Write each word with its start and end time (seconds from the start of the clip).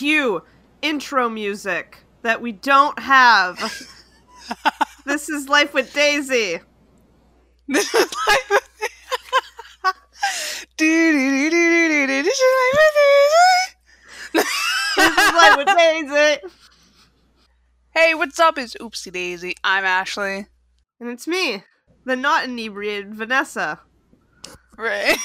cue 0.00 0.42
intro 0.80 1.28
music 1.28 1.98
that 2.22 2.40
we 2.40 2.52
don't 2.52 2.98
have. 2.98 3.58
this 5.04 5.28
is 5.28 5.46
Life 5.46 5.74
with 5.74 5.92
Daisy. 5.92 6.58
This 7.68 7.94
is 7.94 8.10
life 8.26 8.50
with 8.50 8.68
Do-do-do-do-do-do. 10.78 12.22
This 12.22 12.40
is 12.40 12.54
life 12.56 12.78
with 12.80 12.94
Daisy. 14.32 14.46
This 14.96 15.18
is 15.18 15.34
Life 15.34 15.56
with 15.58 15.76
Daisy. 15.76 16.54
Hey, 17.94 18.14
what's 18.14 18.40
up? 18.40 18.56
It's 18.56 18.74
Oopsie 18.76 19.12
Daisy. 19.12 19.54
I'm 19.62 19.84
Ashley. 19.84 20.46
And 20.98 21.10
it's 21.10 21.28
me, 21.28 21.62
the 22.06 22.16
not 22.16 22.44
inebriated 22.44 23.14
Vanessa. 23.14 23.80
Right. 24.78 25.18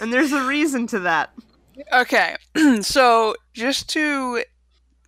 And 0.00 0.12
there's 0.12 0.32
a 0.32 0.46
reason 0.46 0.86
to 0.88 1.00
that. 1.00 1.34
Okay, 1.92 2.36
so 2.80 3.34
just 3.52 3.88
to 3.90 4.44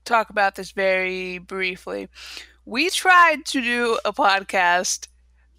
talk 0.05 0.30
about 0.30 0.55
this 0.56 0.73
very 0.73 1.39
briefly, 1.39 2.09
we 2.65 2.91
tried 2.91 3.45
to 3.47 3.61
do 3.61 3.98
a 4.05 4.12
podcast 4.12 5.09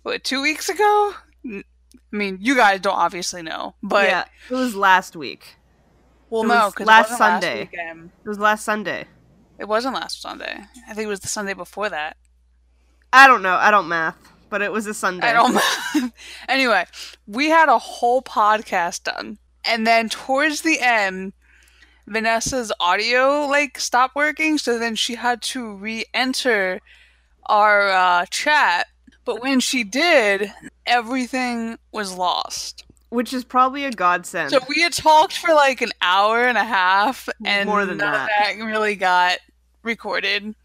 what 0.04 0.24
two 0.24 0.42
weeks 0.42 0.70
ago. 0.70 1.14
I 1.46 1.64
mean, 2.12 2.40
you 2.42 2.56
guys 2.56 2.82
don't 2.82 2.96
obviously 2.96 3.42
know, 3.42 3.76
but 3.84 4.08
yeah, 4.08 4.26
it 4.50 4.54
was 4.54 4.76
last 4.76 5.16
week. 5.16 5.56
well, 6.30 6.44
it 6.44 6.48
no, 6.48 6.72
last 6.86 7.18
Sunday. 7.18 7.70
Last. 7.74 8.10
It 8.24 8.30
was 8.30 8.40
last 8.40 8.66
Sunday. 8.66 9.06
It 9.60 9.68
wasn't 9.68 9.96
last 9.96 10.22
Sunday. 10.22 10.60
I 10.88 10.94
think 10.94 11.06
it 11.06 11.10
was 11.10 11.22
the 11.22 11.28
Sunday 11.28 11.54
before 11.54 11.90
that. 11.90 12.18
I 13.12 13.28
don't 13.28 13.42
know. 13.42 13.56
I 13.56 13.72
don't 13.72 13.88
math, 13.88 14.18
but 14.50 14.62
it 14.62 14.72
was 14.72 14.86
a 14.88 14.94
Sunday. 14.94 15.28
I 15.28 15.34
don't. 15.34 16.14
anyway, 16.50 16.86
we 17.26 17.50
had 17.50 17.70
a 17.70 17.78
whole 17.78 18.22
podcast 18.22 19.04
done, 19.04 19.40
and 19.68 19.86
then 19.86 20.10
towards 20.10 20.62
the 20.62 20.80
end, 20.80 21.34
Vanessa's 22.08 22.72
audio 22.80 23.46
like 23.48 23.80
stopped 23.80 24.16
working, 24.16 24.58
so 24.58 24.80
then 24.80 24.96
she 24.96 25.16
had 25.16 25.42
to 25.44 25.74
re-enter 25.76 26.80
our 27.48 27.90
uh, 27.90 28.26
chat. 28.28 28.88
But 29.26 29.42
when 29.42 29.60
she 29.60 29.84
did, 29.84 30.52
everything 30.86 31.78
was 31.92 32.16
lost. 32.16 32.86
Which 33.10 33.34
is 33.34 33.44
probably 33.44 33.86
a 33.86 33.92
godsend. 33.92 34.52
So 34.52 34.60
we 34.70 34.82
had 34.82 34.94
talked 34.94 35.38
for 35.38 35.54
like 35.54 35.82
an 35.82 35.92
hour 36.02 36.46
and 36.46 36.58
a 36.58 36.64
half, 36.64 37.28
and 37.46 37.68
More 37.70 37.86
than 37.86 37.98
none 37.98 38.12
that. 38.12 38.24
of 38.24 38.58
that 38.58 38.64
really 38.66 38.96
got 38.96 39.40
recorded 39.84 40.56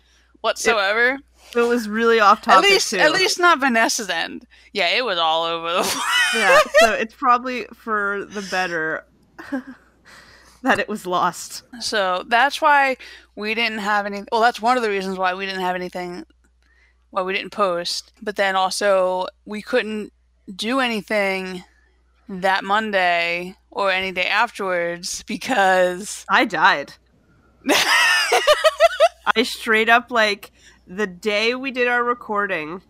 whatsoever. 0.40 1.14
it 1.14 1.20
was 1.60 1.88
really 1.88 2.20
off 2.20 2.42
topic. 2.42 2.64
at 2.64 2.70
least, 2.70 2.90
too. 2.90 2.98
at 2.98 3.12
least 3.12 3.38
not 3.38 3.60
Vanessa's 3.60 4.08
end. 4.08 4.46
Yeah, 4.72 4.88
it 4.88 5.04
was 5.04 5.18
all 5.18 5.44
over 5.44 5.72
the 5.72 5.82
place. 5.82 5.96
yeah. 6.34 6.58
So 6.78 6.92
it's 6.92 7.14
probably 7.14 7.66
for 7.74 8.24
the 8.24 8.46
better 8.50 9.04
that 10.62 10.78
it 10.78 10.88
was 10.88 11.06
lost. 11.06 11.62
So 11.80 12.24
that's 12.26 12.60
why 12.60 12.96
we 13.36 13.54
didn't 13.54 13.78
have 13.78 14.06
any. 14.06 14.24
Well, 14.32 14.40
that's 14.40 14.60
one 14.62 14.76
of 14.76 14.82
the 14.82 14.88
reasons 14.88 15.18
why 15.18 15.34
we 15.34 15.46
didn't 15.46 15.60
have 15.60 15.76
anything. 15.76 16.24
Why 17.10 17.22
we 17.22 17.34
didn't 17.34 17.50
post. 17.52 18.12
But 18.22 18.36
then 18.36 18.56
also 18.56 19.26
we 19.44 19.60
couldn't 19.62 20.12
do 20.54 20.80
anything 20.80 21.64
that 22.28 22.64
Monday 22.64 23.56
or 23.70 23.90
any 23.90 24.12
day 24.12 24.26
afterwards 24.26 25.22
because 25.24 26.24
I 26.28 26.44
died. 26.44 26.94
I 29.36 29.42
straight 29.44 29.88
up 29.88 30.10
like 30.10 30.50
the 30.86 31.06
day 31.06 31.54
we 31.54 31.70
did 31.70 31.88
our 31.88 32.04
recording 32.04 32.82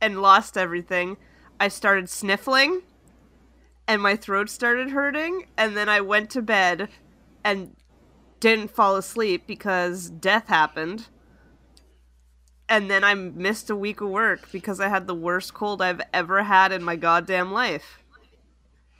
and 0.00 0.22
lost 0.22 0.56
everything, 0.56 1.16
I 1.60 1.68
started 1.68 2.08
sniffling 2.08 2.82
and 3.86 4.02
my 4.02 4.16
throat 4.16 4.50
started 4.50 4.90
hurting 4.90 5.46
and 5.56 5.76
then 5.76 5.88
I 5.88 6.00
went 6.00 6.30
to 6.30 6.42
bed 6.42 6.88
and 7.42 7.74
didn't 8.40 8.70
fall 8.70 8.96
asleep 8.96 9.46
because 9.46 10.10
death 10.10 10.48
happened. 10.48 11.08
And 12.68 12.90
then 12.90 13.02
I 13.02 13.14
missed 13.14 13.70
a 13.70 13.76
week 13.76 14.00
of 14.00 14.10
work 14.10 14.52
because 14.52 14.78
I 14.78 14.88
had 14.88 15.06
the 15.06 15.14
worst 15.14 15.54
cold 15.54 15.80
I've 15.80 16.02
ever 16.12 16.42
had 16.42 16.70
in 16.70 16.84
my 16.84 16.96
goddamn 16.96 17.50
life. 17.50 18.04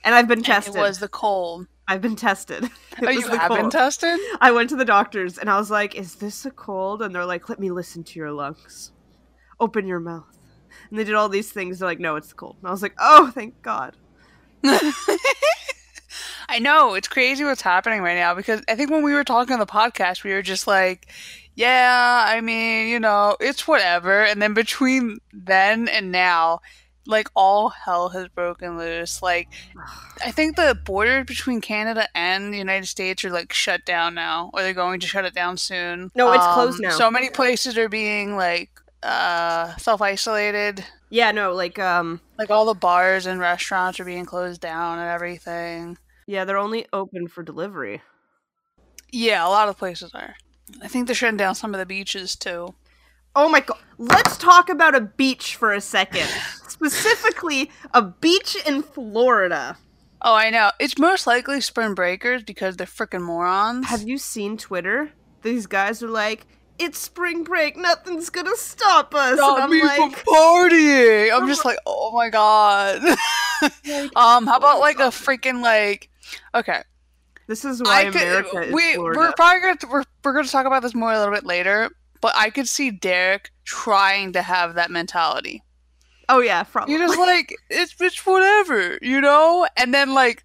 And 0.02 0.14
I've 0.14 0.26
been 0.26 0.38
and 0.38 0.46
tested. 0.46 0.76
it 0.76 0.80
was 0.80 1.00
the 1.00 1.08
cold. 1.08 1.66
I've 1.88 2.02
been 2.02 2.16
tested. 2.16 2.64
It 3.00 3.06
Oh, 3.06 3.10
you 3.10 3.28
have 3.28 3.50
been 3.52 3.70
tested? 3.70 4.18
I 4.40 4.50
went 4.50 4.70
to 4.70 4.76
the 4.76 4.84
doctors 4.84 5.38
and 5.38 5.48
I 5.48 5.56
was 5.56 5.70
like, 5.70 5.94
"Is 5.94 6.16
this 6.16 6.44
a 6.44 6.50
cold?" 6.50 7.00
And 7.00 7.14
they're 7.14 7.24
like, 7.24 7.48
"Let 7.48 7.60
me 7.60 7.70
listen 7.70 8.02
to 8.02 8.18
your 8.18 8.32
lungs. 8.32 8.90
Open 9.60 9.86
your 9.86 10.00
mouth." 10.00 10.36
And 10.90 10.98
they 10.98 11.04
did 11.04 11.14
all 11.14 11.28
these 11.28 11.52
things. 11.52 11.78
They're 11.78 11.88
like, 11.88 12.00
"No, 12.00 12.16
it's 12.16 12.32
cold." 12.32 12.56
And 12.58 12.66
I 12.66 12.72
was 12.72 12.82
like, 12.82 12.96
"Oh, 12.98 13.30
thank 13.32 13.62
God." 13.62 13.96
I 16.48 16.58
know 16.58 16.94
it's 16.94 17.06
crazy 17.06 17.44
what's 17.44 17.62
happening 17.62 18.00
right 18.00 18.16
now 18.16 18.34
because 18.34 18.62
I 18.68 18.74
think 18.74 18.90
when 18.90 19.04
we 19.04 19.14
were 19.14 19.22
talking 19.22 19.52
on 19.52 19.60
the 19.60 19.66
podcast, 19.66 20.24
we 20.24 20.32
were 20.32 20.42
just 20.42 20.66
like, 20.66 21.06
"Yeah, 21.54 22.24
I 22.26 22.40
mean, 22.40 22.88
you 22.88 22.98
know, 22.98 23.36
it's 23.38 23.68
whatever." 23.68 24.24
And 24.24 24.42
then 24.42 24.54
between 24.54 25.18
then 25.32 25.86
and 25.86 26.10
now, 26.10 26.62
like 27.08 27.28
all 27.34 27.70
hell 27.70 28.10
has 28.10 28.28
broken 28.28 28.78
loose. 28.78 29.22
Like, 29.22 29.48
I 30.24 30.30
think 30.30 30.54
the 30.54 30.78
border 30.84 31.24
between 31.24 31.60
Canada 31.60 32.06
and 32.14 32.52
the 32.52 32.58
United 32.58 32.86
States 32.86 33.24
are 33.24 33.30
like 33.30 33.52
shut 33.52 33.84
down 33.84 34.14
now, 34.14 34.50
or 34.54 34.62
they're 34.62 34.74
going 34.74 35.00
to 35.00 35.06
shut 35.06 35.24
it 35.24 35.34
down 35.34 35.56
soon. 35.56 36.10
No, 36.14 36.32
it's 36.32 36.46
closed 36.46 36.80
now. 36.80 36.90
So 36.90 37.10
many 37.10 37.30
places 37.30 37.76
are 37.76 37.88
being 37.88 38.36
like 38.36 38.70
uh 39.02 39.74
self 39.76 40.00
isolated. 40.02 40.84
Yeah, 41.10 41.30
no, 41.32 41.54
like 41.54 41.78
um, 41.78 42.20
Like 42.38 42.50
all 42.50 42.66
the 42.66 42.74
bars 42.74 43.24
and 43.24 43.40
restaurants 43.40 43.98
are 43.98 44.04
being 44.04 44.26
closed 44.26 44.60
down 44.60 44.98
and 44.98 45.08
everything. 45.08 45.96
yeah, 46.26 46.44
they're 46.44 46.58
only 46.58 46.84
open 46.92 47.26
for 47.28 47.42
delivery. 47.42 48.02
Yeah, 49.10 49.46
a 49.46 49.48
lot 49.48 49.70
of 49.70 49.78
places 49.78 50.10
are. 50.14 50.34
I 50.82 50.88
think 50.88 51.06
they're 51.06 51.14
shutting 51.14 51.38
down 51.38 51.54
some 51.54 51.72
of 51.72 51.80
the 51.80 51.86
beaches 51.86 52.36
too. 52.36 52.74
Oh 53.34 53.48
my 53.48 53.60
God! 53.60 53.78
Let's 53.96 54.36
talk 54.36 54.68
about 54.68 54.94
a 54.94 55.00
beach 55.00 55.56
for 55.56 55.72
a 55.72 55.80
second. 55.80 56.28
Specifically, 56.78 57.70
a 57.92 58.02
beach 58.02 58.56
in 58.66 58.82
Florida. 58.82 59.76
Oh, 60.22 60.34
I 60.34 60.50
know. 60.50 60.70
It's 60.78 60.98
most 60.98 61.26
likely 61.26 61.60
spring 61.60 61.94
breakers 61.94 62.42
because 62.42 62.76
they're 62.76 62.86
freaking 62.86 63.22
morons. 63.22 63.86
Have 63.86 64.02
you 64.02 64.18
seen 64.18 64.56
Twitter? 64.56 65.10
These 65.42 65.66
guys 65.66 66.02
are 66.02 66.08
like, 66.08 66.46
"It's 66.78 66.98
spring 66.98 67.44
break. 67.44 67.76
Nothing's 67.76 68.30
gonna 68.30 68.56
stop 68.56 69.14
us." 69.14 69.36
Stop 69.36 69.56
and 69.56 69.64
I'm 69.64 69.70
me 69.70 69.82
like, 69.82 69.96
from 69.96 70.12
partying. 70.12 71.32
I'm 71.32 71.46
just 71.46 71.64
like, 71.64 71.78
oh 71.86 72.12
my 72.12 72.30
god. 72.30 73.02
um, 74.16 74.46
how 74.46 74.56
about 74.56 74.80
like 74.80 74.98
a 74.98 75.10
freaking 75.10 75.62
like? 75.62 76.10
Okay, 76.54 76.82
"This 77.46 77.64
is 77.64 77.80
why 77.80 78.00
I 78.00 78.04
could. 78.06 78.16
America 78.16 78.62
is 78.62 78.74
we 78.74 78.94
Florida." 78.94 79.20
we're 79.20 79.32
probably 79.32 79.60
gonna 79.60 79.92
we're, 79.92 80.04
we're 80.24 80.32
gonna 80.32 80.48
talk 80.48 80.66
about 80.66 80.82
this 80.82 80.94
more 80.94 81.12
a 81.12 81.18
little 81.18 81.34
bit 81.34 81.46
later. 81.46 81.90
But 82.20 82.32
I 82.36 82.50
could 82.50 82.68
see 82.68 82.90
Derek 82.90 83.52
trying 83.64 84.32
to 84.32 84.42
have 84.42 84.74
that 84.74 84.90
mentality. 84.90 85.62
Oh 86.28 86.40
yeah, 86.40 86.62
probably. 86.62 86.94
You're 86.94 87.06
just 87.06 87.18
like 87.18 87.54
it's 87.70 87.94
it's 88.00 88.24
whatever, 88.26 88.98
you 89.00 89.20
know. 89.20 89.66
And 89.76 89.94
then 89.94 90.12
like, 90.14 90.44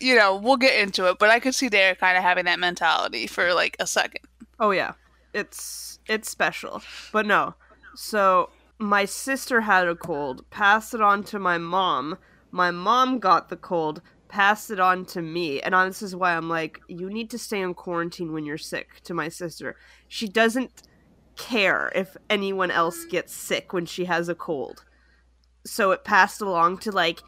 you 0.00 0.16
know, 0.16 0.36
we'll 0.36 0.56
get 0.56 0.78
into 0.80 1.08
it. 1.08 1.18
But 1.18 1.30
I 1.30 1.38
could 1.40 1.54
see 1.54 1.68
Derek 1.68 2.00
kind 2.00 2.16
of 2.16 2.22
having 2.22 2.46
that 2.46 2.58
mentality 2.58 3.26
for 3.26 3.54
like 3.54 3.76
a 3.78 3.86
second. 3.86 4.26
oh 4.58 4.72
yeah, 4.72 4.94
it's 5.32 5.98
it's 6.06 6.28
special, 6.28 6.82
but 7.12 7.26
no. 7.26 7.54
So 7.94 8.50
my 8.78 9.04
sister 9.04 9.60
had 9.60 9.86
a 9.86 9.94
cold, 9.94 10.48
passed 10.50 10.94
it 10.94 11.02
on 11.02 11.22
to 11.24 11.38
my 11.38 11.58
mom. 11.58 12.18
My 12.50 12.70
mom 12.70 13.18
got 13.20 13.48
the 13.48 13.56
cold, 13.56 14.02
passed 14.28 14.70
it 14.70 14.80
on 14.80 15.04
to 15.06 15.22
me, 15.22 15.60
and 15.60 15.74
this 15.88 16.02
is 16.02 16.16
why 16.16 16.36
I'm 16.36 16.48
like, 16.48 16.80
you 16.88 17.08
need 17.08 17.30
to 17.30 17.38
stay 17.38 17.60
in 17.60 17.74
quarantine 17.74 18.32
when 18.32 18.44
you're 18.44 18.58
sick. 18.58 19.00
To 19.04 19.14
my 19.14 19.28
sister, 19.28 19.76
she 20.08 20.26
doesn't 20.26 20.82
care 21.36 21.92
if 21.94 22.16
anyone 22.28 22.70
else 22.70 23.04
gets 23.04 23.32
sick 23.34 23.72
when 23.72 23.86
she 23.86 24.06
has 24.06 24.28
a 24.28 24.34
cold. 24.34 24.84
So 25.64 25.90
it 25.92 26.04
passed 26.04 26.40
along 26.40 26.78
to 26.78 26.92
like 26.92 27.20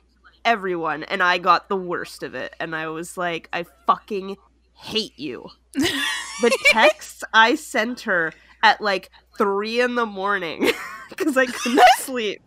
everyone, 0.45 1.05
and 1.05 1.23
I 1.23 1.39
got 1.39 1.69
the 1.69 1.77
worst 1.77 2.23
of 2.23 2.35
it. 2.35 2.55
And 2.59 2.75
I 2.75 2.89
was 2.89 3.17
like, 3.17 3.49
I 3.53 3.65
fucking 3.87 4.37
hate 4.75 5.19
you. 5.19 5.49
the 5.75 6.59
texts 6.67 7.25
I 7.33 7.55
sent 7.55 8.03
her 8.03 8.33
at 8.63 8.81
like 8.81 9.11
three 9.39 9.81
in 9.81 9.95
the 9.95 10.07
morning 10.07 10.71
because 11.09 11.37
I 11.37 11.47
couldn't 11.47 11.81
sleep. 11.99 12.43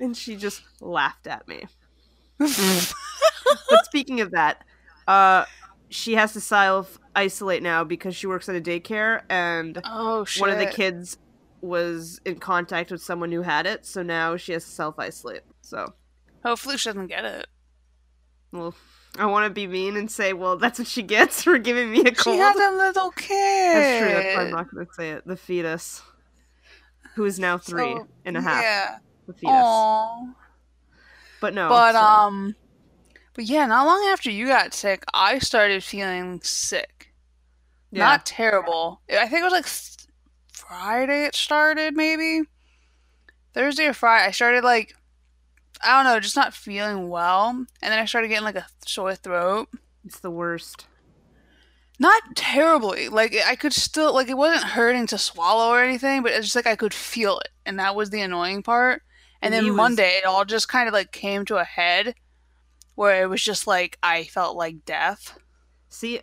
And 0.00 0.16
she 0.16 0.36
just 0.36 0.62
laughed 0.80 1.26
at 1.26 1.48
me. 1.48 1.66
But 2.38 3.84
speaking 3.84 4.20
of 4.20 4.32
that, 4.32 4.62
uh, 5.06 5.44
she 5.88 6.14
has 6.14 6.32
to 6.34 6.40
self 6.40 6.98
isolate 7.14 7.62
now 7.62 7.84
because 7.84 8.14
she 8.14 8.26
works 8.26 8.48
at 8.48 8.56
a 8.56 8.60
daycare 8.60 9.22
and 9.30 9.80
oh 9.84 10.26
one 10.38 10.50
of 10.50 10.58
the 10.58 10.66
kids 10.66 11.16
was 11.60 12.20
in 12.24 12.38
contact 12.38 12.90
with 12.90 13.02
someone 13.02 13.32
who 13.32 13.42
had 13.42 13.66
it, 13.66 13.86
so 13.86 14.02
now 14.02 14.36
she 14.36 14.52
has 14.52 14.64
to 14.64 14.70
self 14.70 14.98
isolate. 14.98 15.42
So, 15.62 15.94
Hopefully, 16.44 16.76
she 16.76 16.88
doesn't 16.88 17.08
get 17.08 17.24
it. 17.24 17.46
well, 18.52 18.74
I 19.18 19.26
want 19.26 19.46
to 19.46 19.50
be 19.50 19.66
mean 19.66 19.96
and 19.96 20.10
say, 20.10 20.32
well, 20.32 20.56
that's 20.56 20.78
what 20.78 20.86
she 20.88 21.02
gets 21.02 21.42
for 21.44 21.58
giving 21.58 21.90
me 21.90 22.00
a 22.00 22.12
cold. 22.12 22.36
She 22.36 22.38
has 22.38 22.56
a 22.56 22.70
little 22.76 23.10
kid. 23.10 23.28
That's 23.74 23.98
true. 23.98 24.08
That's 24.14 24.36
why 24.36 24.42
I'm 24.44 24.50
not 24.50 24.70
going 24.70 24.86
to 24.86 24.92
say 24.94 25.10
it. 25.10 25.26
The 25.26 25.36
fetus, 25.36 26.02
who 27.14 27.24
is 27.24 27.38
now 27.40 27.58
three 27.58 27.94
So, 27.94 28.06
and 28.24 28.36
a 28.36 28.40
half. 28.42 28.62
Yeah. 28.62 28.98
The 29.26 29.32
fetus. 29.32 29.50
Aww. 29.54 30.34
But 31.40 31.54
no. 31.54 31.68
but 31.68 31.92
so- 31.92 31.98
um, 32.00 32.54
But 33.34 33.44
yeah, 33.46 33.66
not 33.66 33.86
long 33.86 34.06
after 34.12 34.30
you 34.30 34.46
got 34.46 34.72
sick, 34.74 35.02
I 35.12 35.38
started 35.38 35.82
feeling 35.82 36.40
sick. 36.42 37.12
Yeah. 37.90 38.04
Not 38.04 38.26
terrible. 38.26 39.00
I 39.10 39.26
think 39.28 39.40
it 39.40 39.44
was 39.44 39.52
like 39.52 39.66
Friday 40.68 41.24
it 41.24 41.34
started, 41.34 41.94
maybe. 41.96 42.42
Thursday 43.54 43.86
or 43.86 43.92
Friday. 43.92 44.26
I 44.28 44.30
started 44.30 44.64
like, 44.64 44.94
I 45.82 45.96
don't 46.02 46.12
know, 46.12 46.20
just 46.20 46.36
not 46.36 46.54
feeling 46.54 47.08
well. 47.08 47.50
And 47.50 47.66
then 47.92 47.98
I 47.98 48.04
started 48.04 48.28
getting 48.28 48.44
like 48.44 48.56
a 48.56 48.66
sore 48.86 49.14
throat. 49.14 49.68
it's 50.04 50.20
the 50.20 50.30
worst. 50.30 50.86
Not 51.98 52.22
terribly. 52.34 53.08
Like, 53.08 53.34
I 53.46 53.56
could 53.56 53.72
still, 53.72 54.12
like, 54.12 54.28
it 54.28 54.36
wasn't 54.36 54.64
hurting 54.72 55.06
to 55.06 55.16
swallow 55.18 55.72
or 55.72 55.82
anything, 55.82 56.22
but 56.22 56.32
it's 56.32 56.44
just 56.44 56.56
like 56.56 56.66
I 56.66 56.76
could 56.76 56.92
feel 56.92 57.38
it. 57.38 57.48
And 57.64 57.78
that 57.78 57.94
was 57.96 58.10
the 58.10 58.20
annoying 58.20 58.62
part. 58.62 59.02
And 59.40 59.52
then 59.54 59.64
Me 59.64 59.70
was- 59.70 59.76
Monday, 59.76 60.18
it 60.18 60.26
all 60.26 60.44
just 60.44 60.68
kind 60.68 60.88
of 60.88 60.92
like 60.94 61.10
came 61.12 61.44
to 61.46 61.56
a 61.56 61.64
head 61.64 62.14
where 62.96 63.22
it 63.22 63.26
was 63.28 63.42
just 63.42 63.66
like 63.66 63.98
I 64.02 64.24
felt 64.24 64.56
like 64.56 64.84
death. 64.84 65.38
See, 65.88 66.20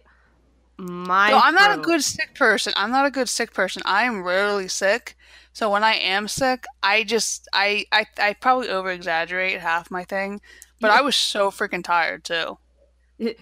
my 0.78 1.30
So 1.30 1.40
I'm 1.42 1.54
not 1.56 1.78
a 1.78 1.82
good 1.82 2.04
sick 2.04 2.36
person. 2.36 2.74
I'm 2.76 2.92
not 2.92 3.06
a 3.06 3.12
good 3.12 3.30
sick 3.30 3.54
person. 3.54 3.82
I 3.86 4.04
am 4.04 4.24
rarely 4.24 4.68
sick. 4.68 5.16
So 5.54 5.70
when 5.70 5.84
I 5.84 5.94
am 5.96 6.28
sick, 6.28 6.66
I 6.82 7.04
just 7.04 7.48
I 7.54 7.86
I, 7.92 8.06
I 8.18 8.34
probably 8.34 8.70
over 8.70 8.90
exaggerate 8.92 9.60
half 9.60 9.92
my 9.92 10.04
thing. 10.04 10.42
But 10.82 10.88
Yeah. 10.88 11.00
I 11.00 11.02
was 11.02 11.16
so 11.16 11.52
freaking 11.52 11.84
tired 11.84 12.24
too. 12.24 12.58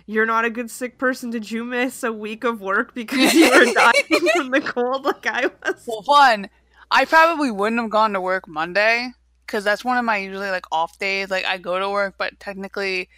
You're 0.05 0.25
not 0.25 0.45
a 0.45 0.49
good 0.49 0.69
sick 0.69 0.97
person. 0.97 1.29
Did 1.29 1.49
you 1.49 1.63
miss 1.63 2.03
a 2.03 2.11
week 2.11 2.43
of 2.43 2.61
work 2.61 2.93
because 2.93 3.33
you 3.33 3.49
were 3.49 3.65
dying 3.73 4.29
from 4.35 4.51
the 4.51 4.61
cold 4.61 5.05
like 5.05 5.25
I 5.25 5.47
was? 5.47 5.83
Well, 5.87 6.03
one, 6.05 6.49
I 6.91 7.05
probably 7.05 7.49
wouldn't 7.49 7.81
have 7.81 7.89
gone 7.89 8.13
to 8.13 8.21
work 8.21 8.47
Monday 8.47 9.11
because 9.45 9.63
that's 9.63 9.83
one 9.83 9.97
of 9.97 10.05
my 10.05 10.17
usually 10.17 10.51
like 10.51 10.65
off 10.71 10.99
days. 10.99 11.31
Like 11.31 11.45
I 11.45 11.57
go 11.57 11.79
to 11.79 11.89
work, 11.89 12.15
but 12.17 12.39
technically 12.39 13.09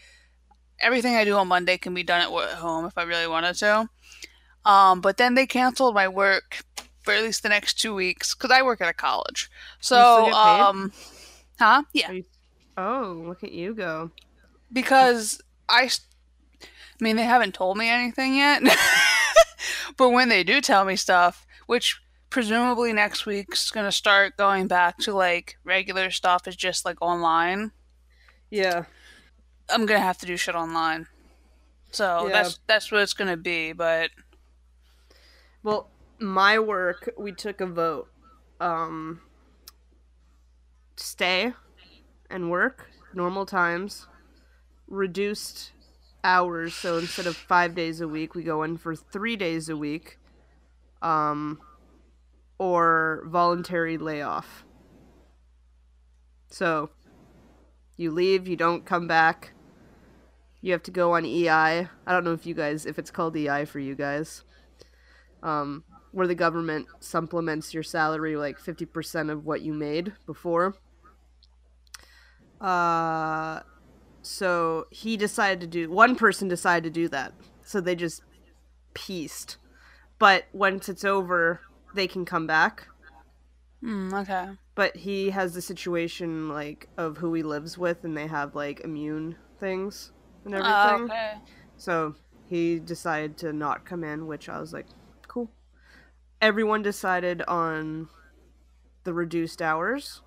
everything 0.80 1.16
I 1.16 1.26
do 1.26 1.36
on 1.36 1.48
Monday 1.48 1.78
can 1.78 1.94
be 1.94 2.04
done 2.04 2.22
at 2.22 2.54
home 2.56 2.86
if 2.86 2.98
I 2.98 3.04
really 3.04 3.28
wanted 3.28 3.56
to. 3.58 3.90
Um, 4.66 5.02
but 5.02 5.18
then 5.18 5.36
they 5.36 5.46
canceled 5.46 5.94
my 5.96 6.08
work 6.08 6.60
for 7.02 7.14
at 7.14 7.22
least 7.24 7.44
the 7.44 7.50
next 7.50 7.80
two 7.82 7.94
weeks 7.94 8.34
because 8.34 8.52
I 8.52 8.62
work 8.62 8.80
at 8.82 8.88
a 8.90 8.94
college. 8.94 9.50
So, 9.82 9.96
still 9.96 10.26
get 10.28 10.34
paid? 10.34 10.62
um, 10.62 10.94
huh? 11.60 11.84
Yeah, 11.94 12.12
you- 12.12 12.26
Oh, 12.78 13.24
look 13.28 13.44
at 13.44 13.52
you 13.52 13.76
go. 13.76 14.10
because 14.72 15.40
I, 15.70 15.84
I 16.64 16.68
mean, 17.00 17.18
they 17.18 17.24
haven't 17.24 17.54
told 17.54 17.78
me 17.78 17.88
anything 17.90 18.36
yet. 18.36 18.64
but 19.98 20.10
when 20.10 20.30
they 20.30 20.44
do 20.44 20.60
tell 20.62 20.84
me 20.86 20.96
stuff, 20.96 21.46
which 21.68 22.00
presumably 22.30 22.92
next 22.94 23.26
week's 23.28 23.70
gonna 23.70 23.92
start 23.92 24.38
going 24.38 24.68
back 24.68 24.98
to 25.00 25.14
like 25.14 25.58
regular 25.64 26.10
stuff, 26.10 26.48
is 26.48 26.56
just 26.56 26.84
like 26.86 26.98
online. 27.02 27.72
Yeah. 28.50 28.86
I'm 29.70 29.86
gonna 29.86 30.00
have 30.00 30.18
to 30.20 30.26
do 30.26 30.36
shit 30.36 30.56
online. 30.56 31.06
So 31.92 32.26
Yeah. 32.28 32.34
that's 32.34 32.60
that's 32.66 32.92
what 32.92 33.02
it's 33.02 33.14
gonna 33.14 33.38
be. 33.38 33.72
But 33.74 34.10
Well, 35.64 35.90
my 36.20 36.60
work, 36.60 37.14
we 37.18 37.32
took 37.32 37.62
a 37.62 37.66
vote. 37.66 38.10
Um, 38.60 39.22
stay 40.98 41.54
and 42.30 42.52
work 42.52 42.90
normal 43.14 43.46
times, 43.46 44.08
reduced 44.88 45.72
hours. 46.24 46.74
So 46.74 46.98
instead 46.98 47.28
of 47.28 47.38
five 47.38 47.76
days 47.76 48.02
a 48.02 48.08
week, 48.08 48.36
we 48.36 48.44
go 48.44 48.64
in 48.64 48.78
for 48.78 48.96
three 48.96 49.38
days 49.38 49.70
a 49.70 49.78
week. 49.78 50.20
Um, 51.02 51.60
or 52.58 53.24
voluntary 53.26 53.98
layoff. 53.98 54.64
So 56.50 56.92
you 57.98 58.12
leave, 58.12 58.48
you 58.48 58.56
don't 58.56 58.86
come 58.86 59.08
back. 59.08 59.54
You 60.62 60.72
have 60.72 60.84
to 60.84 60.92
go 60.92 61.14
on 61.14 61.26
EI. 61.26 61.50
I 61.50 61.88
don't 62.08 62.24
know 62.24 62.32
if 62.32 62.46
you 62.46 62.54
guys, 62.54 62.86
if 62.86 62.98
it's 62.98 63.12
called 63.12 63.36
EI 63.36 63.66
for 63.66 63.80
you 63.80 63.96
guys 63.96 64.44
um, 65.44 65.86
where 66.12 66.28
the 66.28 66.36
government 66.36 66.88
supplements 67.00 67.74
your 67.74 67.84
salary 67.84 68.36
like 68.38 68.60
50% 68.60 69.32
of 69.32 69.46
what 69.46 69.62
you 69.62 69.74
made 69.74 70.14
before. 70.26 70.76
Uh, 72.62 73.62
so 74.22 74.86
he 74.92 75.18
decided 75.18 75.62
to 75.62 75.68
do, 75.68 75.92
one 75.92 76.16
person 76.16 76.48
decided 76.48 76.86
to 76.94 77.02
do 77.02 77.10
that. 77.10 77.34
So 77.64 77.82
they 77.82 77.96
just 77.96 78.24
pieced. 78.96 79.58
But 80.20 80.46
once 80.54 80.90
it's 80.90 81.04
over, 81.06 81.62
they 81.96 82.08
can 82.08 82.26
come 82.26 82.48
back. 82.48 82.88
mm, 83.84 84.14
okay, 84.22 84.58
But 84.76 84.98
he 84.98 85.32
has 85.32 85.54
the 85.54 85.62
situation 85.62 86.50
like 86.50 86.90
of 86.98 87.18
who 87.18 87.34
he 87.34 87.44
lives 87.44 87.78
with, 87.78 88.04
and 88.04 88.18
they 88.18 88.28
have 88.28 88.56
like 88.56 88.82
immune 88.82 89.38
things 89.60 90.12
and 90.46 90.56
everything. 90.56 90.76
Oh, 90.76 91.04
okay. 91.06 91.34
So 91.78 92.16
he 92.50 92.80
decided 92.80 93.38
to 93.40 93.54
not 93.54 93.86
come 93.86 94.04
in, 94.04 94.28
which 94.28 94.50
I 94.50 94.60
was 94.60 94.74
like. 94.74 94.88
Everyone 96.44 96.82
decided 96.82 97.42
on 97.44 98.10
the 99.06 99.14
reduced 99.14 99.62
hours, 99.62 100.22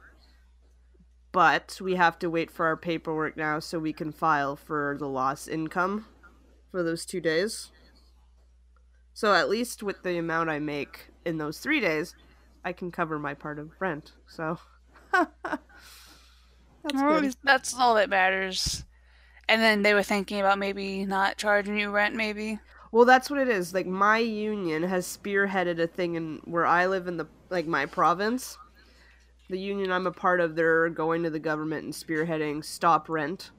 but 1.31 1.79
we 1.83 1.97
have 1.97 2.19
to 2.21 2.31
wait 2.31 2.51
for 2.51 2.65
our 2.65 2.77
paperwork 2.77 3.37
now 3.37 3.61
so 3.61 3.79
we 3.79 3.93
can 3.93 4.13
file 4.13 4.57
for 4.57 4.97
the 4.99 5.09
lost 5.09 5.47
income 5.47 6.07
for 6.71 6.83
those 6.83 7.05
two 7.05 7.21
days. 7.21 7.71
So 9.13 9.35
at 9.35 9.51
least 9.51 9.83
with 9.83 10.03
the 10.05 10.17
amount 10.17 10.49
I 10.49 10.59
make 10.59 11.09
in 11.27 11.37
those 11.37 11.59
three 11.59 11.81
days, 11.81 12.15
I 12.65 12.73
can 12.73 12.91
cover 12.91 13.19
my 13.19 13.35
part 13.35 13.59
of 13.59 13.73
rent. 13.79 14.12
So 14.27 14.59
that's 15.12 15.29
Well, 16.95 17.21
good. 17.21 17.35
That's 17.45 17.75
all 17.75 17.95
that 17.97 18.09
matters. 18.09 18.85
And 19.49 19.62
then 19.62 19.83
they 19.83 19.95
were 19.95 20.03
thinking 20.03 20.41
about 20.41 20.59
maybe 20.59 21.05
not 21.05 21.37
charging 21.37 21.79
you 21.79 21.91
rent, 21.91 22.15
maybe. 22.15 22.59
Well, 22.97 23.05
that's 23.05 23.29
what 23.29 23.39
it 23.41 23.51
is. 23.51 23.75
Like 23.75 23.85
my 23.85 24.17
union 24.17 24.83
has 24.85 25.07
spearheaded 25.07 25.79
a 25.79 25.87
thing 25.87 26.15
in 26.15 26.41
where 26.47 26.65
I 26.65 26.87
live 26.87 27.07
in 27.09 27.19
the 27.19 27.27
like 27.51 27.67
my 27.67 27.85
province. 27.85 28.57
The 29.51 29.59
union 29.59 29.93
I'm 29.93 30.07
a 30.07 30.13
part 30.13 30.41
of, 30.41 30.57
they're 30.57 30.89
going 30.89 31.23
to 31.25 31.29
the 31.29 31.39
government 31.39 31.85
and 31.85 31.93
spearheading 31.93 32.65
stop 32.65 33.11
rent 33.11 33.51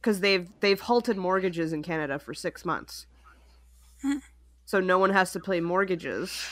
because 0.00 0.18
they've 0.18 0.48
they've 0.58 0.80
halted 0.80 1.16
mortgages 1.16 1.72
in 1.72 1.84
Canada 1.84 2.18
for 2.18 2.34
six 2.34 2.64
months. 2.64 3.06
Hmm. 4.02 4.18
so 4.64 4.80
no 4.80 4.98
one 4.98 5.10
has 5.10 5.30
to 5.34 5.38
pay 5.38 5.60
mortgages. 5.60 6.44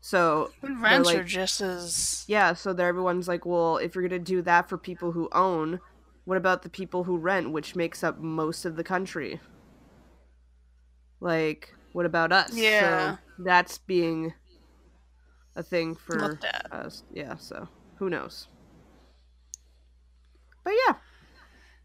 So 0.00 0.52
Rents 0.62 1.08
like- 1.08 1.18
are 1.18 1.24
just 1.24 1.60
as 1.60 2.26
yeah, 2.28 2.54
so 2.54 2.72
there 2.72 2.86
everyone's 2.86 3.26
like, 3.26 3.44
well, 3.44 3.78
if 3.78 3.96
you're 3.96 4.06
gonna 4.06 4.20
do 4.20 4.40
that 4.42 4.68
for 4.68 4.78
people 4.78 5.10
who 5.10 5.28
own, 5.32 5.80
what 6.26 6.38
about 6.38 6.62
the 6.62 6.70
people 6.70 7.02
who 7.02 7.18
rent, 7.18 7.50
which 7.50 7.74
makes 7.74 8.04
up 8.04 8.20
most 8.20 8.64
of 8.64 8.76
the 8.76 8.84
country? 8.84 9.40
Like, 11.20 11.74
what 11.92 12.06
about 12.06 12.32
us? 12.32 12.54
Yeah. 12.54 13.16
So 13.16 13.18
that's 13.44 13.78
being 13.78 14.32
a 15.56 15.62
thing 15.62 15.94
for 15.96 16.38
us. 16.72 17.02
Yeah, 17.12 17.36
so 17.36 17.68
who 17.96 18.08
knows? 18.10 18.48
But 20.64 20.72
yeah. 20.86 20.94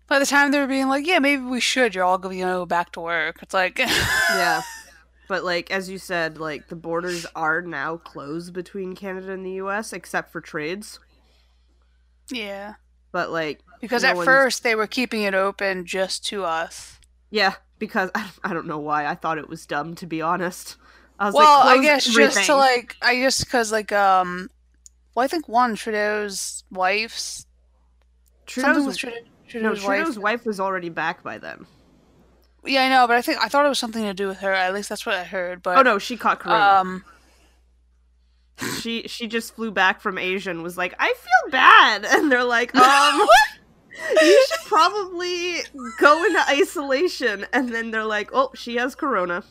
By 0.08 0.20
the 0.20 0.26
time 0.26 0.52
they 0.52 0.60
were 0.60 0.68
being 0.68 0.90
like, 0.90 1.08
yeah, 1.08 1.20
maybe 1.20 1.42
we 1.44 1.60
should, 1.60 1.96
you're 1.96 2.04
all 2.04 2.18
going 2.18 2.38
to 2.40 2.44
go 2.46 2.66
back 2.66 2.92
to 2.94 3.00
work. 3.02 3.38
It's 3.42 3.54
like, 3.54 3.80
Yeah. 3.80 4.62
But 5.30 5.44
like 5.44 5.72
as 5.72 5.90
you 5.90 5.98
said, 5.98 6.38
like 6.38 6.68
the 6.68 6.76
borders 6.76 7.26
are 7.36 7.62
now 7.62 7.98
closed 7.98 8.54
between 8.54 8.94
Canada 8.94 9.32
and 9.32 9.46
the 9.46 9.54
US 9.54 9.94
except 9.94 10.32
for 10.32 10.42
trades. 10.42 11.00
yeah. 12.30 12.74
But 13.12 13.32
like 13.32 13.62
Because 13.80 14.04
No 14.04 14.10
at 14.10 14.16
one's- 14.18 14.26
first 14.26 14.64
they 14.64 14.76
were 14.76 14.88
keeping 14.88 15.22
it 15.22 15.34
open 15.34 15.86
just 15.86 16.26
to 16.28 16.44
us. 16.44 17.00
Yeah, 17.32 17.54
because 17.84 18.10
I, 18.16 18.30
I 18.44 18.54
don't 18.54 18.68
know 18.68 18.80
why. 18.80 19.06
I 19.06 19.16
thought 19.16 19.38
it 19.38 19.50
was 19.50 19.66
dumb, 19.66 19.96
to 19.96 20.08
be 20.08 20.22
honest. 20.22 20.78
I 21.20 21.26
was 21.26 21.36
well, 21.36 21.66
like, 21.66 21.80
I 21.80 21.82
guess 21.82 22.06
just 22.06 22.46
to 22.46 22.56
like, 22.56 22.96
I 23.02 23.16
guess 23.16 23.44
because 23.44 23.72
like, 23.72 23.92
um, 23.92 24.50
well, 25.14 25.24
I 25.24 25.28
think 25.28 25.48
one 25.48 25.76
Trudeau's 25.76 26.64
wife's 26.72 27.46
Trudeau's, 28.46 28.86
with 28.86 28.98
Trudeau, 28.98 29.18
no, 29.18 29.24
Trudeau's 29.48 29.84
wife. 29.84 29.98
Trudeau's 29.98 30.20
wife 30.20 30.46
was 30.46 30.60
already 30.60 30.90
back 30.90 31.24
by 31.24 31.38
then. 31.38 31.66
Yeah, 32.66 32.84
I 32.84 32.90
know, 32.90 33.08
but 33.08 33.18
I 33.18 33.22
think 33.22 33.40
I 33.40 33.48
thought 33.48 33.66
it 33.66 33.70
was 33.70 33.80
something 33.80 34.04
to 34.04 34.14
do 34.14 34.28
with 34.28 34.40
her. 34.40 34.52
At 34.52 34.74
least 34.74 34.90
that's 34.90 35.06
what 35.06 35.16
I 35.16 35.24
heard. 35.24 35.62
But 35.62 35.78
Oh 35.78 35.82
no, 35.82 36.00
she 36.00 36.18
caught 36.18 36.40
corona. 36.40 36.64
um, 36.64 37.06
she 38.80 39.08
she 39.08 39.28
just 39.28 39.56
flew 39.56 39.72
back 39.72 40.02
from 40.02 40.18
Asia 40.18 40.50
and 40.50 40.64
was 40.64 40.78
like, 40.78 40.96
I 40.98 41.14
feel 41.14 41.52
bad, 41.52 42.06
and 42.10 42.32
they're 42.32 42.44
like, 42.44 42.76
um, 42.76 43.28
you 44.22 44.46
should 44.50 44.66
probably 44.68 45.58
go 46.00 46.24
into 46.26 46.42
isolation, 46.50 47.46
and 47.54 47.70
then 47.70 47.92
they're 47.92 48.06
like, 48.06 48.30
oh, 48.34 48.52
she 48.56 48.76
has 48.76 48.96
corona. 48.96 49.44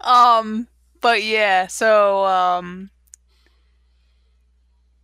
um, 0.00 0.68
but 1.00 1.22
yeah, 1.22 1.66
so 1.66 2.24
um, 2.26 2.90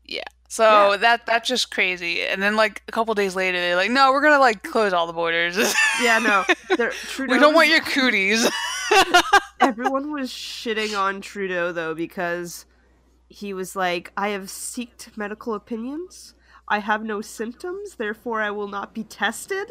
yeah, 0.04 0.22
so 0.48 0.92
Yeah. 0.92 0.96
that 0.98 1.26
that's 1.26 1.48
just 1.48 1.70
crazy. 1.70 2.22
And 2.22 2.42
then 2.42 2.56
like 2.56 2.82
a 2.88 2.92
couple 2.92 3.14
days 3.14 3.36
later, 3.36 3.58
they're 3.58 3.76
like, 3.76 3.90
no, 3.90 4.12
we're 4.12 4.22
gonna 4.22 4.38
like 4.40 4.62
close 4.62 4.92
all 4.92 5.06
the 5.06 5.12
borders. 5.12 5.56
Yeah, 6.02 6.18
no, 6.18 6.44
we 7.28 7.38
don't 7.38 7.54
want 7.54 7.68
your 7.68 7.80
cooties. 7.80 8.48
Everyone 9.60 10.12
was 10.12 10.30
shitting 10.30 10.98
on 10.98 11.20
Trudeau 11.20 11.72
though 11.72 11.94
because 11.94 12.66
he 13.28 13.54
was 13.54 13.74
like, 13.74 14.12
I 14.16 14.28
have 14.28 14.44
seeked 14.44 15.16
medical 15.16 15.54
opinions. 15.54 16.33
I 16.68 16.78
have 16.78 17.04
no 17.04 17.20
symptoms, 17.20 17.96
therefore 17.96 18.40
I 18.40 18.50
will 18.50 18.68
not 18.68 18.94
be 18.94 19.04
tested. 19.04 19.68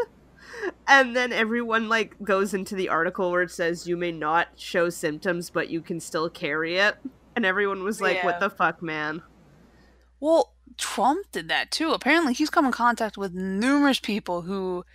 and 0.87 1.15
then 1.15 1.31
everyone 1.31 1.89
like 1.89 2.15
goes 2.21 2.53
into 2.53 2.75
the 2.75 2.89
article 2.89 3.31
where 3.31 3.41
it 3.41 3.51
says 3.51 3.87
you 3.87 3.95
may 3.97 4.11
not 4.11 4.49
show 4.57 4.89
symptoms 4.89 5.49
but 5.49 5.69
you 5.69 5.81
can 5.81 5.99
still 6.01 6.29
carry 6.29 6.75
it 6.75 6.95
and 7.35 7.45
everyone 7.45 7.81
was 7.81 8.01
like 8.01 8.17
Yeah. 8.17 8.25
what 8.25 8.39
the 8.41 8.49
fuck 8.49 8.81
man 8.83 9.23
Well, 10.19 10.53
Trump 10.77 11.27
did 11.31 11.47
that 11.49 11.71
too. 11.71 11.91
Apparently, 11.91 12.33
he's 12.33 12.49
come 12.49 12.65
in 12.65 12.71
contact 12.71 13.17
with 13.17 13.33
numerous 13.33 13.99
people 13.99 14.41
who 14.43 14.85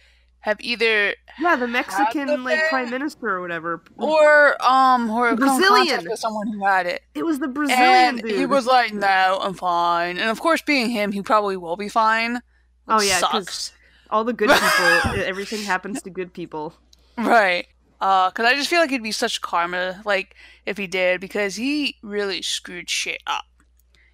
have 0.41 0.57
either 0.61 1.15
yeah 1.41 1.57
the 1.57 1.67
mexican 1.67 2.27
the 2.27 2.37
like 2.39 2.61
prime 2.69 2.89
minister 2.91 3.29
or 3.29 3.41
whatever 3.41 3.83
or 3.97 4.61
um 4.65 5.11
or 5.11 5.35
Brazilian. 5.37 6.05
with 6.09 6.19
someone 6.19 6.53
who 6.53 6.65
had 6.65 6.87
it. 6.87 7.03
it 7.15 7.25
was 7.25 7.39
the 7.41 7.49
brazilian 7.49 7.85
and 8.19 8.23
dude 8.23 8.39
he 8.39 8.47
was 8.47 8.67
like, 8.67 8.93
"No, 8.95 9.39
I'm 9.43 9.55
fine." 9.55 10.17
And 10.19 10.31
of 10.31 10.41
course, 10.41 10.63
being 10.63 10.91
him, 10.91 11.13
he 11.13 11.23
probably 11.23 11.57
will 11.57 11.77
be 11.77 11.89
fine. 11.89 12.41
oh 12.87 13.01
yeah 13.03 13.19
sucks. 13.19 13.73
all 14.11 14.25
the 14.25 14.33
good 14.33 14.49
people 14.49 15.23
everything 15.25 15.63
happens 15.65 16.03
to 16.03 16.11
good 16.11 16.33
people 16.33 16.75
Right. 17.17 17.67
Uh, 18.01 18.31
cause 18.31 18.47
I 18.47 18.55
just 18.55 18.71
feel 18.71 18.79
like 18.81 18.91
it'd 18.93 19.03
be 19.03 19.11
such 19.11 19.41
karma, 19.41 20.01
like 20.05 20.37
if 20.67 20.79
he 20.79 20.87
did, 20.87 21.21
because 21.21 21.57
he 21.57 21.97
really 22.01 22.43
screwed 22.43 22.89
shit 22.89 23.21
up. 23.27 23.45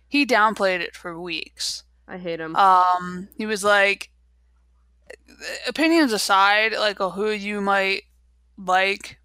He 0.09 0.25
downplayed 0.25 0.81
it 0.81 0.97
for 0.97 1.21
weeks. 1.21 1.83
i 2.09 2.17
hate 2.17 2.41
him 2.41 2.57
Um, 2.57 3.29
he 3.37 3.45
was 3.45 3.63
like, 3.63 4.11
opinions 5.67 6.13
aside, 6.13 6.73
like 6.73 6.99
who 6.99 7.31
you 7.31 7.61
might 7.61 8.03
like. 8.59 9.19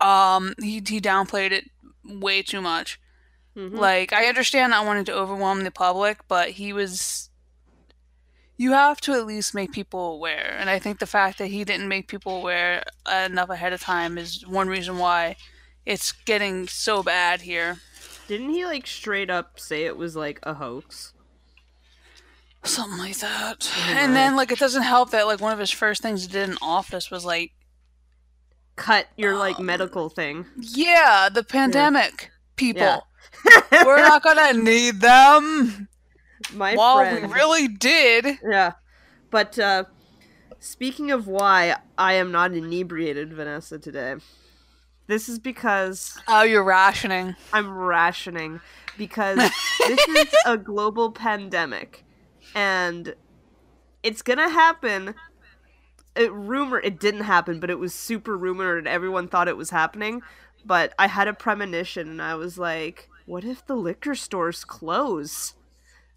Um, 0.00 0.54
he 0.60 0.82
he 0.86 1.00
downplayed 1.00 1.52
it 1.52 1.70
way 2.04 2.42
too 2.42 2.60
much. 2.60 3.00
Mhm. 3.56 3.78
Like 3.78 4.12
I 4.12 4.26
understand 4.26 4.70
not 4.70 4.86
wanting 4.86 5.04
to 5.06 5.14
overwhelm 5.14 5.64
the 5.64 5.70
public, 5.70 6.18
but 6.28 6.50
he 6.50 6.72
was. 6.72 7.30
You 8.56 8.72
have 8.72 9.00
to 9.02 9.12
at 9.14 9.26
least 9.26 9.52
make 9.54 9.72
people 9.72 10.12
aware, 10.12 10.56
and 10.58 10.70
I 10.70 10.78
think 10.78 11.00
the 11.00 11.06
fact 11.06 11.38
that 11.38 11.48
he 11.48 11.64
didn't 11.64 11.88
make 11.88 12.06
people 12.06 12.36
aware 12.36 12.84
enough 13.10 13.50
ahead 13.50 13.72
of 13.72 13.80
time 13.80 14.16
is 14.16 14.46
one 14.46 14.68
reason 14.68 14.98
why 14.98 15.34
it's 15.84 16.12
getting 16.12 16.68
so 16.68 17.02
bad 17.02 17.42
here. 17.42 17.78
didn't 18.28 18.50
he 18.50 18.64
like 18.64 18.86
straight 18.86 19.28
up 19.28 19.58
say 19.58 19.84
it 19.84 19.96
was 19.96 20.14
like 20.16 20.38
a 20.44 20.54
hoax 20.54 21.13
Something 22.64 22.98
like 22.98 23.18
that. 23.18 23.70
Yeah. 23.88 23.98
And 24.04 24.16
then 24.16 24.36
like 24.36 24.50
it 24.50 24.58
doesn't 24.58 24.82
help 24.82 25.10
that 25.10 25.26
like 25.26 25.40
one 25.40 25.52
of 25.52 25.58
his 25.58 25.70
first 25.70 26.02
things 26.02 26.22
he 26.22 26.28
did 26.32 26.48
in 26.48 26.56
office 26.62 27.10
was 27.10 27.24
like, 27.24 27.52
cut 28.76 29.06
your 29.16 29.36
like 29.36 29.58
Um, 29.58 29.66
medical 29.66 30.08
thing 30.08 30.46
yeah, 30.56 31.28
the 31.32 31.44
pandemic 31.44 32.30
people. 32.56 32.82
Yeah. 32.82 33.84
We're 33.84 33.98
not 33.98 34.22
gonna 34.22 34.52
need 34.62 35.00
them. 35.00 35.88
my 36.52 36.74
While 36.74 36.96
friend 36.98 37.28
we 37.28 37.32
really 37.34 37.68
did. 37.68 38.38
Yeah. 38.42 38.72
But 39.30 39.58
uh 39.58 39.84
speaking 40.58 41.10
of 41.10 41.26
why 41.26 41.76
I 41.98 42.14
am 42.14 42.32
not 42.32 42.52
inebriated, 42.52 43.32
Vanessa, 43.34 43.78
today. 43.78 44.16
This 45.06 45.28
is 45.28 45.38
because 45.38 46.16
Oh, 46.26 46.42
you're 46.42 46.64
rationing. 46.64 47.36
I'm 47.52 47.70
rationing 47.70 48.60
because 48.96 49.36
this 49.86 50.08
is 50.08 50.34
a 50.46 50.56
global 50.56 51.12
pandemic 51.12 52.03
and 52.54 53.14
it's 54.02 54.22
to 54.38 54.48
happen. 54.48 55.14
It 56.16 56.32
rumor 56.32 56.80
it 56.80 57.00
didn't 57.00 57.22
happen, 57.22 57.58
but 57.58 57.70
it 57.70 57.78
was 57.78 57.92
super 57.94 58.36
rumored 58.36 58.78
and 58.78 58.88
everyone 58.88 59.28
thought 59.28 59.48
it 59.48 59.56
was 59.56 59.70
happening, 59.70 60.22
but 60.64 60.94
I 60.98 61.08
had 61.08 61.26
a 61.26 61.34
premonition 61.34 62.08
and 62.08 62.22
I 62.22 62.36
was 62.36 62.56
like, 62.56 63.08
what 63.26 63.44
if 63.44 63.66
the 63.66 63.74
liquor 63.74 64.14
stores 64.14 64.64
close? 64.64 65.54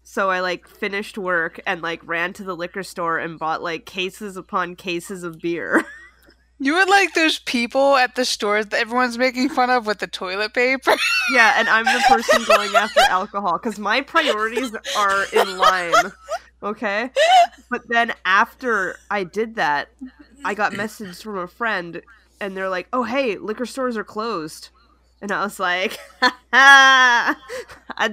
So 0.02 0.30
I 0.30 0.40
like 0.40 0.68
finished 0.68 1.18
work 1.18 1.60
and 1.66 1.82
like 1.82 2.00
ran 2.06 2.32
to 2.34 2.44
the 2.44 2.56
liquor 2.56 2.82
store 2.82 3.18
and 3.18 3.38
bought 3.38 3.62
like 3.62 3.84
cases 3.84 4.36
upon 4.36 4.76
cases 4.76 5.22
of 5.22 5.40
beer. 5.40 5.84
You 6.60 6.74
were 6.74 6.86
like 6.86 7.14
those 7.14 7.38
people 7.38 7.96
at 7.96 8.16
the 8.16 8.24
stores 8.24 8.66
that 8.66 8.80
everyone's 8.80 9.16
making 9.16 9.48
fun 9.50 9.70
of 9.70 9.86
with 9.86 9.98
the 9.98 10.06
toilet 10.06 10.54
paper. 10.54 10.96
yeah, 11.32 11.54
and 11.56 11.68
I'm 11.68 11.84
the 11.84 12.02
person 12.08 12.42
going 12.44 12.74
after 12.74 13.00
alcohol 13.00 13.58
cuz 13.58 13.78
my 13.78 14.00
priorities 14.00 14.74
are 14.96 15.24
in 15.32 15.56
line. 15.56 16.12
Okay? 16.62 17.10
But 17.70 17.82
then 17.88 18.12
after 18.24 18.96
I 19.10 19.22
did 19.22 19.54
that, 19.54 19.90
I 20.44 20.54
got 20.54 20.72
messages 20.72 21.22
from 21.22 21.38
a 21.38 21.46
friend 21.46 22.02
and 22.40 22.56
they're 22.56 22.68
like, 22.68 22.88
"Oh, 22.92 23.04
hey, 23.04 23.36
liquor 23.36 23.66
stores 23.66 23.96
are 23.96 24.04
closed." 24.04 24.70
And 25.20 25.32
I 25.32 25.42
was 25.42 25.58
like, 25.58 25.98
I 26.52 27.34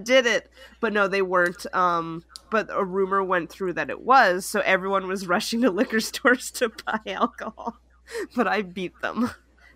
did 0.01 0.25
it. 0.25 0.49
But 0.79 0.93
no, 0.93 1.07
they 1.07 1.21
weren't. 1.21 1.65
Um, 1.73 2.23
but 2.49 2.67
a 2.71 2.83
rumor 2.83 3.23
went 3.23 3.49
through 3.49 3.73
that 3.73 3.89
it 3.89 4.01
was, 4.01 4.45
so 4.45 4.61
everyone 4.61 5.07
was 5.07 5.27
rushing 5.27 5.61
to 5.61 5.71
liquor 5.71 5.99
stores 6.11 6.51
to 6.51 6.69
buy 6.85 6.99
alcohol. 7.07 7.77
But 8.35 8.47
I 8.47 8.61
beat 8.61 8.99
them. 9.01 9.31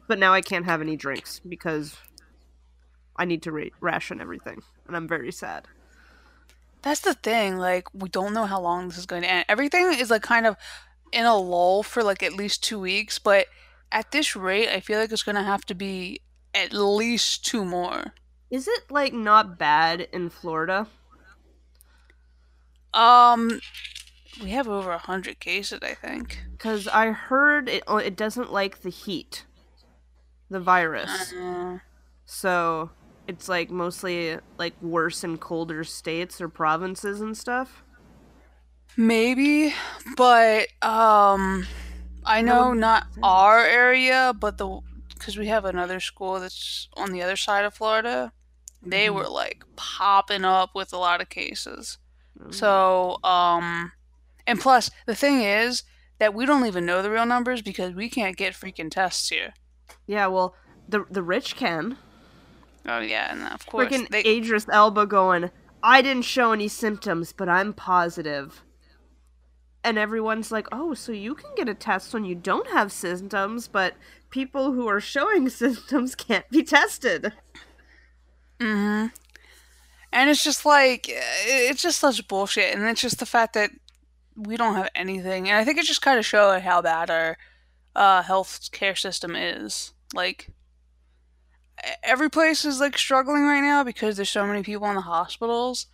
But 0.07 0.19
now 0.19 0.33
I 0.33 0.41
can't 0.41 0.65
have 0.65 0.81
any 0.81 0.95
drinks 0.95 1.39
because 1.47 1.95
I 3.15 3.25
need 3.25 3.43
to 3.43 3.51
ra- 3.51 3.75
ration 3.79 4.21
everything, 4.21 4.61
and 4.87 4.95
I'm 4.95 5.07
very 5.07 5.31
sad. 5.31 5.67
That's 6.81 7.01
the 7.01 7.13
thing. 7.13 7.57
Like, 7.57 7.87
we 7.93 8.09
don't 8.09 8.33
know 8.33 8.45
how 8.45 8.61
long 8.61 8.87
this 8.87 8.97
is 8.97 9.05
going 9.05 9.23
to 9.23 9.29
end. 9.29 9.45
Everything 9.49 9.93
is 9.93 10.09
like 10.09 10.23
kind 10.23 10.47
of 10.47 10.55
in 11.11 11.25
a 11.25 11.35
lull 11.37 11.83
for 11.83 12.03
like 12.03 12.23
at 12.23 12.33
least 12.33 12.63
two 12.63 12.79
weeks, 12.79 13.19
but 13.19 13.47
at 13.91 14.11
this 14.11 14.35
rate, 14.35 14.69
I 14.69 14.79
feel 14.79 14.99
like 14.99 15.11
it's 15.11 15.23
going 15.23 15.35
to 15.35 15.43
have 15.43 15.65
to 15.65 15.75
be 15.75 16.21
at 16.53 16.73
least 16.73 17.45
two 17.45 17.65
more. 17.65 18.13
Is 18.49 18.67
it 18.67 18.89
like 18.89 19.13
not 19.13 19.59
bad 19.59 20.07
in 20.11 20.29
Florida? 20.29 20.87
Um, 22.93 23.59
we 24.41 24.51
have 24.51 24.67
over 24.67 24.91
a 24.91 24.97
hundred 24.97 25.39
cases, 25.39 25.79
I 25.81 25.93
think. 25.93 26.39
Because 26.51 26.87
I 26.87 27.11
heard 27.11 27.69
it 27.69 27.83
it 27.87 28.15
doesn't 28.15 28.51
like 28.51 28.81
the 28.81 28.89
heat, 28.89 29.45
the 30.49 30.59
virus. 30.59 31.33
Uh, 31.33 31.79
So 32.25 32.91
it's 33.27 33.47
like 33.49 33.69
mostly 33.69 34.37
like 34.57 34.73
worse 34.81 35.23
in 35.23 35.37
colder 35.37 35.83
states 35.83 36.41
or 36.41 36.49
provinces 36.49 37.21
and 37.21 37.37
stuff. 37.37 37.83
maybe, 38.97 39.73
but 40.17 40.67
um, 40.81 41.65
I 42.25 42.41
know 42.41 42.73
not 42.73 43.05
our 43.23 43.59
area, 43.65 44.33
but 44.39 44.57
the 44.57 44.79
because 45.17 45.37
we 45.37 45.47
have 45.47 45.65
another 45.65 45.99
school 45.99 46.39
that's 46.39 46.87
on 46.95 47.11
the 47.11 47.21
other 47.21 47.35
side 47.35 47.65
of 47.65 47.73
Florida. 47.73 48.31
They 48.81 49.07
Mhm. 49.07 49.15
were 49.15 49.27
like 49.29 49.63
popping 49.75 50.45
up 50.45 50.71
with 50.73 50.93
a 50.93 50.97
lot 50.97 51.21
of 51.21 51.29
cases. 51.29 51.97
Mm. 52.39 52.53
So, 52.53 53.17
um, 53.23 53.91
and 54.49 54.59
plus, 54.59 54.89
the 55.05 55.15
thing 55.15 55.41
is 55.41 55.83
that 56.19 56.33
we 56.33 56.45
don't 56.45 56.65
even 56.65 56.85
know 56.85 57.01
the 57.01 57.11
real 57.11 57.25
numbers 57.25 57.61
because 57.61 57.93
we 57.93 58.09
can't 58.09 58.37
get 58.37 58.53
freaking 58.53 58.91
tests 58.91 59.29
here. 59.29 59.53
yeah, 60.07 60.27
well, 60.27 60.55
the 60.87 61.05
the 61.09 61.23
rich 61.23 61.55
can. 61.55 61.97
Oh 62.87 62.99
yeah, 62.99 63.31
and 63.31 63.43
of 63.53 63.65
course 63.67 63.87
Freaking 63.91 64.09
they. 64.09 64.23
Idris 64.25 64.67
Elba 64.71 65.05
going. 65.05 65.51
I 65.83 66.01
didn't 66.01 66.23
show 66.25 66.51
any 66.51 66.67
symptoms, 66.67 67.31
but 67.33 67.47
I'm 67.49 67.73
positive. 67.73 68.63
And 69.83 69.97
everyone's 69.97 70.51
like, 70.51 70.67
"Oh, 70.71 70.93
so 70.93 71.11
you 71.11 71.35
can 71.35 71.51
get 71.55 71.69
a 71.69 71.73
test 71.73 72.13
when 72.13 72.25
you 72.25 72.35
don't 72.35 72.67
have 72.71 72.91
symptoms, 72.91 73.67
but 73.67 73.95
people 74.29 74.73
who 74.73 74.87
are 74.87 74.99
showing 75.01 75.49
symptoms 75.63 76.15
can't 76.15 76.49
be 76.49 76.63
tested." 76.63 77.33
hmm 78.59 79.07
And 80.11 80.29
it's 80.29 80.43
just 80.43 80.65
like 80.65 81.05
it's 81.07 81.81
just 81.81 81.99
such 81.99 82.27
bullshit, 82.27 82.75
and 82.75 82.83
it's 82.85 83.01
just 83.01 83.19
the 83.19 83.25
fact 83.25 83.53
that 83.53 83.71
we 84.45 84.57
don't 84.57 84.75
have 84.75 84.89
anything, 84.95 85.49
and 85.49 85.57
I 85.57 85.63
think 85.63 85.77
it 85.77 85.85
just 85.85 86.01
kind 86.01 86.19
of 86.19 86.25
shows 86.25 86.61
how 86.61 86.81
bad 86.81 87.09
our 87.09 87.37
uh, 87.95 88.23
health 88.23 88.69
care 88.71 88.95
system 88.95 89.35
is. 89.35 89.93
Like 90.13 90.49
every 92.03 92.29
place 92.29 92.65
is 92.65 92.79
like 92.79 92.97
struggling 92.97 93.43
right 93.43 93.61
now 93.61 93.83
because 93.83 94.15
there's 94.15 94.29
so 94.29 94.45
many 94.45 94.63
people 94.63 94.87
in 94.87 94.95
the 94.95 95.01
hospitals. 95.01 95.87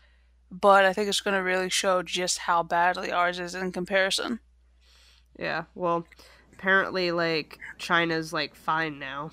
But 0.51 0.85
I 0.85 0.93
think 0.93 1.09
it's 1.09 1.21
going 1.21 1.35
to 1.35 1.43
really 1.43 1.69
show 1.69 2.03
just 2.03 2.39
how 2.39 2.63
badly 2.63 3.11
ours 3.11 3.39
is 3.39 3.55
in 3.55 3.71
comparison. 3.71 4.39
Yeah, 5.37 5.65
well, 5.73 6.05
apparently, 6.53 7.11
like 7.11 7.57
China's 7.77 8.31
like 8.31 8.55
fine 8.55 8.99
now. 8.99 9.31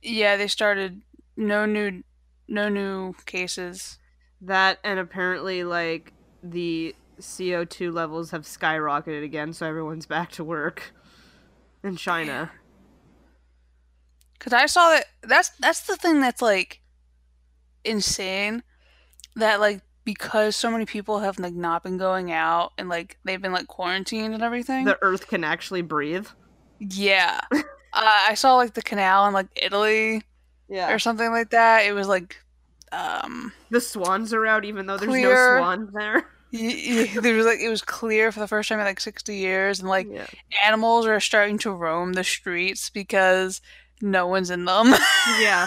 Yeah, 0.00 0.36
they 0.36 0.48
started 0.48 1.02
no 1.36 1.66
new 1.66 2.02
no 2.48 2.68
new 2.68 3.14
cases. 3.26 3.98
That 4.40 4.78
and 4.84 4.98
apparently, 4.98 5.64
like 5.64 6.12
the 6.42 6.94
CO 7.20 7.64
two 7.64 7.90
levels 7.92 8.30
have 8.30 8.42
skyrocketed 8.42 9.22
again, 9.24 9.52
so 9.52 9.66
everyone's 9.66 10.06
back 10.06 10.30
to 10.32 10.44
work 10.44 10.94
in 11.82 11.96
China. 11.96 12.52
Cause 14.38 14.52
I 14.52 14.66
saw 14.66 14.90
that 14.90 15.06
that's 15.22 15.50
that's 15.58 15.86
the 15.86 15.96
thing 15.96 16.20
that's 16.20 16.42
like 16.42 16.80
insane. 17.84 18.62
That 19.36 19.60
like 19.60 19.82
because 20.04 20.56
so 20.56 20.70
many 20.70 20.86
people 20.86 21.20
have 21.20 21.38
like 21.38 21.54
not 21.54 21.82
been 21.82 21.96
going 21.98 22.30
out 22.32 22.72
and 22.78 22.88
like 22.88 23.18
they've 23.24 23.40
been 23.40 23.52
like 23.52 23.68
quarantined 23.68 24.34
and 24.34 24.42
everything. 24.42 24.84
The 24.84 24.98
Earth 25.02 25.26
can 25.28 25.44
actually 25.44 25.82
breathe. 25.82 26.28
yeah, 26.78 27.40
uh, 27.52 27.62
I 27.92 28.34
saw 28.34 28.56
like 28.56 28.74
the 28.74 28.82
canal 28.82 29.26
in 29.26 29.34
like 29.34 29.48
Italy 29.56 30.22
Yeah, 30.68 30.92
or 30.92 30.98
something 30.98 31.30
like 31.30 31.50
that. 31.50 31.86
It 31.86 31.92
was 31.92 32.08
like, 32.08 32.36
um, 32.92 33.52
the 33.70 33.80
swans 33.80 34.32
are 34.32 34.46
out, 34.46 34.64
even 34.64 34.86
though 34.86 34.98
there's 34.98 35.08
Clear. 35.10 35.56
no 35.58 35.62
swans 35.62 35.90
there. 35.92 36.24
There 37.22 37.34
was 37.34 37.46
like 37.46 37.58
it 37.60 37.68
was 37.68 37.82
clear 37.82 38.30
for 38.30 38.40
the 38.40 38.46
first 38.48 38.68
time 38.68 38.78
in 38.78 38.84
like 38.84 39.00
sixty 39.00 39.36
years, 39.36 39.80
and 39.80 39.88
like 39.88 40.06
Yeah. 40.10 40.26
animals 40.64 41.06
are 41.06 41.18
starting 41.20 41.58
to 41.58 41.72
roam 41.72 42.12
the 42.12 42.22
streets 42.24 42.90
because 42.90 43.60
no 44.00 44.26
one's 44.26 44.50
in 44.50 44.64
them. 44.64 44.86
yeah. 45.40 45.66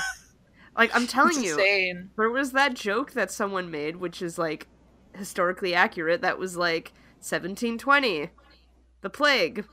Like 0.78 0.96
I'm 0.96 1.08
telling 1.08 1.36
It's 1.38 1.44
you, 1.46 1.52
insane. 1.60 2.12
there 2.18 2.30
was 2.30 2.52
that 2.54 2.74
joke 2.74 3.12
that 3.14 3.32
someone 3.32 3.70
made, 3.70 3.98
which 3.98 4.22
is 4.22 4.38
like 4.38 4.68
historically 5.16 5.74
accurate. 5.74 6.22
That 6.22 6.38
was 6.40 6.56
like 6.56 6.94
1720, 7.20 8.30
the 9.02 9.10
plague, 9.10 9.66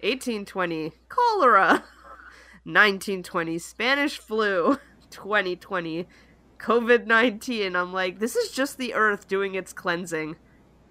1820, 0.00 0.92
cholera, 1.08 1.66
1920, 2.64 3.58
Spanish 3.58 4.18
flu, 4.18 4.78
2020, 5.10 6.06
COVID 6.62 7.06
19. 7.06 7.76
I'm 7.76 7.92
like, 7.92 8.18
this 8.18 8.36
is 8.36 8.52
just 8.52 8.78
the 8.78 8.94
earth 8.94 9.28
doing 9.28 9.54
its 9.54 9.72
cleansing. 9.72 10.36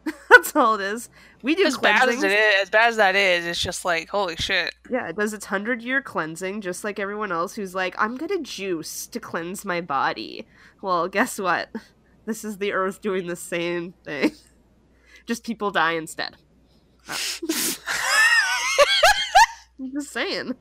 That's 0.30 0.56
all 0.56 0.76
it 0.76 0.82
is. 0.82 1.10
We 1.42 1.56
do 1.56 1.66
As 1.66 1.78
bad 1.78 2.10
as 2.10 2.24
it 2.24 2.32
is, 2.32 2.62
as 2.64 2.70
bad 2.70 2.90
as 2.90 2.98
that 2.98 3.16
is, 3.16 3.46
it's 3.46 3.60
just 3.60 3.86
like 3.86 4.10
holy 4.10 4.36
shit. 4.36 4.76
Yeah, 4.90 5.08
it 5.08 5.16
does 5.16 5.34
its 5.34 5.46
hundred 5.46 5.82
year 5.82 6.02
cleansing, 6.02 6.62
just 6.62 6.84
like 6.84 7.00
everyone 7.00 7.32
else 7.32 7.56
who's 7.56 7.74
like, 7.74 7.96
I'm 7.98 8.18
gonna 8.18 8.40
juice 8.40 9.08
to 9.08 9.20
cleanse 9.20 9.64
my 9.64 9.82
body. 9.82 10.46
Well, 10.82 11.08
guess 11.08 11.40
what? 11.40 11.70
This 12.24 12.46
is 12.46 12.60
the 12.60 12.72
earth 12.72 13.02
doing 13.02 13.26
the 13.26 13.36
same 13.36 13.96
thing. 14.06 14.34
Just 15.26 15.44
people 15.44 15.72
die 15.72 15.94
instead. 15.94 16.36
Oh. 17.10 17.18
I'm 19.80 19.92
just 19.92 20.12
saying. 20.12 20.56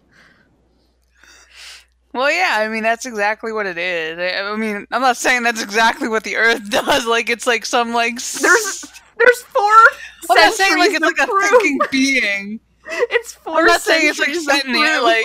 Well, 2.13 2.31
yeah, 2.31 2.57
I 2.59 2.69
mean 2.69 2.83
that's 2.83 3.07
exactly 3.07 3.53
what 3.53 3.67
it 3.67 3.79
is. 3.79 4.19
I, 4.19 4.41
I 4.43 4.57
mean, 4.57 4.87
I'm 4.91 5.01
not 5.01 5.17
saying 5.17 5.45
that's 5.45 5.63
exactly 5.63 6.09
what 6.09 6.25
the 6.25 6.37
Earth 6.37 6.69
does. 6.71 7.07
Like 7.07 7.31
it's 7.31 7.47
like 7.47 7.65
some 7.65 7.93
like 7.93 8.15
There's 8.15 8.85
there's 9.17 9.43
4 9.43 9.63
I'm 10.31 10.37
not 10.37 10.55
saying 10.55 10.79
like 10.79 10.91
it's 10.91 11.01
like 11.01 11.19
a 11.19 11.27
prove- 11.27 11.51
thinking 11.51 11.79
being. 11.91 12.61
It's 12.93 13.35
4 13.35 13.61
I'm 13.61 13.67
not 13.67 13.81
saying 13.83 14.09
it's 14.09 14.19
like 14.19 14.29
centuries 14.29 14.47
to 14.47 14.53
sitting 14.53 14.73
there 14.73 15.03
like. 15.03 15.25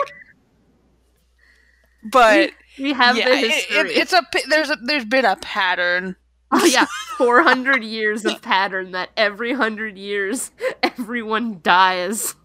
But 2.03 2.51
we 2.77 2.93
have 2.93 3.17
yeah, 3.17 3.29
the 3.29 3.37
history. 3.37 3.77
it, 3.77 3.85
it's 3.87 4.13
a 4.13 4.21
there's 4.49 4.69
a 4.69 4.75
there's 4.83 5.05
been 5.05 5.25
a 5.25 5.35
pattern. 5.37 6.15
Oh 6.51 6.63
yeah, 6.65 6.85
400 7.17 7.83
years 7.83 8.23
of 8.23 8.41
pattern 8.43 8.91
that 8.91 9.09
every 9.17 9.51
100 9.53 9.97
years 9.97 10.51
everyone 10.83 11.59
dies. 11.63 12.35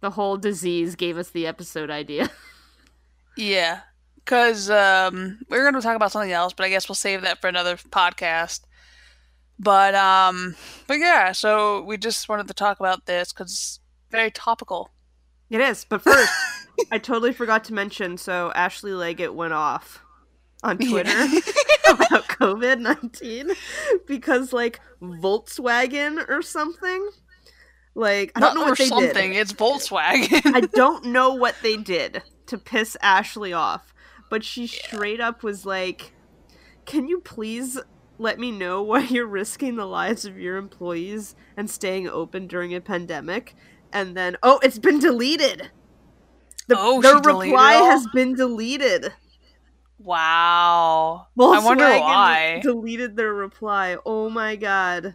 The 0.00 0.10
whole 0.10 0.36
disease 0.36 0.96
gave 0.96 1.16
us 1.16 1.30
the 1.30 1.46
episode 1.46 1.90
idea. 1.90 2.30
Yeah, 3.38 3.82
because 4.16 4.68
um, 4.68 5.38
we 5.48 5.56
are 5.56 5.62
going 5.62 5.74
to 5.74 5.80
talk 5.80 5.94
about 5.94 6.10
something 6.10 6.32
else, 6.32 6.52
but 6.52 6.66
I 6.66 6.70
guess 6.70 6.88
we'll 6.88 6.96
save 6.96 7.22
that 7.22 7.40
for 7.40 7.46
another 7.46 7.76
podcast. 7.76 8.62
But 9.60 9.94
um, 9.94 10.56
but 10.88 10.94
yeah, 10.98 11.30
so 11.30 11.82
we 11.82 11.98
just 11.98 12.28
wanted 12.28 12.48
to 12.48 12.54
talk 12.54 12.80
about 12.80 13.06
this 13.06 13.32
because 13.32 13.52
it's 13.52 13.80
very 14.10 14.32
topical. 14.32 14.90
It 15.50 15.60
is, 15.60 15.86
but 15.88 16.02
first, 16.02 16.32
I 16.90 16.98
totally 16.98 17.32
forgot 17.32 17.62
to 17.64 17.74
mention. 17.74 18.18
So 18.18 18.50
Ashley 18.56 18.90
Leggat 18.90 19.34
went 19.34 19.52
off 19.52 20.02
on 20.64 20.78
Twitter 20.78 21.10
about 21.88 22.24
COVID 22.26 22.80
nineteen 22.80 23.52
because 24.08 24.52
like 24.52 24.80
Volkswagen 25.00 26.28
or 26.28 26.42
something. 26.42 27.08
Like 27.94 28.32
I 28.34 28.40
don't 28.40 28.54
Not 28.54 28.60
know 28.60 28.66
or 28.66 28.70
what 28.70 28.78
they 28.78 28.86
something. 28.86 29.30
did. 29.32 29.40
It's 29.40 29.52
Volkswagen. 29.52 30.54
I 30.54 30.60
don't 30.74 31.06
know 31.06 31.34
what 31.34 31.54
they 31.62 31.76
did 31.76 32.22
to 32.48 32.58
piss 32.58 32.96
Ashley 33.00 33.52
off, 33.52 33.94
but 34.30 34.44
she 34.44 34.66
straight 34.66 35.20
up 35.20 35.42
was 35.42 35.64
like, 35.64 36.12
"Can 36.84 37.08
you 37.08 37.20
please 37.20 37.78
let 38.18 38.38
me 38.38 38.50
know 38.50 38.82
why 38.82 39.00
you're 39.04 39.26
risking 39.26 39.76
the 39.76 39.86
lives 39.86 40.24
of 40.24 40.38
your 40.38 40.56
employees 40.56 41.34
and 41.56 41.70
staying 41.70 42.08
open 42.08 42.46
during 42.46 42.74
a 42.74 42.80
pandemic?" 42.80 43.54
And 43.92 44.16
then, 44.16 44.36
oh, 44.42 44.58
it's 44.62 44.78
been 44.78 44.98
deleted. 44.98 45.70
The, 46.66 46.76
Oh, 46.78 47.00
the 47.00 47.14
reply 47.16 47.72
has 47.72 48.06
been 48.12 48.34
deleted. 48.34 49.12
wow. 49.98 51.26
I 51.38 51.64
wonder 51.64 51.84
why. 51.84 52.60
Deleted 52.62 53.16
their 53.16 53.32
reply. 53.32 53.96
Oh 54.04 54.28
my 54.28 54.56
god. 54.56 55.14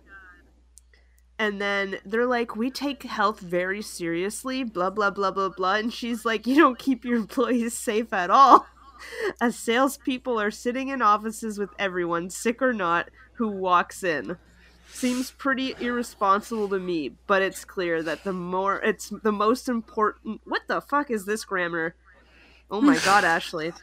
And 1.44 1.60
then 1.60 1.98
they're 2.06 2.26
like, 2.26 2.56
we 2.56 2.72
take 2.72 3.04
health 3.04 3.42
very 3.42 3.82
seriously, 3.82 4.64
blah, 4.64 4.90
blah, 4.90 5.10
blah, 5.10 5.32
blah, 5.32 5.50
blah. 5.50 5.76
And 5.76 5.92
she's 5.92 6.24
like, 6.24 6.48
you 6.48 6.56
don't 6.56 6.80
keep 6.80 7.04
your 7.04 7.18
employees 7.18 7.74
safe 7.74 8.14
at 8.14 8.30
all. 8.30 8.66
As 9.42 9.58
salespeople 9.60 10.40
are 10.40 10.52
sitting 10.52 10.88
in 10.88 11.02
offices 11.02 11.58
with 11.60 11.72
everyone, 11.78 12.30
sick 12.30 12.62
or 12.62 12.72
not, 12.72 13.10
who 13.34 13.50
walks 13.50 14.06
in. 14.06 14.38
Seems 14.94 15.32
pretty 15.32 15.76
irresponsible 15.82 16.70
to 16.70 16.80
me, 16.80 17.12
but 17.28 17.42
it's 17.42 17.66
clear 17.66 18.02
that 18.04 18.24
the 18.24 18.32
more, 18.32 18.80
it's 18.80 19.10
the 19.10 19.34
most 19.34 19.68
important. 19.68 20.40
What 20.46 20.62
the 20.70 20.80
fuck 20.80 21.12
is 21.12 21.26
this 21.26 21.44
grammar? 21.44 21.96
Oh 22.72 22.80
my 22.80 22.98
god, 23.06 23.26
Ashley 23.26 23.74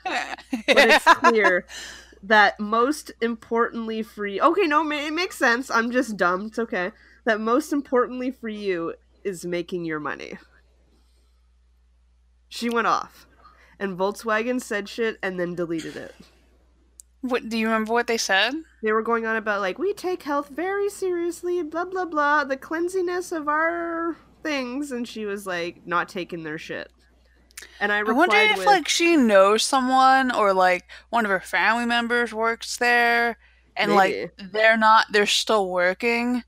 but 0.74 0.88
it's 0.88 1.04
clear 1.04 1.66
that 2.22 2.58
most 2.58 3.12
importantly 3.20 4.02
for 4.02 4.26
you 4.26 4.42
okay 4.42 4.66
no 4.66 4.82
it 4.90 5.12
makes 5.12 5.38
sense 5.38 5.70
i'm 5.70 5.90
just 5.90 6.18
dumb 6.18 6.46
it's 6.46 6.58
okay 6.58 6.92
that 7.30 7.40
most 7.40 7.72
importantly 7.72 8.32
for 8.32 8.48
you 8.48 8.92
is 9.22 9.46
making 9.46 9.84
your 9.84 10.00
money 10.00 10.36
she 12.48 12.68
went 12.68 12.88
off 12.88 13.28
and 13.78 13.96
volkswagen 13.96 14.60
said 14.60 14.88
shit 14.88 15.16
and 15.22 15.38
then 15.38 15.54
deleted 15.54 15.94
it 15.94 16.12
what 17.20 17.48
do 17.48 17.56
you 17.56 17.66
remember 17.68 17.92
what 17.92 18.08
they 18.08 18.16
said? 18.16 18.52
they 18.82 18.90
were 18.90 19.00
going 19.00 19.26
on 19.26 19.36
about 19.36 19.60
like 19.60 19.78
we 19.78 19.92
take 19.92 20.24
health 20.24 20.48
very 20.48 20.88
seriously 20.88 21.62
blah 21.62 21.84
blah 21.84 22.04
blah 22.04 22.42
the 22.42 22.56
cleansiness 22.56 23.30
of 23.30 23.46
our 23.46 24.16
things 24.42 24.90
and 24.90 25.06
she 25.06 25.24
was 25.24 25.46
like 25.46 25.86
not 25.86 26.08
taking 26.08 26.42
their 26.42 26.58
shit 26.58 26.90
and 27.78 27.92
i 27.92 28.00
I 28.00 28.02
wonder 28.02 28.36
if 28.38 28.56
with 28.56 28.66
like 28.66 28.88
she 28.88 29.16
knows 29.16 29.62
someone 29.62 30.34
or 30.34 30.52
like 30.52 30.82
one 31.10 31.24
of 31.24 31.30
her 31.30 31.38
family 31.38 31.86
members 31.86 32.34
works 32.34 32.76
there 32.78 33.36
and 33.76 33.94
like 33.94 34.32
they're 34.52 34.76
not 34.76 35.06
they're 35.10 35.26
still 35.26 35.68
working. 35.68 36.42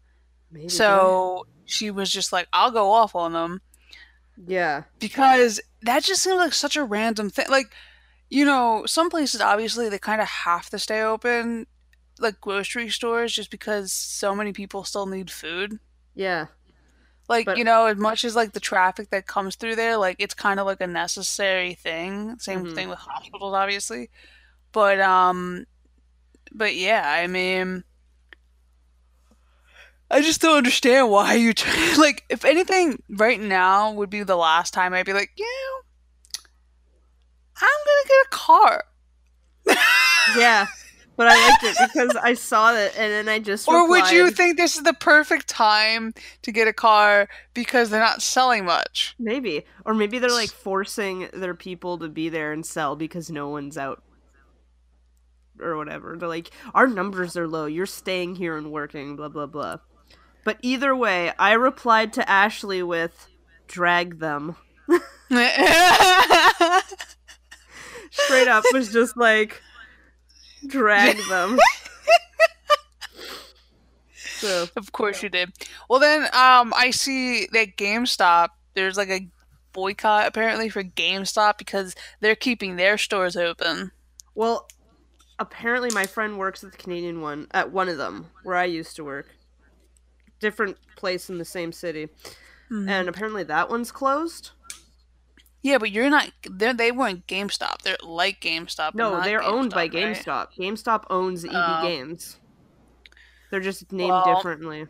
Maybe 0.53 0.69
So 0.69 1.47
she 1.65 1.91
was 1.91 2.11
just 2.11 2.33
like, 2.33 2.47
I'll 2.53 2.71
go 2.71 2.93
off 2.93 3.15
on 3.15 3.33
them 3.33 3.61
yeah 4.47 4.85
because 4.99 5.61
that 5.83 6.03
just 6.03 6.23
seems 6.23 6.37
like 6.37 6.53
such 6.55 6.77
a 6.77 6.85
random 6.85 7.29
thing. 7.31 7.47
Like, 7.51 7.67
you 8.31 8.45
know, 8.45 8.85
some 8.87 9.11
places 9.11 9.41
obviously 9.41 9.89
they 9.89 9.99
kind 9.99 10.21
of 10.23 10.29
have 10.29 10.71
to 10.71 10.79
stay 10.79 11.03
open, 11.03 11.67
like 12.19 12.41
grocery 12.41 12.89
stores, 12.89 13.33
just 13.33 13.51
because 13.51 13.93
so 13.93 14.35
many 14.35 14.53
people 14.53 14.85
still 14.85 15.07
need 15.07 15.31
food. 15.31 15.79
yeah 16.15 16.47
Like, 17.29 17.47
But- 17.47 17.57
you 17.59 17.65
know, 17.65 17.87
as 17.87 17.97
much 17.99 18.25
as 18.25 18.35
like 18.35 18.53
the 18.53 18.61
traffic 18.61 19.11
that 19.11 19.27
comes 19.27 19.55
through 19.57 19.77
there, 19.77 19.97
like 19.97 20.17
it's 20.19 20.35
kind 20.35 20.59
of 20.59 20.67
like 20.67 20.81
a 20.81 20.87
necessary 20.87 21.75
thing. 21.75 22.39
Same 22.39 22.65
Mhm. 22.65 22.75
thing 22.75 22.89
with 22.89 22.99
hospitals, 22.99 23.55
obviously. 23.55 24.11
But 24.73 25.01
um, 25.01 25.67
but 26.53 26.75
yeah, 26.75 27.05
I 27.07 27.27
mean, 27.27 27.85
I 30.13 30.21
just 30.21 30.43
don't 30.43 30.59
understand 30.59 31.11
why 31.11 31.35
you 31.35 31.55
try. 31.55 31.95
Like, 31.99 32.25
if 32.29 32.45
anything, 32.45 33.03
right 33.09 33.41
now 33.41 33.93
would 33.93 34.11
be 34.11 34.23
the 34.23 34.37
last 34.37 34.75
time 34.75 34.93
I'd 34.93 35.07
be 35.07 35.15
like, 35.15 35.31
yeah, 35.37 35.47
I'm 37.57 37.69
gonna 37.87 38.09
get 38.09 38.27
a 38.27 38.29
car. 38.31 38.85
Yeah, 40.39 40.67
but 41.17 41.27
I 41.27 41.49
liked 41.49 41.65
it 41.65 41.77
because 41.93 42.15
I 42.15 42.35
saw 42.35 42.73
it 42.75 42.95
and 42.97 43.13
then 43.13 43.29
I 43.29 43.41
just 43.41 43.67
Or 43.67 43.89
would 43.89 44.09
you 44.13 44.31
think 44.31 44.57
this 44.57 44.77
is 44.77 44.85
the 44.85 44.95
perfect 44.95 45.49
time 45.49 46.15
to 46.43 46.53
get 46.53 46.69
a 46.69 46.73
car 46.73 47.29
because 47.55 47.91
they're 47.91 47.99
not 47.99 48.23
selling 48.23 48.65
much? 48.65 49.17
maybe, 49.19 49.65
or 49.85 49.95
maybe 49.95 50.21
they're 50.21 50.31
like 50.31 50.51
forcing 50.51 51.29
their 51.33 51.55
people 51.55 51.99
to 51.99 52.09
be 52.09 52.29
there 52.29 52.53
and 52.53 52.65
sell 52.65 52.95
because 52.95 53.31
no 53.31 53.49
one's 53.49 53.77
out 53.77 54.05
or 55.61 55.77
whatever. 55.77 56.17
They're 56.17 56.29
like, 56.29 56.51
our 56.73 56.87
numbers 56.87 57.37
are 57.37 57.49
low. 57.49 57.67
You're 57.67 57.87
staying 57.87 58.37
here 58.37 58.57
and 58.57 58.71
working. 58.71 59.17
Blah 59.17 59.29
blah 59.29 59.47
blah. 59.47 59.79
But 60.45 60.59
either 60.63 60.95
way, 60.95 61.33
I 61.39 61.53
replied 61.53 62.13
to 62.15 62.29
Ashley 62.29 62.83
with, 62.83 63.29
"Drag 63.69 64.19
them." 64.19 64.57
Straight 68.11 68.49
up 68.49 68.65
was 68.73 68.93
just 68.93 69.17
like, 69.17 69.63
drag 70.67 71.17
them. 71.29 71.59
so 74.39 74.67
Of 74.77 74.93
course 74.93 75.23
you 75.23 75.29
did. 75.29 75.53
Well 75.89 76.01
then, 76.01 76.25
um, 76.25 76.73
I 76.77 76.91
see 76.93 77.47
that 77.53 77.77
GameStop. 77.77 78.49
There's 78.75 78.97
like 78.97 79.09
a 79.11 79.29
boycott 79.73 80.27
apparently 80.27 80.69
for 80.69 80.83
GameStop 80.83 81.57
because 81.59 81.95
they're 82.21 82.37
keeping 82.37 82.77
their 82.77 82.99
stores 82.99 83.37
open. 83.37 83.93
Well, 84.35 84.69
apparently 85.39 85.91
my 85.93 86.07
friend 86.07 86.39
works 86.39 86.63
at 86.63 86.73
the 86.73 86.79
Canadian 86.79 87.21
one, 87.21 87.47
at 87.53 87.73
one 87.73 87.89
of 87.89 87.97
them, 87.97 88.27
where 88.43 88.57
I 88.57 88.65
used 88.65 88.97
to 88.97 89.05
work. 89.05 89.29
Different 90.43 90.77
place 90.97 91.31
in 91.31 91.39
the 91.39 91.45
same 91.45 91.73
city. 91.73 92.09
Mm-hmm. 92.71 92.89
And 92.89 93.09
apparently 93.09 93.45
that 93.45 93.71
one's 93.71 93.91
closed. 93.93 94.51
Yeah, 95.63 95.79
but 95.79 95.93
you're 95.93 96.11
not. 96.11 96.31
They 96.51 96.73
they 96.73 96.91
weren't 96.93 97.27
GameStop. 97.29 97.83
They're 97.83 97.97
like 98.03 98.41
GameStop. 98.41 98.95
No, 98.95 99.23
they're 99.23 99.43
owned 99.43 99.73
by 99.73 99.89
GameStop, 99.89 100.27
right? 100.27 100.49
GameStop. 100.59 100.59
GameStop 100.59 101.05
owns 101.09 101.45
EB 101.45 101.53
Oh. 101.55 101.83
Games. 101.87 102.37
They're 103.51 103.61
just 103.61 103.93
named 103.93 104.11
Well- 104.11 104.35
differently. 104.35 104.87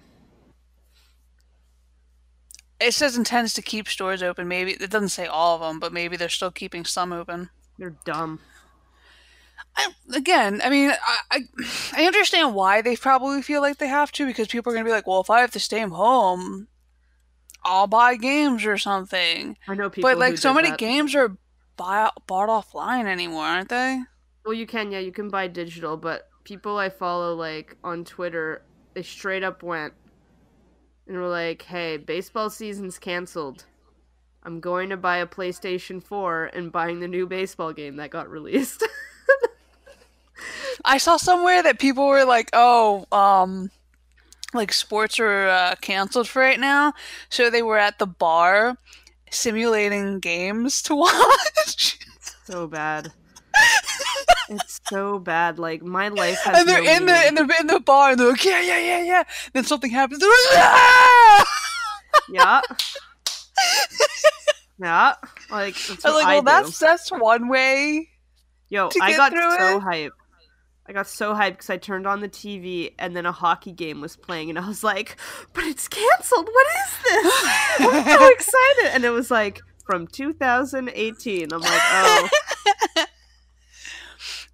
It 2.80 2.94
says 2.94 3.16
intends 3.16 3.52
to 3.54 3.62
keep 3.62 3.86
stores 3.88 4.22
open. 4.22 4.48
Maybe 4.48 4.72
it 4.72 4.90
doesn't 4.90 5.10
say 5.10 5.26
all 5.26 5.54
of 5.54 5.60
them, 5.60 5.78
but 5.78 5.92
maybe 5.92 6.16
they're 6.16 6.28
still 6.28 6.50
keeping 6.50 6.84
some 6.84 7.12
open. 7.12 7.50
They're 7.78 7.96
dumb. 8.04 8.40
I, 9.82 10.16
again, 10.16 10.60
I 10.62 10.70
mean, 10.70 10.92
I, 11.30 11.40
I 11.94 12.06
understand 12.06 12.54
why 12.54 12.82
they 12.82 12.96
probably 12.96 13.42
feel 13.42 13.60
like 13.60 13.78
they 13.78 13.88
have 13.88 14.12
to 14.12 14.26
because 14.26 14.48
people 14.48 14.72
are 14.72 14.74
gonna 14.74 14.84
be 14.84 14.92
like, 14.92 15.06
well, 15.06 15.20
if 15.20 15.30
I 15.30 15.40
have 15.40 15.52
to 15.52 15.60
stay 15.60 15.80
home, 15.80 16.68
I'll 17.64 17.86
buy 17.86 18.16
games 18.16 18.64
or 18.64 18.78
something. 18.78 19.56
I 19.68 19.74
know 19.74 19.90
people. 19.90 20.10
but 20.10 20.18
like, 20.18 20.38
so 20.38 20.52
many 20.52 20.70
that. 20.70 20.78
games 20.78 21.14
are 21.14 21.36
buy, 21.76 22.10
bought 22.26 22.48
offline 22.48 23.06
anymore, 23.06 23.44
aren't 23.44 23.68
they? 23.68 24.00
Well, 24.44 24.54
you 24.54 24.66
can, 24.66 24.90
yeah, 24.90 24.98
you 24.98 25.12
can 25.12 25.28
buy 25.28 25.46
digital, 25.46 25.96
but 25.96 26.28
people 26.44 26.76
I 26.76 26.88
follow, 26.88 27.34
like, 27.34 27.76
on 27.84 28.04
Twitter, 28.04 28.62
they 28.94 29.02
straight 29.02 29.44
up 29.44 29.62
went 29.62 29.94
and 31.06 31.16
were 31.16 31.28
like, 31.28 31.62
hey, 31.62 31.96
baseball 31.96 32.50
season's 32.50 32.98
canceled. 32.98 33.64
I'm 34.42 34.58
going 34.58 34.88
to 34.90 34.96
buy 34.96 35.18
a 35.18 35.26
PlayStation 35.26 36.02
4 36.02 36.46
and 36.46 36.72
buying 36.72 36.98
the 36.98 37.06
new 37.06 37.28
baseball 37.28 37.72
game 37.72 37.96
that 37.96 38.10
got 38.10 38.28
released. 38.28 38.86
I 40.84 40.98
saw 40.98 41.16
somewhere 41.16 41.62
that 41.62 41.78
people 41.78 42.06
were 42.06 42.24
like, 42.24 42.50
"Oh, 42.52 43.06
um, 43.12 43.70
like 44.54 44.72
sports 44.72 45.18
are 45.20 45.48
uh, 45.48 45.74
canceled 45.80 46.28
for 46.28 46.40
right 46.42 46.60
now," 46.60 46.94
so 47.28 47.50
they 47.50 47.62
were 47.62 47.78
at 47.78 47.98
the 47.98 48.06
bar 48.06 48.76
simulating 49.30 50.20
games 50.20 50.82
to 50.82 50.96
watch. 51.06 51.98
so 52.44 52.66
bad. 52.66 53.12
it's 54.48 54.80
so 54.88 55.18
bad. 55.18 55.58
Like, 55.58 55.82
my 55.82 56.08
life 56.08 56.38
has 56.44 56.58
and 56.60 56.68
they're 56.68 56.82
no 56.82 56.90
in 56.90 57.06
the 57.06 57.12
meaning. 57.12 57.28
in 57.28 57.34
the 57.46 57.56
in 57.60 57.66
the 57.68 57.80
bar, 57.80 58.10
and 58.10 58.20
they're 58.20 58.30
like, 58.30 58.44
"Yeah, 58.44 58.60
yeah, 58.60 58.78
yeah, 58.78 59.02
yeah." 59.02 59.22
Then 59.52 59.64
something 59.64 59.90
happens. 59.90 60.22
Like, 60.22 60.30
"Ah!" 60.56 61.44
Yeah. 62.30 62.60
yeah. 64.78 65.14
Like, 65.50 65.74
that's 65.74 66.04
I 66.04 66.10
was 66.10 66.22
like, 66.22 66.26
I 66.26 66.40
"Well, 66.40 66.42
do. 66.42 66.46
that's 66.46 66.78
that's 66.78 67.10
one 67.10 67.48
way." 67.48 68.08
Yo, 68.68 68.88
I 69.02 69.16
got 69.16 69.32
so 69.32 69.38
it. 69.38 69.82
hyped. 69.82 70.10
I 70.86 70.92
got 70.92 71.06
so 71.06 71.32
hyped 71.34 71.52
because 71.52 71.70
I 71.70 71.76
turned 71.76 72.06
on 72.06 72.20
the 72.20 72.28
TV 72.28 72.92
and 72.98 73.14
then 73.16 73.24
a 73.24 73.32
hockey 73.32 73.72
game 73.72 74.00
was 74.00 74.16
playing, 74.16 74.50
and 74.50 74.58
I 74.58 74.66
was 74.66 74.82
like, 74.82 75.16
"But 75.52 75.64
it's 75.64 75.86
canceled! 75.88 76.46
What 76.46 76.66
is 76.66 77.02
this? 77.04 77.44
I'm 77.80 78.04
so 78.04 78.28
excited!" 78.32 78.86
And 78.94 79.04
it 79.04 79.10
was 79.10 79.30
like 79.30 79.60
from 79.86 80.06
2018. 80.08 81.52
I'm 81.52 81.60
like, 81.60 81.70
"Oh, 81.72 82.28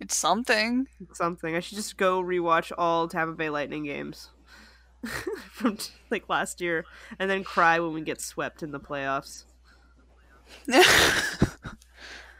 It's 0.00 0.16
something. 0.16 0.86
something. 1.12 1.56
I 1.56 1.60
should 1.60 1.76
just 1.76 1.96
go 1.96 2.22
rewatch 2.22 2.70
all 2.78 3.08
Tampa 3.08 3.32
Bay 3.34 3.50
Lightning 3.50 3.84
games 3.84 4.28
from 5.50 5.78
like 6.10 6.28
last 6.28 6.60
year, 6.60 6.84
and 7.18 7.28
then 7.30 7.42
cry 7.42 7.80
when 7.80 7.92
we 7.94 8.02
get 8.02 8.20
swept 8.20 8.62
in 8.62 8.70
the 8.70 8.80
playoffs." 8.80 9.44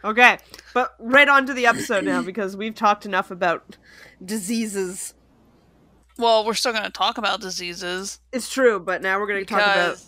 Okay, 0.04 0.38
but 0.78 0.94
right 1.00 1.28
on 1.28 1.44
to 1.46 1.54
the 1.54 1.66
episode 1.66 2.04
now 2.04 2.22
because 2.22 2.56
we've 2.56 2.74
talked 2.74 3.04
enough 3.04 3.30
about 3.32 3.76
diseases. 4.24 5.14
well, 6.18 6.44
we're 6.46 6.54
still 6.54 6.72
gonna 6.72 6.88
talk 6.90 7.18
about 7.18 7.40
diseases 7.40 8.20
It's 8.32 8.48
true, 8.48 8.78
but 8.78 9.02
now 9.02 9.18
we're 9.18 9.26
going 9.26 9.44
to 9.44 9.54
talk 9.54 9.60
about 9.60 9.98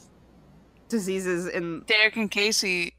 diseases 0.88 1.46
in 1.48 1.80
Derek 1.86 2.16
and 2.16 2.30
Casey 2.30 2.94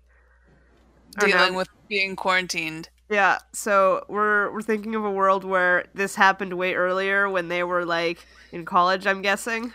now- 1.19 1.27
dealing 1.27 1.55
with 1.55 1.67
being 1.88 2.15
quarantined. 2.15 2.89
yeah. 3.10 3.38
So 3.53 4.05
we're 4.10 4.51
we're 4.53 4.62
thinking 4.62 4.95
of 4.95 5.03
a 5.05 5.12
world 5.12 5.43
where 5.45 5.86
this 5.93 6.15
happened 6.15 6.53
way 6.57 6.73
earlier 6.73 7.29
when 7.29 7.47
they 7.49 7.63
were 7.63 7.86
like 7.86 8.25
in 8.51 8.65
college. 8.65 9.05
I'm 9.07 9.21
guessing. 9.21 9.73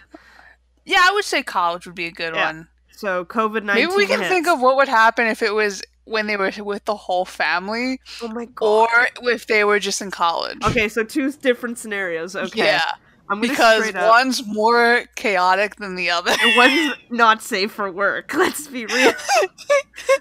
Yeah, 0.85 1.00
I 1.02 1.12
would 1.14 1.24
say 1.24 1.42
college 1.42 1.87
would 1.87 1.94
be 1.94 2.06
a 2.06 2.11
good 2.12 2.35
Yeah. 2.35 2.46
one. 2.46 2.68
So 2.92 3.24
COVID 3.24 3.64
nineteen. 3.64 3.88
Maybe 3.88 3.96
we 3.96 4.06
can 4.06 4.20
think 4.20 4.46
of 4.48 4.61
what 4.61 4.76
would 4.76 4.88
happen 4.88 5.26
if 5.26 5.42
it 5.42 5.52
was 5.54 5.82
when 6.06 6.26
they 6.26 6.36
were 6.36 6.50
with 6.64 6.84
the 6.86 6.96
whole 6.96 7.24
family, 7.24 8.00
Oh 8.22 8.28
my 8.28 8.46
god. 8.46 8.88
or 9.20 9.30
if 9.30 9.46
they 9.46 9.62
were 9.64 9.78
just 9.78 10.00
in 10.00 10.10
college. 10.10 10.58
okay, 10.64 10.88
so 10.88 11.04
two 11.04 11.30
different 11.32 11.78
scenarios. 11.78 12.34
Okay. 12.34 12.64
Yeah, 12.64 12.92
I'm 13.28 13.40
because 13.40 13.94
up- 13.94 14.08
one's 14.08 14.46
more 14.46 15.04
chaotic 15.16 15.76
than 15.76 15.94
the 15.96 16.10
other. 16.10 16.30
and 16.40 16.56
one's 16.56 16.94
not 17.10 17.42
safe 17.42 17.72
for 17.72 17.90
work. 17.90 18.32
Let's 18.38 18.66
be 18.68 18.86
real. 18.86 19.12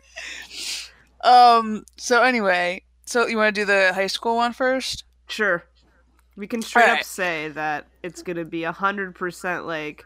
um. 1.24 1.86
So 1.98 2.22
anyway, 2.24 2.84
so 3.06 3.28
you 3.28 3.38
want 3.38 3.56
to 3.56 3.62
do 3.62 3.66
the 3.66 3.92
high 3.94 4.08
school 4.08 4.36
one 4.38 4.54
first? 4.54 5.04
Sure. 5.28 5.64
We 6.36 6.48
can 6.48 6.62
straight 6.62 6.90
up 6.90 7.04
say 7.04 7.50
that 7.50 7.88
it's 8.04 8.22
gonna 8.22 8.44
be 8.44 8.64
a 8.66 8.72
hundred 8.72 9.16
percent 9.16 9.66
like 9.66 10.04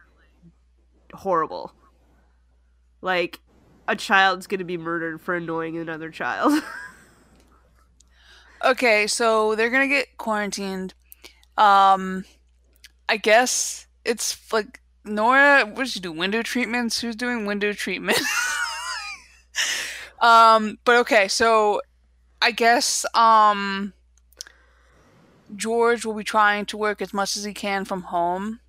horrible. 1.13 1.73
Like 3.01 3.39
a 3.89 3.95
child's 3.97 4.47
gonna 4.47 4.63
be 4.65 4.77
murdered 4.77 5.21
for 5.21 5.35
annoying 5.35 5.77
another 5.77 6.11
child. 6.11 6.63
Okay, 8.63 9.07
so 9.07 9.55
they're 9.55 9.69
gonna 9.69 9.87
get 9.87 10.17
quarantined. 10.17 10.93
Um, 11.57 12.25
I 13.09 13.17
guess 13.17 13.87
it's 14.05 14.51
like 14.53 14.81
Nora. 15.05 15.65
What 15.65 15.85
did 15.85 15.89
she 15.89 15.99
do? 16.01 16.11
Window 16.11 16.43
treatments. 16.43 17.01
Who's 17.01 17.15
doing 17.15 17.45
window 17.45 17.73
treatment? 17.73 18.19
um, 20.21 20.77
but 20.85 20.97
okay, 20.97 21.27
so 21.27 21.81
I 22.41 22.51
guess 22.51 23.05
um 23.15 23.93
George 25.55 26.05
will 26.05 26.13
be 26.15 26.23
trying 26.23 26.65
to 26.67 26.77
work 26.77 27.01
as 27.01 27.13
much 27.13 27.35
as 27.37 27.43
he 27.43 27.53
can 27.53 27.85
from 27.85 28.03
home, 28.03 28.61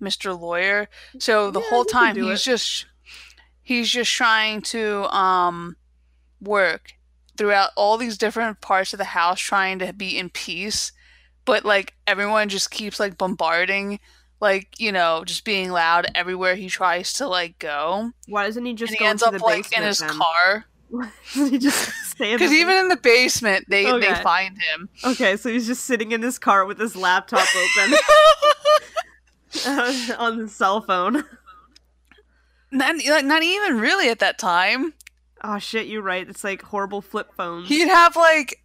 Mr. 0.00 0.32
Lawyer. 0.34 0.88
So 1.18 1.50
the 1.50 1.60
Yeah, 1.60 1.68
whole 1.68 1.84
time 1.84 2.20
he's 2.20 2.42
it. 2.42 2.42
just 2.42 2.86
he's 3.66 3.90
just 3.90 4.12
trying 4.12 4.62
to 4.62 5.04
um 5.14 5.76
work 6.40 6.92
throughout 7.36 7.70
all 7.76 7.98
these 7.98 8.16
different 8.16 8.60
parts 8.60 8.92
of 8.92 8.98
the 8.98 9.04
house 9.04 9.40
trying 9.40 9.78
to 9.78 9.92
be 9.92 10.16
in 10.16 10.30
peace 10.30 10.92
but 11.44 11.64
like 11.64 11.94
everyone 12.06 12.48
just 12.48 12.70
keeps 12.70 13.00
like 13.00 13.18
bombarding 13.18 13.98
like 14.40 14.78
you 14.78 14.92
know 14.92 15.24
just 15.24 15.44
being 15.44 15.70
loud 15.70 16.06
everywhere 16.14 16.54
he 16.54 16.68
tries 16.68 17.14
to 17.14 17.26
like 17.26 17.58
go. 17.58 18.12
Why 18.28 18.44
doesn't 18.46 18.64
he 18.66 18.74
just 18.74 18.92
and 18.92 18.98
go 18.98 19.04
he 19.04 19.08
ends 19.08 19.22
into 19.22 19.34
up 19.34 19.40
the 19.40 19.44
like 19.44 19.76
in 19.76 19.82
his 19.82 19.98
then? 19.98 20.10
car. 20.10 20.66
He 21.32 21.58
just 21.58 21.90
because 22.18 22.52
even 22.52 22.76
in 22.76 22.88
the 22.88 22.96
basement 22.96 23.66
they 23.68 23.84
they 23.98 24.14
find 24.22 24.56
him. 24.56 24.88
Okay, 25.04 25.36
so 25.36 25.50
he's 25.50 25.66
just 25.66 25.84
sitting 25.84 26.12
in 26.12 26.22
his 26.22 26.38
car 26.38 26.64
with 26.64 26.78
his 26.78 26.94
laptop 26.94 27.46
open. 27.56 27.98
On 30.18 30.38
his 30.38 30.54
cell 30.54 30.80
phone. 30.82 31.24
Not, 32.70 32.96
like, 33.04 33.24
not 33.24 33.42
even 33.42 33.78
really 33.78 34.08
at 34.08 34.18
that 34.18 34.38
time 34.38 34.92
Oh 35.42 35.58
shit, 35.58 35.86
you're 35.86 36.02
right. 36.02 36.28
It's 36.28 36.42
like 36.42 36.62
horrible 36.62 37.00
flip 37.00 37.32
phones. 37.36 37.68
he'd 37.68 37.88
have 37.88 38.16
like 38.16 38.62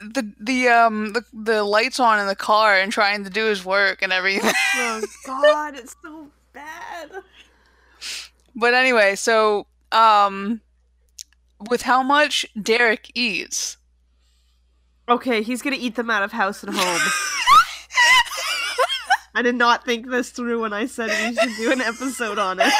the 0.00 0.30
the 0.40 0.68
um 0.68 1.12
the, 1.12 1.24
the 1.32 1.62
lights 1.62 2.00
on 2.00 2.18
in 2.18 2.26
the 2.26 2.36
car 2.36 2.74
and 2.78 2.92
trying 2.92 3.24
to 3.24 3.30
do 3.30 3.46
his 3.46 3.64
work 3.64 4.02
and 4.02 4.12
everything 4.12 4.52
oh 4.76 5.02
god, 5.24 5.76
it's 5.76 5.94
so 6.02 6.28
bad. 6.52 7.10
But 8.54 8.74
anyway, 8.74 9.14
so 9.14 9.66
um 9.92 10.60
with 11.70 11.82
how 11.82 12.02
much 12.02 12.44
Derek 12.60 13.10
eats. 13.14 13.76
Okay, 15.08 15.42
he's 15.42 15.62
gonna 15.62 15.76
eat 15.78 15.94
them 15.94 16.10
out 16.10 16.22
of 16.22 16.32
house 16.32 16.62
and 16.62 16.74
home. 16.74 17.00
I 19.36 19.42
did 19.42 19.54
not 19.54 19.84
think 19.84 20.08
this 20.08 20.30
through 20.30 20.62
when 20.62 20.72
I 20.72 20.86
said 20.86 21.10
we 21.10 21.36
should 21.36 21.56
do 21.56 21.70
an 21.70 21.82
episode 21.82 22.38
on 22.38 22.58
it. 22.58 22.72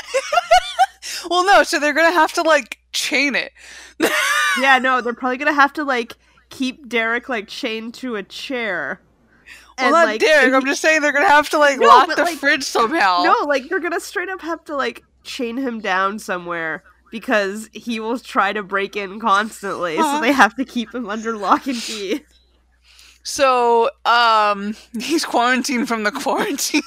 well, 1.31 1.45
no, 1.45 1.63
so 1.63 1.79
they're 1.79 1.93
to 1.93 2.19
have 2.19 2.33
to 2.33 2.43
like 2.43 2.79
chain 2.93 3.35
it. 3.35 3.53
Yeah, 4.59 4.79
no, 4.79 5.03
they're 5.03 5.13
probably 5.13 5.37
gonna 5.37 5.53
have 5.53 5.75
to 5.75 5.85
like 5.85 6.15
keep 6.49 6.89
Derek 6.89 7.29
like 7.29 7.47
chained 7.47 7.93
to 7.97 8.17
a 8.17 8.23
chair. 8.23 9.03
Well, 9.77 9.89
and, 9.89 9.93
not 9.93 10.07
like, 10.07 10.21
Derek. 10.23 10.55
I'm 10.55 10.65
just 10.65 10.81
saying 10.81 11.03
they're 11.03 11.13
to 11.13 11.29
have 11.29 11.51
to 11.51 11.59
like 11.59 11.79
No, 11.79 11.89
lock 11.89 12.07
but, 12.07 12.17
the 12.17 12.23
like- 12.23 12.39
fridge 12.39 12.65
somehow. 12.65 13.23
No, 13.23 13.47
like 13.47 13.69
they're 13.69 13.81
gonna 13.81 14.01
straight 14.01 14.31
up 14.31 14.41
have 14.41 14.65
to 14.65 14.75
like 14.75 15.05
chain 15.25 15.59
him 15.59 15.79
down 15.79 16.19
somewhere 16.19 16.85
because 17.11 17.69
he 17.75 18.01
will 18.01 18.19
try 18.19 18.55
to 18.55 18.63
break 18.63 18.97
in 18.97 19.21
constantly. 19.21 19.99
Uh-huh. 19.99 20.17
So 20.17 20.21
they 20.23 20.33
have 20.33 20.55
to 20.57 20.65
keep 20.65 20.95
him 20.95 21.11
under 21.11 21.37
lock 21.37 21.67
and 21.67 21.77
key. 21.77 22.23
So, 23.29 23.91
um 24.05 24.77
he's 25.01 25.25
quarantined 25.25 25.89
from 25.89 26.05
the 26.05 26.13
quarantine. 26.13 26.83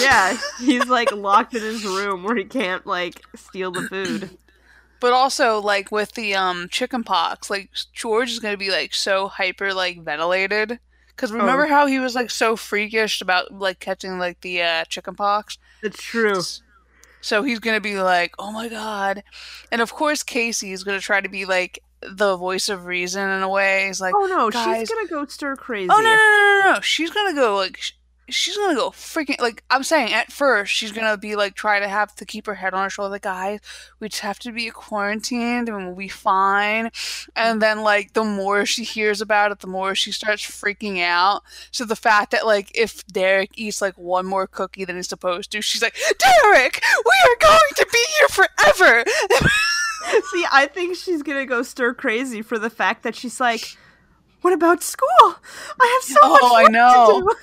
Yeah, 0.00 0.36
he's 0.60 0.86
like 0.86 1.12
locked 1.12 1.54
in 1.54 1.62
his 1.62 1.84
room 1.84 2.24
where 2.24 2.34
he 2.34 2.44
can't 2.44 2.84
like 2.84 3.20
steal 3.36 3.70
the 3.70 3.82
food. 3.82 4.36
But 4.98 5.12
also 5.12 5.60
like 5.60 5.92
with 5.92 6.12
the 6.14 6.34
um 6.34 6.66
chicken 6.68 7.04
pox, 7.04 7.48
like 7.48 7.70
George 7.92 8.32
is 8.32 8.40
going 8.40 8.54
to 8.54 8.58
be 8.58 8.70
like 8.72 8.92
so 8.92 9.28
hyper 9.28 9.72
like 9.72 10.02
ventilated 10.02 10.80
cuz 11.16 11.30
remember 11.30 11.66
Oh. 11.66 11.68
how 11.68 11.86
he 11.86 12.00
was 12.00 12.16
like 12.16 12.30
so 12.30 12.56
freakish 12.56 13.20
about 13.20 13.52
like 13.52 13.78
catching 13.78 14.18
like 14.18 14.40
the 14.40 14.62
uh 14.62 14.84
chicken 14.86 15.14
pox? 15.14 15.58
It's 15.80 16.02
true. 16.02 16.42
So 17.20 17.44
he's 17.44 17.60
gonna 17.60 17.80
be 17.80 18.00
like, 18.02 18.34
"Oh 18.38 18.50
my 18.50 18.68
god!" 18.68 19.22
And 19.70 19.80
of 19.80 19.92
course, 19.94 20.24
Casey 20.24 20.72
is 20.72 20.82
gonna 20.82 21.00
try 21.00 21.20
to 21.20 21.28
be 21.28 21.44
like 21.44 21.78
the 22.10 22.36
voice 22.36 22.68
of 22.68 22.86
reason 22.86 23.28
in 23.28 23.42
a 23.42 23.48
way. 23.48 23.86
He's 23.86 24.00
like, 24.00 24.14
Oh 24.16 24.26
no, 24.26 24.50
guys- 24.50 24.80
she's 24.80 24.90
gonna 24.90 25.08
go 25.08 25.24
stir 25.26 25.52
oh, 25.52 25.56
crazy. 25.56 25.88
"Oh 25.90 25.96
no, 25.96 26.02
no, 26.02 26.10
no, 26.10 26.70
no, 26.70 26.74
no! 26.74 26.80
She's 26.80 27.10
gonna 27.10 27.34
go 27.34 27.56
like, 27.56 27.76
sh- 27.78 27.92
she's 28.28 28.56
gonna 28.56 28.74
go 28.74 28.90
freaking 28.90 29.40
like 29.40 29.62
I'm 29.70 29.82
saying 29.82 30.12
at 30.12 30.32
first 30.32 30.72
she's 30.72 30.92
gonna 30.92 31.16
be 31.16 31.36
like 31.36 31.54
try 31.54 31.78
to 31.80 31.88
have 31.88 32.14
to 32.16 32.24
keep 32.24 32.46
her 32.46 32.54
head 32.54 32.74
on 32.74 32.84
her 32.84 32.90
shoulder, 32.90 33.10
like 33.10 33.22
guys, 33.22 33.60
we 34.00 34.08
just 34.08 34.22
have 34.22 34.38
to 34.40 34.52
be 34.52 34.70
quarantined 34.70 35.68
and 35.68 35.86
we'll 35.86 35.96
be 35.96 36.08
fine. 36.08 36.90
And 37.36 37.60
then 37.60 37.82
like 37.82 38.12
the 38.14 38.24
more 38.24 38.64
she 38.66 38.84
hears 38.84 39.20
about 39.20 39.52
it, 39.52 39.60
the 39.60 39.66
more 39.66 39.94
she 39.94 40.12
starts 40.12 40.42
freaking 40.42 41.00
out. 41.02 41.42
So 41.70 41.84
the 41.84 41.96
fact 41.96 42.30
that 42.32 42.46
like 42.46 42.70
if 42.74 43.06
Derek 43.06 43.50
eats 43.56 43.82
like 43.82 43.96
one 43.98 44.26
more 44.26 44.46
cookie 44.46 44.84
than 44.84 44.96
he's 44.96 45.08
supposed 45.08 45.50
to, 45.52 45.62
she's 45.62 45.82
like, 45.82 45.96
Derek, 46.18 46.82
we 47.04 47.30
are 47.30 47.36
going 47.40 47.70
to 47.76 47.86
be 47.92 48.04
here 48.18 48.28
forever. 48.28 49.04
See, 50.32 50.44
I 50.52 50.66
think 50.72 50.96
she's 50.96 51.22
gonna 51.22 51.46
go 51.46 51.62
stir 51.62 51.94
crazy 51.94 52.42
for 52.42 52.58
the 52.58 52.68
fact 52.70 53.04
that 53.04 53.14
she's 53.16 53.40
like, 53.40 53.76
"What 54.42 54.52
about 54.52 54.82
school? 54.82 55.08
I 55.80 56.00
have 56.00 56.02
so 56.10 56.18
Oh, 56.22 56.30
much 56.32 56.68
I 56.68 56.70
know. 56.70 57.20
to 57.20 57.26
do." 57.26 57.36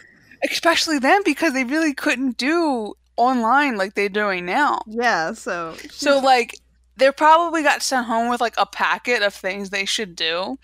Especially 0.50 1.00
then 1.00 1.22
because 1.24 1.54
they 1.54 1.64
really 1.64 1.94
couldn't 1.94 2.38
do 2.38 2.94
online 3.18 3.78
like 3.78 3.94
they're 3.94 4.10
doing 4.10 4.46
now. 4.46 4.82
Yeah, 4.88 5.34
so 5.34 5.76
So 5.90 6.20
like 6.20 6.56
they 6.98 7.12
probably 7.12 7.64
got 7.64 7.82
sent 7.82 8.08
home 8.08 8.30
with 8.30 8.42
like 8.42 8.56
a 8.58 8.66
packet 8.66 9.22
of 9.22 9.34
things 9.34 9.70
they 9.70 9.86
should 9.86 10.16
do. 10.16 10.58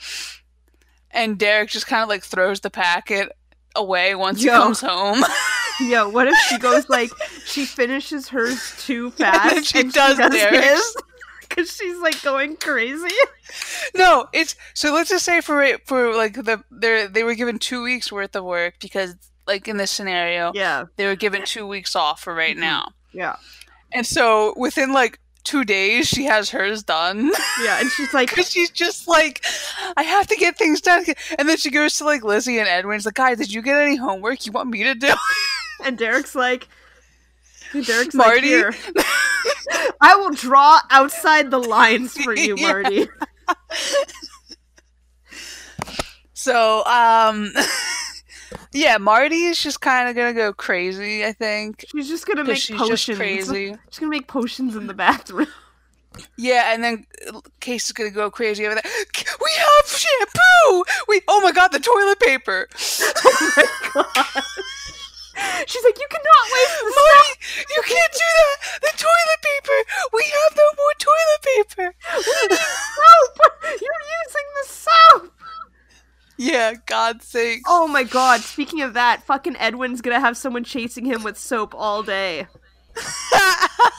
And 1.11 1.37
Derek 1.37 1.69
just 1.69 1.87
kind 1.87 2.03
of 2.03 2.09
like 2.09 2.23
throws 2.23 2.59
the 2.59 2.69
packet 2.69 3.31
away 3.75 4.15
once 4.15 4.41
he 4.41 4.49
comes 4.49 4.81
home. 4.81 5.23
Yo, 5.81 6.09
what 6.09 6.27
if 6.27 6.35
she 6.49 6.57
goes 6.57 6.89
like 6.89 7.11
she 7.45 7.65
finishes 7.65 8.29
hers 8.29 8.73
too 8.79 9.11
fast 9.17 9.53
then 9.53 9.63
she 9.63 9.83
does 9.83 10.17
Derek's. 10.17 10.95
because 11.47 11.71
she's 11.77 11.97
like 11.99 12.19
going 12.23 12.55
crazy. 12.57 13.13
no, 13.95 14.27
it's 14.33 14.55
so 14.73 14.91
let's 14.93 15.09
just 15.09 15.23
say 15.23 15.39
for 15.41 15.77
for 15.85 16.15
like 16.15 16.33
the 16.33 16.63
they 16.71 17.05
they 17.07 17.23
were 17.23 17.35
given 17.35 17.59
2 17.59 17.83
weeks 17.83 18.11
worth 18.11 18.35
of 18.35 18.43
work 18.43 18.75
because 18.79 19.15
like 19.47 19.67
in 19.67 19.77
this 19.77 19.91
scenario 19.91 20.51
Yeah, 20.53 20.85
they 20.97 21.05
were 21.05 21.15
given 21.15 21.43
2 21.45 21.65
weeks 21.67 21.95
off 21.95 22.21
for 22.21 22.33
right 22.33 22.55
Mhm. 22.55 22.61
now. 22.61 22.91
yeah, 23.13 23.35
And 23.93 24.05
so 24.05 24.53
within 24.57 24.91
like 24.93 25.19
2 25.43 25.63
days 25.63 26.07
she 26.07 26.25
has 26.25 26.49
hers 26.49 26.83
done. 26.83 27.31
yeah, 27.63 27.79
and 27.79 27.89
she's 27.91 28.13
like, 28.13 28.29
Because 28.35 28.51
she's 28.51 28.69
just 28.69 29.07
like, 29.07 29.43
I 29.95 30.03
have 30.03 30.27
to 30.27 30.35
get 30.35 30.57
things 30.57 30.81
done. 30.81 31.05
And 31.39 31.47
then 31.47 31.57
she 31.57 31.71
goes 31.71 31.95
to 31.97 32.03
like 32.05 32.23
Lizzie 32.23 32.59
and 32.59 32.67
Edwin. 32.67 32.99
She's 32.99 33.05
like, 33.05 33.15
guys, 33.15 33.37
did 33.37 33.53
you 33.53 33.61
get 33.61 33.77
any 33.81 33.95
homework 33.95 34.45
you 34.45 34.51
want 34.51 34.69
me 34.69 34.83
to 34.83 34.93
do? 34.95 35.13
and 35.85 35.97
Derek's 35.97 36.35
like, 36.35 36.67
Derek's 37.71 38.13
Marti? 38.15 38.33
like, 38.35 38.43
here, 38.43 38.73
I 40.01 40.15
will 40.15 40.31
draw 40.31 40.79
outside 40.89 41.49
the 41.51 41.59
lines 41.59 42.13
for 42.13 42.35
you, 42.35 42.55
Yeah. 42.57 42.67
Marti. 42.67 43.07
so, 46.33 46.83
um, 46.85 47.51
yeah, 48.77 48.97
Marti 48.97 49.45
is 49.45 49.61
just 49.61 49.81
kind 49.81 50.07
of 50.07 50.15
gonna 50.15 50.33
go 50.33 50.53
crazy. 50.53 51.25
I 51.25 51.33
think 51.33 51.85
She's 51.89 52.07
just 52.07 52.25
gonna 52.27 52.43
make 52.43 52.57
she's 52.57 52.77
potions. 52.77 53.05
just 53.05 53.17
crazy. 53.17 53.75
She's 53.89 53.99
gonna 53.99 54.09
make 54.11 54.27
potions 54.27 54.75
in 54.75 54.87
the 54.87 54.93
bathroom. 54.93 55.47
Yeah, 56.35 56.73
and 56.73 56.83
then 56.83 57.05
uh, 57.31 57.41
Case 57.59 57.85
is 57.85 57.91
gonna 57.91 58.09
go 58.09 58.31
crazy 58.31 58.65
over 58.65 58.73
that. 58.73 58.85
We 58.85 59.51
have 59.55 59.85
shampoo. 59.87 60.83
We 61.07 61.21
oh 61.27 61.41
my 61.41 61.51
god, 61.51 61.67
the 61.67 61.77
toilet 61.79 62.19
paper. 62.19 62.67
oh 62.73 63.61
my 63.95 64.03
god. 64.03 64.43
She's 65.67 65.83
like, 65.83 65.99
you 65.99 66.07
cannot 66.09 66.43
waste 66.53 66.79
the 66.79 66.93
Marti, 66.97 67.33
you 67.69 67.81
can't 67.85 68.13
do 68.13 68.29
that. 68.39 68.57
The 68.81 68.93
toilet 68.97 69.41
paper. 69.45 69.79
We 70.13 70.23
have 70.23 70.57
no 70.57 70.67
more 70.73 70.95
toilet 70.97 71.41
paper. 71.53 71.95
soap. 72.97 73.37
You're 73.63 74.03
using 74.25 74.47
the 74.57 74.65
soap. 74.73 75.36
Yeah, 76.37 76.73
God's 76.85 77.25
sake. 77.25 77.61
Oh 77.67 77.87
my 77.87 78.03
god, 78.03 78.41
speaking 78.41 78.81
of 78.81 78.93
that, 78.93 79.23
fucking 79.23 79.55
Edwin's 79.57 80.01
gonna 80.01 80.19
have 80.19 80.37
someone 80.37 80.63
chasing 80.63 81.05
him 81.05 81.23
with 81.23 81.37
soap 81.37 81.73
all 81.75 82.03
day. 82.03 82.47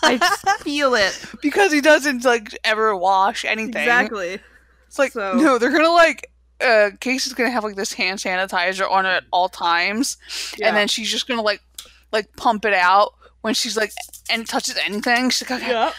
I 0.02 0.18
feel 0.60 0.94
it. 0.94 1.20
because 1.42 1.72
he 1.72 1.80
doesn't 1.80 2.24
like 2.24 2.56
ever 2.64 2.94
wash 2.96 3.44
anything. 3.44 3.82
Exactly. 3.82 4.38
It's 4.86 4.98
like 4.98 5.12
So- 5.12 5.34
no, 5.34 5.58
they're 5.58 5.72
gonna 5.72 5.90
like 5.92 6.30
uh 6.60 6.90
Casey's 7.00 7.34
gonna 7.34 7.50
have 7.50 7.62
like 7.64 7.76
this 7.76 7.92
hand 7.92 8.18
sanitizer 8.18 8.90
on 8.90 9.04
her 9.04 9.10
at 9.12 9.24
all 9.32 9.48
times. 9.48 10.16
Yeah. 10.56 10.68
And 10.68 10.76
then 10.76 10.88
she's 10.88 11.10
just 11.10 11.28
gonna 11.28 11.42
like 11.42 11.62
like 12.12 12.34
pump 12.36 12.64
it 12.64 12.74
out 12.74 13.14
when 13.42 13.54
she's 13.54 13.76
like 13.76 13.92
and 14.30 14.46
touches 14.46 14.76
anything. 14.86 15.30
She's 15.30 15.48
like 15.48 15.60
okay. 15.62 15.70
Yep. 15.72 15.94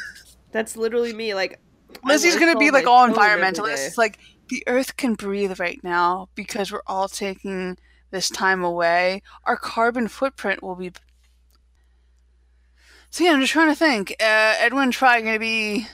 That's 0.52 0.76
literally 0.76 1.12
me. 1.12 1.34
Like 1.34 1.58
Lizzie's 2.04 2.36
gonna 2.36 2.58
be 2.58 2.70
like 2.70 2.86
all 2.86 3.08
environmentalist. 3.08 3.86
It's 3.86 3.98
like 3.98 4.18
the 4.54 4.62
earth 4.68 4.96
can 4.96 5.14
breathe 5.14 5.58
right 5.58 5.82
now 5.82 6.28
because 6.36 6.70
we're 6.70 6.80
all 6.86 7.08
taking 7.08 7.76
this 8.12 8.28
time 8.28 8.62
away. 8.62 9.20
Our 9.42 9.56
carbon 9.56 10.06
footprint 10.06 10.62
will 10.62 10.76
be 10.76 10.92
So 13.10 13.24
yeah, 13.24 13.32
I'm 13.32 13.40
just 13.40 13.52
trying 13.52 13.68
to 13.68 13.74
think. 13.74 14.12
Uh, 14.20 14.54
Edwin's 14.58 14.96
probably 14.96 15.22
gonna 15.22 15.38
be. 15.40 15.88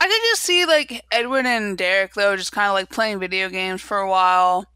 I 0.00 0.06
could 0.08 0.20
just 0.30 0.42
see 0.42 0.66
like 0.66 1.04
Edwin 1.12 1.46
and 1.46 1.78
Derek 1.78 2.14
though, 2.14 2.34
just 2.36 2.50
kind 2.50 2.66
of 2.66 2.74
like 2.74 2.90
playing 2.90 3.20
video 3.20 3.48
games 3.48 3.80
for 3.80 3.98
a 3.98 4.10
while. 4.10 4.66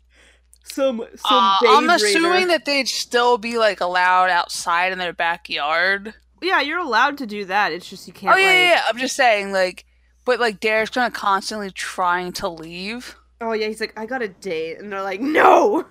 Some 0.63 0.99
some 1.17 1.39
Uh, 1.39 1.57
I'm 1.65 1.89
daydreamer. 1.89 1.95
assuming 1.97 2.49
that 2.49 2.65
they'd 2.65 2.87
still 2.89 3.37
be 3.37 3.59
like 3.59 3.81
allowed 3.81 4.31
outside 4.31 4.93
in 4.93 4.99
their 4.99 5.13
backyard. 5.13 6.15
Yeah, 6.41 6.61
you're 6.61 6.79
allowed 6.79 7.19
to 7.19 7.27
do 7.27 7.47
that. 7.47 7.73
It's 7.73 7.91
just 7.91 8.07
you 8.07 8.13
can't 8.13 8.35
oh 8.35 8.39
yeah, 8.39 8.47
like 8.47 8.55
yeah, 8.55 8.71
yeah. 8.71 8.83
I'm 8.89 8.99
just 8.99 9.17
saying 9.17 9.51
like, 9.53 9.87
but 10.25 10.41
like 10.41 10.61
Derek's 10.61 10.91
kind 10.91 11.07
of 11.07 11.19
constantly 11.19 11.71
trying 11.71 12.33
to 12.35 12.49
leave. 12.49 13.17
Oh 13.41 13.53
yeah, 13.53 13.69
he's 13.69 13.81
like, 13.81 13.99
I 13.99 14.07
got 14.07 14.23
a 14.23 14.29
date 14.29 14.79
and 14.79 14.93
they're 14.93 15.03
like, 15.03 15.21
No 15.21 15.87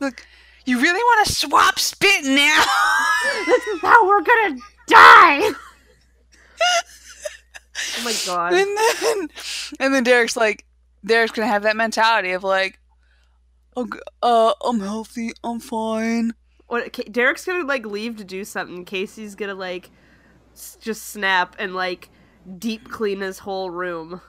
Look, 0.00 0.24
you 0.64 0.80
really 0.80 1.00
want 1.02 1.26
to 1.26 1.34
swap 1.34 1.78
spit 1.78 2.24
now? 2.24 2.64
This 3.46 3.66
is 3.66 3.80
how 3.80 4.06
we're 4.06 4.22
gonna 4.22 4.58
die 4.86 5.50
Oh 7.98 8.04
my 8.04 8.14
god. 8.26 8.52
and 8.54 8.76
then, 8.76 9.28
and 9.80 9.94
then 9.94 10.02
Derek's 10.04 10.36
like, 10.36 10.64
Derek's 11.04 11.32
gonna 11.32 11.48
have 11.48 11.62
that 11.62 11.76
mentality 11.76 12.32
of 12.32 12.42
like, 12.44 12.78
oh, 13.76 13.88
uh, 14.22 14.52
I'm 14.64 14.80
healthy, 14.80 15.30
I'm 15.44 15.60
fine. 15.60 16.32
What 16.66 16.92
Derek's 17.10 17.44
gonna 17.44 17.64
like 17.66 17.86
leave 17.86 18.16
to 18.18 18.24
do 18.24 18.44
something. 18.44 18.84
Casey's 18.84 19.34
gonna 19.34 19.54
like 19.54 19.90
just 20.80 21.06
snap 21.08 21.56
and 21.58 21.74
like 21.74 22.10
deep 22.58 22.90
clean 22.90 23.20
his 23.20 23.38
whole 23.40 23.70
room. 23.70 24.20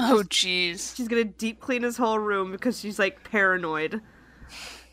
Oh, 0.00 0.22
jeez. 0.28 0.94
She's 0.96 1.08
gonna 1.08 1.24
deep 1.24 1.60
clean 1.60 1.82
his 1.82 1.96
whole 1.96 2.18
room 2.18 2.52
because 2.52 2.78
she's 2.80 2.98
like 2.98 3.28
paranoid. 3.30 4.00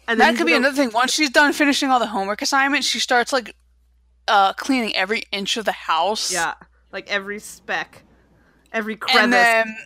And 0.07 0.19
That 0.19 0.35
could 0.35 0.45
be 0.45 0.51
gonna- 0.53 0.67
another 0.67 0.75
thing. 0.75 0.91
Once 0.93 1.11
she's 1.13 1.29
done 1.29 1.53
finishing 1.53 1.89
all 1.89 1.99
the 1.99 2.07
homework 2.07 2.41
assignments, 2.41 2.87
she 2.87 2.99
starts 2.99 3.31
like, 3.33 3.55
uh, 4.27 4.53
cleaning 4.53 4.95
every 4.95 5.23
inch 5.31 5.57
of 5.57 5.65
the 5.65 5.71
house. 5.71 6.31
Yeah, 6.31 6.53
like 6.91 7.07
every 7.09 7.39
speck, 7.39 8.03
every 8.71 8.95
crevice. 8.95 9.23
And 9.23 9.33
then, 9.33 9.77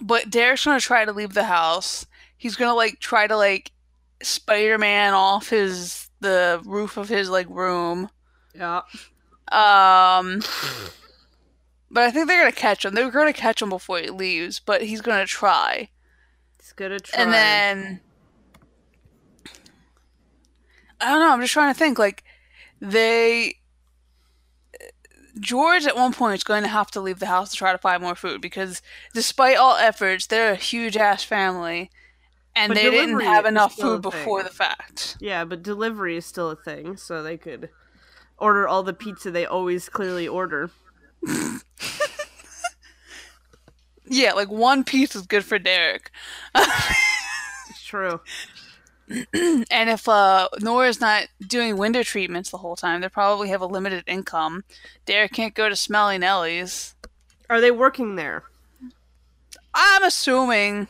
but 0.00 0.30
Derek's 0.30 0.64
gonna 0.64 0.80
try 0.80 1.04
to 1.04 1.12
leave 1.12 1.34
the 1.34 1.44
house. 1.44 2.06
He's 2.36 2.56
gonna 2.56 2.74
like 2.74 2.98
try 3.00 3.26
to 3.26 3.36
like 3.36 3.70
Spider-Man 4.22 5.14
off 5.14 5.48
his 5.50 6.08
the 6.20 6.60
roof 6.64 6.96
of 6.96 7.08
his 7.08 7.30
like 7.30 7.46
room. 7.48 8.10
yeah, 8.54 8.82
Um, 9.52 10.42
but 11.90 12.02
I 12.04 12.10
think 12.10 12.26
they're 12.28 12.40
gonna 12.40 12.52
catch 12.52 12.84
him. 12.84 12.94
They're 12.94 13.10
gonna 13.10 13.32
catch 13.32 13.60
him 13.62 13.68
before 13.70 13.98
he 13.98 14.10
leaves, 14.10 14.60
but 14.60 14.82
he's 14.82 15.00
gonna 15.00 15.26
try. 15.26 15.88
he's 16.58 16.72
gonna 16.72 17.00
try. 17.00 17.22
And 17.22 17.32
then 17.32 18.00
I 21.00 21.06
don't 21.10 21.20
know. 21.20 21.32
I'm 21.32 21.40
just 21.40 21.52
trying 21.52 21.72
to 21.72 21.78
think. 21.78 21.98
Like 21.98 22.24
they, 22.80 23.56
George 25.38 25.86
at 25.86 25.96
one 25.96 26.12
point 26.12 26.34
is 26.34 26.44
going 26.44 26.62
to 26.62 26.68
have 26.68 26.90
to 26.92 27.00
leave 27.00 27.18
the 27.18 27.26
house 27.26 27.50
to 27.52 27.56
try 27.56 27.72
to 27.72 27.78
find 27.78 28.02
more 28.02 28.14
food 28.14 28.40
because, 28.40 28.82
despite 29.14 29.56
all 29.56 29.76
efforts, 29.76 30.26
they're 30.26 30.52
a 30.52 30.56
huge 30.56 30.96
ass 30.96 31.24
family, 31.24 31.90
and 32.54 32.70
But 32.70 32.74
they 32.74 32.90
didn't 32.90 33.20
have 33.20 33.46
enough 33.46 33.74
food 33.74 34.02
before 34.02 34.42
the 34.42 34.50
fact. 34.50 35.16
yeah, 35.20 35.44
but 35.44 35.62
delivery 35.62 36.16
is 36.16 36.26
still 36.26 36.50
a 36.50 36.56
thing, 36.56 36.96
so 36.96 37.22
they 37.22 37.38
could 37.38 37.70
order 38.38 38.66
all 38.68 38.82
the 38.82 38.92
pizza 38.94 39.30
they 39.30 39.46
always 39.46 39.88
clearly 39.88 40.28
order. 40.28 40.70
Yeah, 44.10 44.32
like 44.32 44.50
one 44.50 44.82
piece 44.82 45.14
is 45.14 45.22
good 45.22 45.44
for 45.44 45.58
Derek. 45.58 46.10
It's 46.54 47.82
true. 47.84 48.20
And 49.10 49.90
if 49.90 50.08
uh, 50.08 50.48
Nora's 50.60 51.00
not 51.00 51.26
doing 51.44 51.76
window 51.76 52.04
treatments 52.04 52.50
the 52.50 52.58
whole 52.58 52.76
time, 52.76 53.00
they 53.00 53.08
probably 53.08 53.48
have 53.48 53.60
a 53.60 53.66
limited 53.66 54.04
income. 54.06 54.62
Derek 55.04 55.32
can't 55.32 55.52
go 55.54 55.68
to 55.68 55.74
Smelly 55.74 56.16
Nellie's. 56.16 56.94
Are 57.48 57.60
they 57.60 57.72
working 57.72 58.14
there? 58.14 58.44
I'm 59.74 60.04
assuming. 60.04 60.86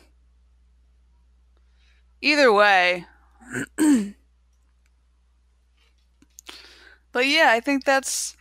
Either 2.21 2.53
way. 2.53 3.07
but 3.77 4.15
yeah, 7.27 7.49
I 7.49 7.61
think 7.61 7.85
that's 7.85 8.37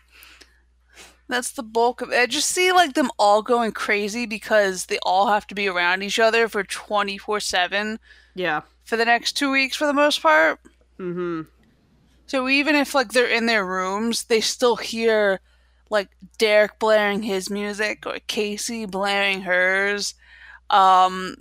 that's 1.29 1.51
the 1.51 1.63
bulk 1.63 2.01
of 2.01 2.11
it. 2.11 2.19
I 2.19 2.25
just 2.25 2.49
see 2.49 2.71
like 2.71 2.93
them 2.93 3.11
all 3.17 3.41
going 3.41 3.71
crazy 3.71 4.25
because 4.25 4.85
they 4.87 4.99
all 5.03 5.27
have 5.27 5.47
to 5.47 5.55
be 5.55 5.67
around 5.67 6.01
each 6.03 6.19
other 6.19 6.47
for 6.47 6.63
24/7 6.63 7.99
Yeah. 8.35 8.61
for 8.83 8.97
the 8.97 9.05
next 9.05 9.33
2 9.33 9.51
weeks 9.51 9.75
for 9.75 9.85
the 9.85 9.93
most 9.93 10.21
part. 10.21 10.59
Mm-hmm. 10.99 11.43
So 12.25 12.47
even 12.49 12.75
if 12.75 12.93
like 12.93 13.11
they're 13.13 13.25
in 13.25 13.45
their 13.45 13.65
rooms, 13.65 14.25
they 14.25 14.41
still 14.41 14.75
hear 14.75 15.39
like 15.89 16.09
Derek 16.37 16.77
blaring 16.79 17.23
his 17.23 17.49
music 17.49 18.05
or 18.05 18.19
Casey 18.27 18.85
blaring 18.85 19.41
hers, 19.41 20.13
um, 20.69 21.35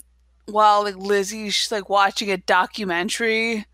while 0.46 0.82
like 0.84 0.96
Lizzie's 0.96 1.70
like 1.70 1.90
watching 1.90 2.30
a 2.30 2.38
documentary 2.38 3.66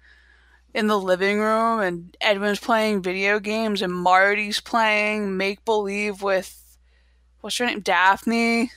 in 0.75 0.89
the 0.89 0.99
living 0.99 1.39
room, 1.39 1.81
and 1.81 2.17
Edwin's 2.21 2.59
playing 2.59 3.03
video 3.03 3.39
games, 3.39 3.81
and 3.81 3.93
Marti's 3.93 4.61
playing 4.61 5.37
make 5.37 5.65
believe 5.65 6.21
with 6.21 6.77
what's 7.41 7.57
her 7.59 7.67
name, 7.67 7.81
Daphne. 7.81 8.71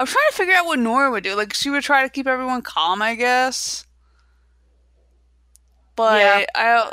I'm 0.00 0.06
trying 0.06 0.30
to 0.30 0.36
figure 0.36 0.54
out 0.54 0.66
what 0.66 0.78
Nora 0.78 1.10
would 1.10 1.24
do. 1.24 1.34
Like 1.34 1.54
she 1.54 1.70
would 1.70 1.82
try 1.82 2.02
to 2.02 2.08
keep 2.08 2.26
everyone 2.26 2.62
calm, 2.62 3.02
I 3.02 3.14
guess. 3.14 3.86
But 5.96 6.20
Yeah. 6.20 6.44
I 6.54 6.92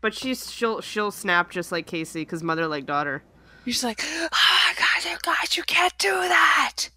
But 0.00 0.14
she's 0.14 0.52
she'll 0.52 0.80
she'll 0.80 1.10
snap 1.10 1.50
just 1.50 1.72
like 1.72 1.86
Casey 1.86 2.20
because 2.20 2.42
mother 2.42 2.68
like 2.68 2.86
daughter. 2.86 3.24
You're 3.64 3.74
like, 3.82 4.00
oh 4.04 4.28
my 4.30 4.74
god, 4.78 5.10
you 5.10 5.16
guys, 5.22 5.56
you 5.56 5.64
can't 5.64 5.96
do 5.98 6.12
that. 6.12 6.90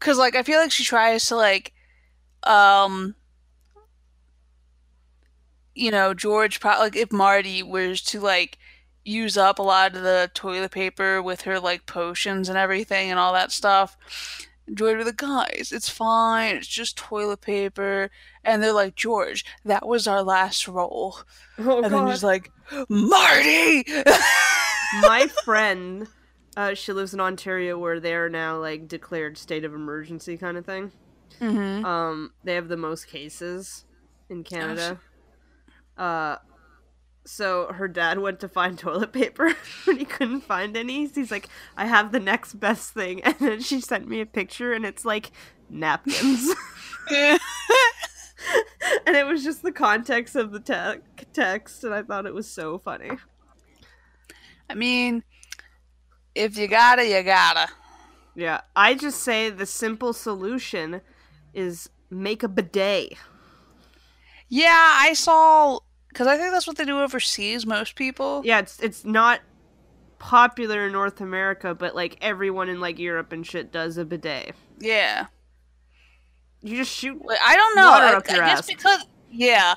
Cause 0.00 0.16
like 0.16 0.34
I 0.34 0.42
feel 0.42 0.58
like 0.58 0.72
she 0.72 0.84
tries 0.84 1.26
to 1.26 1.36
like, 1.36 1.74
um, 2.44 3.14
you 5.74 5.90
know, 5.90 6.14
George. 6.14 6.60
Pro- 6.60 6.78
like 6.78 6.96
if 6.96 7.12
Marti 7.12 7.62
was 7.62 8.02
to 8.02 8.20
like 8.20 8.58
use 9.04 9.36
up 9.36 9.58
a 9.58 9.62
lot 9.62 9.96
of 9.96 10.02
the 10.02 10.30
toilet 10.34 10.70
paper 10.70 11.20
with 11.20 11.42
her 11.42 11.58
like 11.58 11.86
potions 11.86 12.48
and 12.48 12.56
everything 12.56 13.10
and 13.10 13.18
all 13.18 13.32
that 13.32 13.52
stuff. 13.52 13.96
George 14.72 14.96
would 14.96 14.98
be 14.98 15.04
like, 15.04 15.16
guys, 15.16 15.72
it's 15.72 15.88
fine. 15.88 16.56
It's 16.56 16.68
just 16.68 16.96
toilet 16.96 17.40
paper. 17.40 18.10
And 18.44 18.62
they're 18.62 18.72
like, 18.72 18.94
George, 18.94 19.44
that 19.64 19.86
was 19.86 20.06
our 20.06 20.22
last 20.22 20.68
roll. 20.68 21.18
Oh 21.58 21.82
and 21.82 21.92
then 21.92 22.06
he's 22.06 22.22
like, 22.22 22.50
Marti! 22.88 23.84
my 25.02 25.26
friend 25.44 26.06
uh, 26.56 26.74
she 26.74 26.92
lives 26.92 27.14
in 27.14 27.20
ontario 27.20 27.78
where 27.78 27.98
they're 27.98 28.28
now 28.28 28.58
like 28.58 28.88
declared 28.88 29.38
state 29.38 29.64
of 29.64 29.74
emergency 29.74 30.36
kind 30.36 30.56
of 30.56 30.66
thing 30.66 30.92
mm-hmm. 31.40 31.84
um 31.84 32.32
they 32.44 32.54
have 32.54 32.68
the 32.68 32.76
most 32.76 33.06
cases 33.06 33.84
in 34.28 34.44
canada 34.44 35.00
uh 36.02 36.36
so 37.24 37.72
her 37.72 37.86
dad 37.86 38.18
went 38.18 38.40
to 38.40 38.48
find 38.48 38.78
toilet 38.78 39.12
paper 39.12 39.54
and 39.86 39.98
he 39.98 40.04
couldn't 40.04 40.40
find 40.40 40.76
any 40.76 41.06
he's 41.06 41.30
like 41.30 41.48
i 41.76 41.86
have 41.86 42.10
the 42.10 42.20
next 42.20 42.54
best 42.54 42.92
thing 42.92 43.20
and 43.24 43.36
then 43.38 43.60
she 43.60 43.80
sent 43.80 44.08
me 44.08 44.20
a 44.20 44.26
picture 44.26 44.72
and 44.72 44.84
it's 44.84 45.04
like 45.04 45.30
napkins 45.70 46.54
and 47.10 47.38
it 49.06 49.26
was 49.26 49.44
just 49.44 49.62
the 49.62 49.72
context 49.72 50.34
of 50.34 50.50
the 50.50 50.60
te- 50.60 51.24
text 51.32 51.84
and 51.84 51.94
i 51.94 52.02
thought 52.02 52.26
it 52.26 52.34
was 52.34 52.50
so 52.50 52.78
funny 52.78 53.10
I 54.72 54.74
mean, 54.74 55.22
if 56.34 56.56
you 56.56 56.66
gotta, 56.66 57.06
you 57.06 57.22
gotta. 57.22 57.68
Yeah, 58.34 58.62
I 58.74 58.94
just 58.94 59.22
say 59.22 59.50
the 59.50 59.66
simple 59.66 60.14
solution 60.14 61.02
is 61.52 61.90
make 62.08 62.42
a 62.42 62.48
bidet. 62.48 63.12
Yeah, 64.48 64.96
I 64.98 65.12
saw 65.12 65.80
because 66.12 66.26
I 66.26 66.36
think 66.36 66.52
that's 66.52 66.66
what 66.66 66.76
they 66.76 66.84
do 66.84 67.00
overseas. 67.00 67.64
Most 67.66 67.94
people. 67.96 68.42
Yeah, 68.44 68.58
it's 68.60 68.78
it's 68.80 69.04
not 69.04 69.40
popular 70.18 70.86
in 70.86 70.92
North 70.92 71.20
America, 71.20 71.74
but 71.74 71.94
like 71.94 72.16
everyone 72.20 72.68
in 72.68 72.80
like 72.80 72.98
Europe 72.98 73.32
and 73.32 73.46
shit 73.46 73.72
does 73.72 73.96
a 73.96 74.04
bidet. 74.04 74.54
Yeah. 74.78 75.26
You 76.60 76.76
just 76.76 76.94
shoot. 76.96 77.20
I 77.44 77.56
don't 77.56 77.76
know. 77.76 77.90
Water 77.90 78.04
I, 78.06 78.12
up 78.14 78.28
your 78.30 78.42
I 78.42 78.46
guess 78.48 78.58
ass. 78.60 78.66
because 78.66 79.04
yeah, 79.30 79.74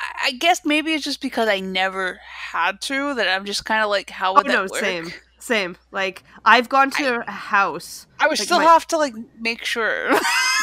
I, 0.00 0.28
I 0.28 0.32
guess 0.32 0.64
maybe 0.64 0.94
it's 0.94 1.04
just 1.04 1.20
because 1.20 1.48
I 1.48 1.60
never 1.60 2.18
had 2.24 2.80
to 2.82 3.14
that 3.14 3.28
I'm 3.28 3.44
just 3.44 3.64
kind 3.66 3.82
of 3.84 3.90
like, 3.90 4.08
how 4.10 4.30
Oh 4.32 4.34
would 4.36 4.46
that 4.46 4.52
no, 4.52 4.62
work? 4.62 4.76
same, 4.76 5.12
same. 5.38 5.76
Like 5.92 6.22
I've 6.46 6.70
gone 6.70 6.90
to 6.92 7.22
a 7.26 7.30
house. 7.30 8.06
I 8.18 8.26
would 8.26 8.38
Like, 8.38 8.46
still 8.46 8.58
my- 8.58 8.64
have 8.64 8.86
to 8.88 8.96
like 8.96 9.14
make 9.38 9.64
sure. 9.64 10.10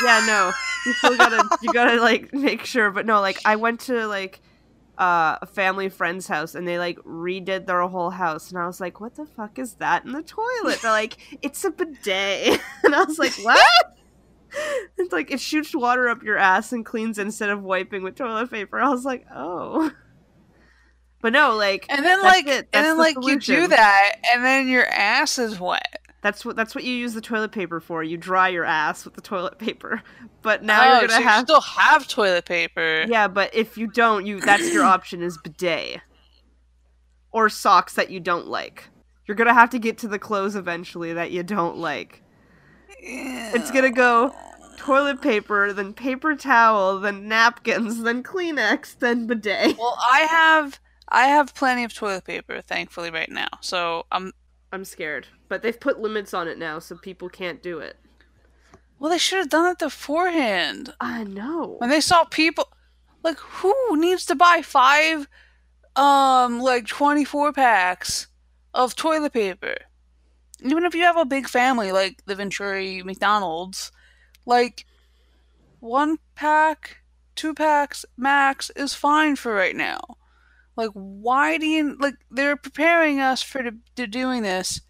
Yeah, 0.03 0.23
no, 0.27 0.51
you 0.85 0.93
still 0.93 1.15
gotta 1.17 1.47
you 1.61 1.71
gotta 1.71 2.01
like 2.01 2.33
make 2.33 2.65
sure. 2.65 2.89
But 2.91 3.05
no, 3.05 3.21
like 3.21 3.37
I 3.45 3.55
went 3.55 3.81
to 3.81 4.07
like 4.07 4.41
uh, 4.97 5.37
a 5.41 5.45
family 5.45 5.89
friend's 5.89 6.27
house 6.27 6.55
and 6.55 6.67
they 6.67 6.77
like 6.77 6.97
redid 6.99 7.65
their 7.65 7.81
whole 7.81 8.09
house 8.09 8.49
and 8.49 8.59
I 8.59 8.67
was 8.67 8.79
like, 8.79 8.99
what 8.99 9.15
the 9.15 9.25
fuck 9.25 9.59
is 9.59 9.73
that 9.75 10.05
in 10.05 10.11
the 10.11 10.23
toilet? 10.23 10.81
They're 10.81 10.91
like, 10.91 11.17
it's 11.41 11.63
a 11.63 11.71
bidet, 11.71 12.59
and 12.83 12.95
I 12.95 13.03
was 13.03 13.19
like, 13.19 13.33
what? 13.43 13.91
It's 14.97 15.11
like 15.11 15.31
it 15.31 15.41
shoots 15.41 15.75
water 15.75 16.07
up 16.07 16.23
your 16.23 16.37
ass 16.37 16.71
and 16.71 16.85
cleans 16.85 17.19
instead 17.19 17.49
of 17.49 17.61
wiping 17.61 18.03
with 18.03 18.15
toilet 18.15 18.49
paper. 18.49 18.79
I 18.79 18.87
was 18.87 19.03
like, 19.03 19.25
oh. 19.35 19.91
But 21.21 21.33
no, 21.33 21.57
like 21.57 21.85
and 21.89 22.05
then 22.05 22.21
like, 22.21 22.47
it. 22.47 22.69
and 22.71 22.85
then 22.85 22.95
the 22.95 23.03
like 23.03 23.17
you 23.21 23.37
do 23.37 23.67
that, 23.67 24.15
and 24.33 24.45
then 24.45 24.69
your 24.69 24.85
ass 24.85 25.37
is 25.39 25.59
wet. 25.59 26.04
That's 26.25 26.43
what 26.43 26.55
that's 26.55 26.73
what 26.73 26.83
you 26.83 26.91
use 26.91 27.13
the 27.13 27.21
toilet 27.21 27.51
paper 27.51 27.79
for. 27.79 28.03
You 28.03 28.17
dry 28.17 28.47
your 28.47 28.65
ass 28.65 29.05
with 29.05 29.13
the 29.13 29.21
toilet 29.21 29.59
paper. 29.59 30.01
But 30.41 30.63
now 30.63 30.81
oh, 30.81 30.99
you're 30.99 31.07
gonna 31.07 31.19
you 31.19 31.27
have 31.27 31.41
you 31.41 31.45
still 31.45 31.61
have 31.61 32.07
toilet 32.07 32.45
paper. 32.45 33.05
Yeah, 33.07 33.27
but 33.27 33.53
if 33.53 33.77
you 33.77 33.85
don't, 33.85 34.25
you 34.25 34.41
that's 34.41 34.73
your 34.73 34.83
option 34.83 35.21
is 35.21 35.37
bidet. 35.37 36.01
Or 37.31 37.47
socks 37.47 37.93
that 37.93 38.09
you 38.09 38.19
don't 38.19 38.47
like. 38.47 38.89
You're 39.27 39.35
gonna 39.35 39.53
have 39.53 39.69
to 39.69 39.79
get 39.79 39.99
to 39.99 40.07
the 40.07 40.17
clothes 40.17 40.55
eventually 40.55 41.13
that 41.13 41.29
you 41.29 41.43
don't 41.43 41.77
like. 41.77 42.23
It's 42.97 43.69
gonna 43.69 43.91
go 43.91 44.33
toilet 44.77 45.21
paper, 45.21 45.73
then 45.73 45.93
paper 45.93 46.35
towel, 46.35 46.99
then 46.99 47.27
napkins, 47.27 48.01
then 48.01 48.23
Kleenex, 48.23 48.97
then 48.97 49.27
bidet. 49.27 49.77
Well, 49.77 49.95
I 50.11 50.21
have 50.21 50.79
I 51.07 51.27
have 51.27 51.53
plenty 51.53 51.83
of 51.83 51.93
toilet 51.93 52.25
paper, 52.25 52.61
thankfully, 52.61 53.11
right 53.11 53.29
now. 53.29 53.49
So 53.61 54.07
I'm 54.11 54.31
I'm 54.71 54.85
scared. 54.85 55.27
But 55.47 55.61
they've 55.61 55.79
put 55.79 55.99
limits 55.99 56.33
on 56.33 56.47
it 56.47 56.57
now, 56.57 56.79
so 56.79 56.95
people 56.95 57.29
can't 57.29 57.61
do 57.61 57.79
it. 57.79 57.97
well. 58.99 59.11
They 59.11 59.17
should 59.17 59.39
have 59.39 59.49
done 59.49 59.71
it 59.71 59.79
beforehand. 59.79 60.93
I 60.99 61.23
know. 61.23 61.75
When 61.77 61.89
they 61.89 62.01
saw 62.01 62.23
people, 62.25 62.69
like 63.23 63.37
who 63.37 63.73
needs 63.97 64.25
to 64.27 64.35
buy 64.35 64.61
five, 64.63 65.27
um, 65.95 66.59
like 66.59 66.87
twenty 66.87 67.25
four 67.25 67.53
packs 67.53 68.27
of 68.73 68.95
toilet 68.95 69.33
paper? 69.33 69.75
Even 70.61 70.85
if 70.85 70.95
you 70.95 71.03
have 71.03 71.17
a 71.17 71.25
big 71.25 71.47
family 71.47 71.91
like 71.91 72.23
the 72.25 72.35
Venturi 72.35 73.03
McDonald's, 73.03 73.91
like 74.45 74.85
one 75.79 76.17
pack, 76.33 76.97
two 77.35 77.53
packs 77.53 78.05
max 78.17 78.71
is 78.75 78.93
fine 78.93 79.35
for 79.35 79.53
right 79.53 79.75
now. 79.75 79.99
Like, 80.75 80.91
why 80.93 81.57
do 81.57 81.65
you 81.67 81.95
like? 81.99 82.15
They're 82.31 82.57
preparing 82.57 83.19
us 83.19 83.41
for 83.41 83.61
to, 83.63 83.73
to 83.95 84.07
doing 84.07 84.41
this 84.41 84.81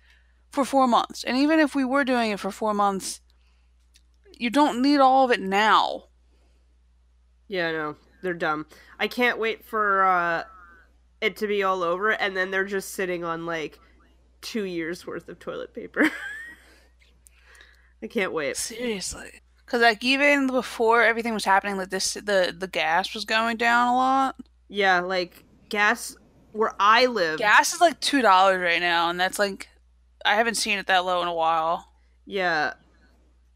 for 0.55 0.65
four 0.65 0.87
months, 0.87 1.23
and 1.23 1.37
even 1.37 1.59
if 1.59 1.75
we 1.75 1.85
were 1.85 2.03
doing 2.03 2.31
it 2.31 2.39
for 2.39 2.49
four 2.49 2.73
months, 2.73 3.21
you 4.37 4.49
don't 4.49 4.81
need 4.81 4.99
all 4.99 5.25
of 5.25 5.31
it 5.31 5.41
now. 5.41 6.05
Yeah, 7.47 7.71
no. 7.71 7.95
They're 8.21 8.33
dumb. 8.33 8.65
I 8.99 9.07
can't 9.07 9.37
wait 9.37 9.63
for 9.63 10.03
uh 10.03 10.43
it 11.21 11.37
to 11.37 11.47
be 11.47 11.63
all 11.63 11.83
over 11.83 12.11
and 12.11 12.35
then 12.35 12.51
they're 12.51 12.65
just 12.65 12.93
sitting 12.93 13.23
on 13.23 13.45
like 13.45 13.79
two 14.41 14.63
years 14.63 15.05
worth 15.05 15.29
of 15.29 15.39
toilet 15.39 15.73
paper. 15.73 16.09
I 18.03 18.07
can't 18.07 18.33
wait. 18.33 18.57
Seriously. 18.57 19.41
Because 19.65 19.81
like 19.81 20.03
even 20.03 20.47
before 20.47 21.03
everything 21.03 21.33
was 21.33 21.45
happening, 21.45 21.77
like 21.77 21.89
this, 21.89 22.15
the 22.15 22.55
the 22.57 22.67
gas 22.67 23.13
was 23.13 23.25
going 23.25 23.57
down 23.57 23.89
a 23.89 23.95
lot. 23.95 24.35
Yeah, 24.67 24.99
like 24.99 25.43
gas 25.69 26.15
where 26.51 26.73
I 26.79 27.07
live. 27.07 27.39
Gas 27.39 27.73
is 27.73 27.81
like 27.81 27.99
two 27.99 28.21
dollars 28.21 28.61
right 28.61 28.81
now, 28.81 29.09
and 29.09 29.19
that's 29.19 29.39
like 29.39 29.67
I 30.25 30.35
haven't 30.35 30.55
seen 30.55 30.77
it 30.77 30.87
that 30.87 31.05
low 31.05 31.21
in 31.21 31.27
a 31.27 31.33
while. 31.33 31.89
Yeah. 32.25 32.73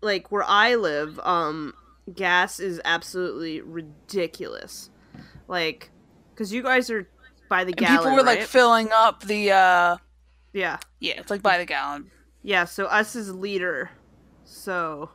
Like 0.01 0.31
where 0.31 0.45
I 0.45 0.75
live, 0.75 1.19
um 1.23 1.73
gas 2.13 2.59
is 2.59 2.81
absolutely 2.85 3.61
ridiculous. 3.61 4.89
Like 5.47 5.91
cuz 6.35 6.53
you 6.53 6.63
guys 6.63 6.89
are 6.89 7.07
by 7.49 7.63
the 7.63 7.71
And 7.71 7.77
gallon, 7.77 7.97
people 7.99 8.15
were 8.15 8.23
like 8.23 8.43
filling 8.43 8.89
up 8.93 9.23
the 9.23 9.51
uh 9.51 9.97
yeah. 10.53 10.77
yeah, 10.99 11.19
it's 11.19 11.29
like 11.29 11.41
by 11.41 11.57
the 11.57 11.65
gallon. 11.65 12.11
Yeah, 12.41 12.65
so 12.65 12.85
us 12.85 13.15
is 13.15 13.33
liter. 13.33 13.91
So 14.45 15.09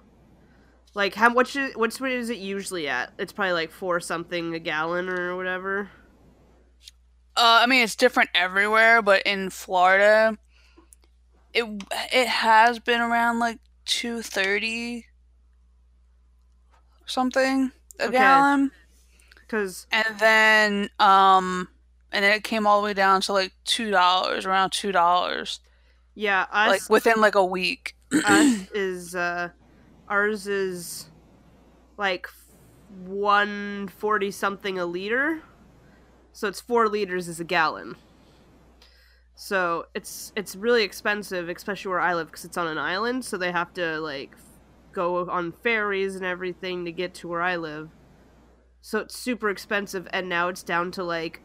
like 0.94 1.14
how 1.14 1.28
much 1.28 1.56
is 1.56 1.74
what's 1.76 2.00
what 2.00 2.10
is 2.10 2.30
it 2.30 2.38
usually 2.38 2.88
at? 2.88 3.12
It's 3.18 3.32
probably 3.32 3.52
like 3.52 3.70
4 3.70 4.00
something 4.00 4.54
a 4.54 4.58
gallon 4.58 5.08
or 5.08 5.36
whatever. 5.36 5.90
Uh, 7.36 7.60
I 7.62 7.66
mean 7.66 7.82
it's 7.82 7.96
different 7.96 8.30
everywhere, 8.34 9.02
but 9.02 9.22
in 9.22 9.50
Florida, 9.50 10.38
it 11.54 11.64
it 12.12 12.28
has 12.28 12.78
been 12.78 13.00
around 13.00 13.38
like 13.38 13.58
two 13.84 14.22
thirty 14.22 15.06
something 17.06 17.70
a 17.98 18.08
Okay. 18.08 18.12
gallon. 18.12 18.70
Cuz 19.48 19.86
and 19.92 20.18
then 20.18 20.88
um 20.98 21.68
and 22.12 22.24
then 22.24 22.32
it 22.32 22.44
came 22.44 22.66
all 22.66 22.80
the 22.80 22.84
way 22.84 22.94
down 22.94 23.20
to 23.22 23.32
like 23.32 23.52
two 23.64 23.90
dollars 23.90 24.46
around 24.46 24.70
two 24.70 24.92
dollars 24.92 25.60
yeah, 26.14 26.46
us 26.52 26.68
like 26.70 26.90
within 26.90 27.20
like 27.20 27.34
a 27.34 27.44
week 27.44 27.94
us 28.24 28.64
is 28.74 29.14
uh 29.14 29.50
ours 30.08 30.46
is 30.46 31.06
like 31.96 32.26
one 32.88 33.88
forty 33.88 34.30
something 34.30 34.78
a 34.78 34.86
liter. 34.86 35.42
So 36.32 36.48
it's 36.48 36.60
four 36.60 36.88
liters 36.88 37.28
is 37.28 37.40
a 37.40 37.44
gallon. 37.44 37.96
So 39.34 39.86
it's 39.94 40.32
it's 40.36 40.54
really 40.54 40.82
expensive, 40.84 41.48
especially 41.48 41.90
where 41.90 42.00
I 42.00 42.14
live, 42.14 42.28
because 42.28 42.44
it's 42.44 42.56
on 42.56 42.68
an 42.68 42.78
island. 42.78 43.24
So 43.24 43.36
they 43.36 43.52
have 43.52 43.72
to 43.74 44.00
like 44.00 44.36
go 44.92 45.28
on 45.28 45.52
ferries 45.52 46.14
and 46.14 46.24
everything 46.24 46.84
to 46.84 46.92
get 46.92 47.14
to 47.14 47.28
where 47.28 47.42
I 47.42 47.56
live. 47.56 47.90
So 48.80 48.98
it's 49.00 49.18
super 49.18 49.50
expensive, 49.50 50.06
and 50.12 50.28
now 50.28 50.48
it's 50.48 50.62
down 50.62 50.92
to 50.92 51.04
like 51.04 51.42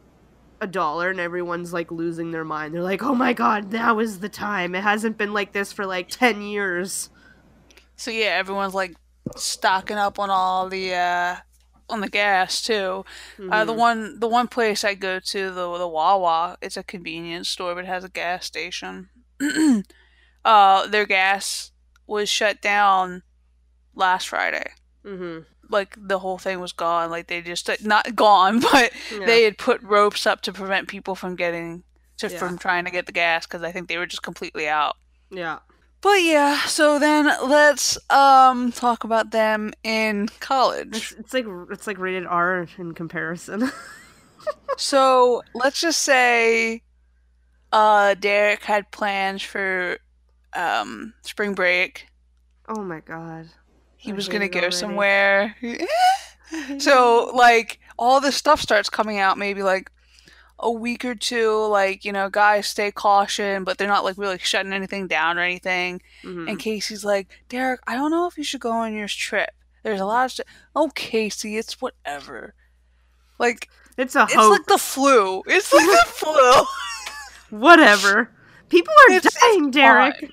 a 0.62 0.68
dollar, 0.68 1.10
and 1.10 1.20
everyone's 1.20 1.74
like 1.74 1.92
losing 1.92 2.32
their 2.32 2.44
mind. 2.44 2.74
They're 2.74 2.84
like, 2.84 3.02
"Oh 3.02 3.16
my 3.16 3.34
god, 3.34 3.72
now 3.72 4.00
is 4.00 4.20
the 4.20 4.30
time! 4.30 4.76
It 4.76 4.84
hasn't 4.84 5.18
been 5.18 5.34
like 5.34 5.54
this 5.54 5.72
for 5.72 5.86
like 5.86 6.10
ten 6.10 6.42
years." 6.42 7.10
So 7.96 8.12
yeah, 8.12 8.38
everyone's 8.38 8.74
like 8.74 8.96
stocking 9.36 9.98
up 9.98 10.20
on 10.20 10.30
all 10.30 10.70
the 10.70 10.94
uh 10.94 11.36
on 11.90 12.02
the 12.02 12.10
gas 12.10 12.62
too. 12.62 13.06
Uh, 13.52 13.66
the 13.66 13.74
Mhm. 13.74 13.78
one 13.78 14.20
the 14.20 14.28
one 14.28 14.48
place 14.48 14.84
I 14.84 14.94
go 14.94 15.20
to, 15.20 15.52
the 15.52 15.78
the 15.78 15.88
Wawa, 15.88 16.58
it's 16.62 16.78
a 16.78 16.84
convenience 16.84 17.50
store, 17.50 17.76
but 17.76 17.84
it 17.86 17.88
has 17.88 18.04
a 18.04 18.10
gas 18.10 18.46
station. 18.46 19.10
uh, 20.46 20.88
their 20.88 21.06
gas 21.06 21.72
was 22.08 22.30
shut 22.30 22.62
down 22.62 23.24
last 23.96 24.28
Friday. 24.30 24.72
Mm-hmm. 25.06 25.40
Like 25.72 25.96
the 25.98 26.20
whole 26.20 26.38
thing 26.38 26.60
was 26.60 26.72
gone. 26.74 27.10
Like 27.12 27.28
they 27.28 27.42
just 27.42 27.70
not 27.84 28.16
gone, 28.16 28.60
but 28.72 28.92
Yeah. 29.12 29.26
they 29.26 29.44
had 29.44 29.58
put 29.58 29.82
ropes 29.84 30.26
up 30.26 30.42
to 30.42 30.54
prevent 30.54 30.88
people 30.88 31.16
from 31.16 31.36
getting 31.36 31.84
to 32.18 32.28
Yeah. 32.30 32.38
from 32.40 32.58
trying 32.58 32.86
to 32.86 32.92
get 32.92 33.06
the 33.06 33.12
gas 33.12 33.46
because 33.46 33.64
I 33.64 33.72
think 33.72 33.88
they 33.88 33.98
were 33.98 34.06
just 34.08 34.24
completely 34.24 34.68
out. 34.68 34.96
yeah. 35.32 35.60
But 36.02 36.24
yeah, 36.24 36.60
so 36.62 36.98
then 36.98 37.26
let's 37.50 37.98
um 38.10 38.72
talk 38.72 39.04
about 39.04 39.32
them 39.32 39.74
in 39.84 40.30
college. 40.40 41.14
it's 41.20 41.34
like 41.34 41.46
it's 41.72 41.88
like 41.88 41.98
rated 41.98 42.26
R 42.26 42.68
in 42.78 42.94
comparison. 42.94 43.72
So 44.78 45.42
let's 45.54 45.82
just 45.82 46.02
say 46.02 46.82
uh 47.74 48.14
Derek 48.16 48.64
had 48.64 48.90
plans 48.92 49.42
for 49.44 49.98
um 50.56 51.14
spring 51.22 51.54
break. 51.54 52.08
oh 52.70 52.82
my 52.82 53.02
god. 53.02 53.50
He 53.98 54.12
I 54.12 54.16
was 54.16 54.30
gonna 54.30 54.48
go 54.48 54.60
already. 54.60 54.76
somewhere. 54.76 55.56
so 56.80 57.32
like 57.36 57.80
all 57.98 58.22
this 58.22 58.36
stuff 58.38 58.62
starts 58.62 58.90
coming 58.90 59.18
out 59.18 59.38
maybe 59.38 59.62
like 59.62 59.92
a 60.60 60.72
week 60.72 61.06
or 61.06 61.16
two, 61.16 61.66
like, 61.68 62.04
you 62.04 62.12
know, 62.12 62.30
guys 62.30 62.68
stay 62.68 62.92
caution, 62.92 63.64
but 63.64 63.78
they're 63.78 63.88
not 63.88 64.04
like 64.04 64.18
really 64.18 64.38
shutting 64.40 64.74
anything 64.74 65.08
down 65.08 65.38
or 65.38 65.42
anything. 65.42 66.02
Mhm. 66.24 66.50
And 66.50 66.60
Casey's 66.60 67.06
like, 67.06 67.28
Derek, 67.50 67.80
I 67.88 67.96
don't 67.96 68.12
know 68.12 68.28
if 68.28 68.38
you 68.38 68.44
should 68.44 68.60
go 68.62 68.72
on 68.72 68.94
your 68.94 69.08
trip. 69.08 69.50
There's 69.84 70.02
a 70.02 70.06
lot 70.06 70.26
of 70.26 70.32
shit. 70.32 70.46
Oh, 70.76 70.90
Casey, 70.94 71.58
it's 71.58 71.80
whatever. 71.82 72.54
Like, 73.40 73.70
it's 73.98 74.16
a 74.16 74.24
it's 74.24 74.36
like 74.36 74.66
the 74.66 74.78
flu. 74.78 75.42
It's 75.48 75.72
like 75.74 75.86
the 75.86 76.04
flu. 76.08 76.66
Whatever. 77.60 78.32
People 78.70 78.94
are 79.10 79.14
It's- 79.16 79.34
dying, 79.42 79.72
Derek. 79.72 80.20
fine. 80.20 80.32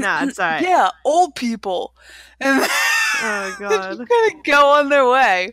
Nah, 0.00 0.22
it's 0.24 0.38
alright. 0.38 0.62
Yeah, 0.62 0.90
old 1.04 1.34
people. 1.34 1.94
And 2.40 2.60
Oh 2.62 3.56
God. 3.58 3.70
they're 3.70 3.94
just 3.96 4.08
gonna 4.08 4.42
go 4.44 4.68
on 4.68 4.88
their 4.88 5.08
way. 5.08 5.50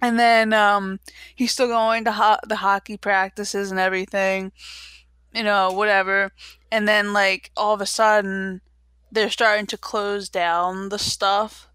And 0.00 0.18
then 0.18 0.52
um, 0.52 1.00
he's 1.34 1.52
still 1.52 1.68
going 1.68 2.04
to 2.04 2.12
ho- 2.12 2.38
the 2.46 2.56
hockey 2.56 2.96
practices 2.96 3.70
and 3.70 3.80
everything, 3.80 4.52
you 5.34 5.42
know, 5.42 5.70
whatever. 5.72 6.32
And 6.70 6.86
then, 6.86 7.12
like, 7.12 7.50
all 7.56 7.72
of 7.74 7.80
a 7.80 7.86
sudden, 7.86 8.60
they're 9.10 9.30
starting 9.30 9.66
to 9.66 9.78
close 9.78 10.28
down 10.28 10.90
the 10.90 10.98
stuff. 10.98 11.68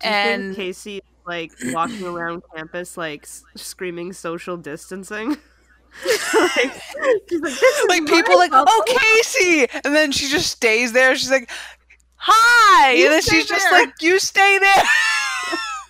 Do 0.00 0.08
you 0.08 0.14
and 0.14 0.42
think 0.54 0.56
Casey 0.56 0.96
is, 0.96 1.02
like 1.26 1.52
walking 1.66 2.04
around 2.06 2.42
campus 2.54 2.96
like 2.96 3.24
s- 3.24 3.42
screaming 3.56 4.12
social 4.12 4.56
distancing? 4.56 5.30
like, 6.34 6.56
like, 6.64 7.32
like 7.88 8.06
people 8.06 8.36
like, 8.36 8.50
bubble." 8.50 8.66
oh 8.68 8.84
Casey, 8.86 9.66
and 9.84 9.94
then 9.94 10.12
she 10.12 10.28
just 10.28 10.50
stays 10.50 10.92
there. 10.92 11.16
She's 11.16 11.30
like, 11.30 11.50
hi, 12.16 12.92
You 12.92 13.04
and 13.06 13.14
then 13.14 13.22
she's 13.22 13.46
just 13.46 13.70
like, 13.72 13.90
you 14.00 14.18
stay 14.18 14.58
there. 14.58 14.82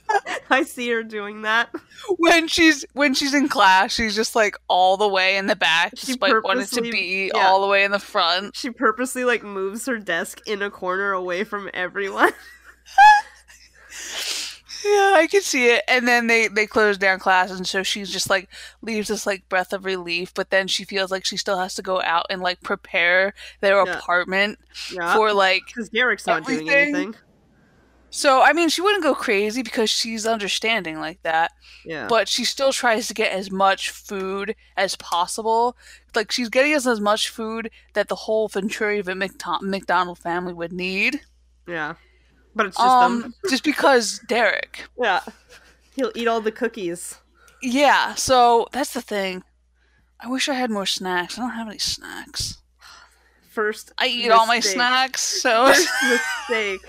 I 0.51 0.63
see 0.63 0.89
her 0.91 1.03
doing 1.03 1.43
that. 1.43 1.71
when 2.19 2.49
she's 2.49 2.85
when 2.93 3.15
she's 3.15 3.35
in 3.35 3.49
class, 3.49 3.93
she's 3.93 4.15
just 4.15 4.35
like 4.37 4.57
all 4.69 4.97
the 4.97 5.09
way 5.09 5.37
in 5.37 5.47
the 5.47 5.57
back, 5.57 5.93
She 5.97 6.07
despite 6.07 6.43
wanting 6.45 6.67
to 6.67 6.83
be 6.83 7.31
yeah. 7.35 7.47
all 7.47 7.61
the 7.61 7.67
way 7.67 7.85
in 7.85 7.91
the 7.91 7.99
front. 7.99 8.55
She 8.57 8.71
purposely 8.71 9.25
like 9.25 9.43
moves 9.43 9.87
her 9.87 9.99
desk 9.99 10.41
in 10.47 10.63
a 10.63 10.71
corner 10.71 11.13
away 11.13 11.45
from 11.45 11.69
everyone. 11.75 12.33
Yeah, 14.85 15.15
I 15.17 15.27
can 15.29 15.41
see 15.43 15.67
it. 15.71 15.83
And 15.89 16.07
then 16.07 16.29
they 16.29 16.47
they 16.47 16.65
close 16.67 16.97
down 16.97 17.19
class, 17.19 17.51
and 17.51 17.67
so 17.67 17.83
she's 17.83 18.09
just 18.09 18.31
like 18.31 18.49
leaves 18.83 19.09
this 19.09 19.27
like 19.27 19.49
breath 19.49 19.73
of 19.73 19.85
relief. 19.85 20.33
But 20.33 20.51
then 20.51 20.69
she 20.69 20.85
feels 20.85 21.11
like 21.11 21.25
she 21.25 21.37
still 21.37 21.59
has 21.59 21.75
to 21.75 21.83
go 21.83 22.01
out 22.03 22.27
and 22.31 22.41
like 22.41 22.61
prepare 22.61 23.35
their 23.61 23.85
Yeah. 23.85 23.99
apartment 23.99 24.61
Yeah, 24.93 25.13
for 25.17 25.33
like 25.33 25.63
because 25.67 25.89
Derek's 25.89 26.27
not 26.27 26.47
doing 26.47 26.71
anything. 26.71 27.17
So 28.17 28.41
I 28.41 28.55
mean, 28.55 28.71
she 28.71 28.81
wouldn't 28.81 29.03
go 29.03 29.15
crazy 29.15 29.63
because 29.63 29.91
she's 29.91 30.25
understanding 30.27 30.99
like 30.99 31.21
that, 31.23 31.53
Yeah, 31.85 32.07
but 32.09 32.29
she 32.29 32.45
still 32.45 32.73
tries 32.73 33.09
to 33.09 33.15
get 33.15 33.31
as 33.31 33.51
much 33.51 33.91
food 33.91 34.55
as 34.75 34.97
possible. 34.97 35.77
Like 36.15 36.33
she's 36.33 36.49
getting 36.49 36.73
us 36.75 36.87
as 36.87 36.99
much 36.99 37.29
food 37.29 37.71
that 37.93 38.09
the 38.09 38.15
whole 38.15 38.49
Venturi 38.49 39.03
McDo- 39.03 39.61
McDonald 39.61 40.19
family 40.19 40.55
would 40.55 40.73
need. 40.73 41.21
yeah, 41.69 41.97
but 42.55 42.65
it's 42.67 42.77
just 42.79 42.89
Um, 42.89 43.21
them. 43.21 43.35
just 43.51 43.65
because 43.65 44.19
Derek. 44.29 44.85
Yeah, 44.99 45.21
he'll 45.95 46.13
eat 46.15 46.27
all 46.27 46.41
the 46.41 46.53
cookies. 46.53 47.17
Yeah. 47.61 48.15
So 48.15 48.67
that's 48.73 48.95
the 48.95 49.03
thing. 49.03 49.43
I 50.21 50.29
wish 50.29 50.49
I 50.49 50.55
had 50.55 50.71
more 50.71 50.87
snacks. 50.87 51.37
I 51.37 51.43
don't 51.43 51.51
have 51.51 51.69
any 51.69 51.79
snacks. 51.79 52.63
First, 53.51 53.93
I 53.99 54.07
eat 54.07 54.31
all 54.31 54.47
my 54.47 54.61
snacks, 54.61 55.21
so 55.21 55.67
first 55.67 55.89
mistake. 56.49 56.81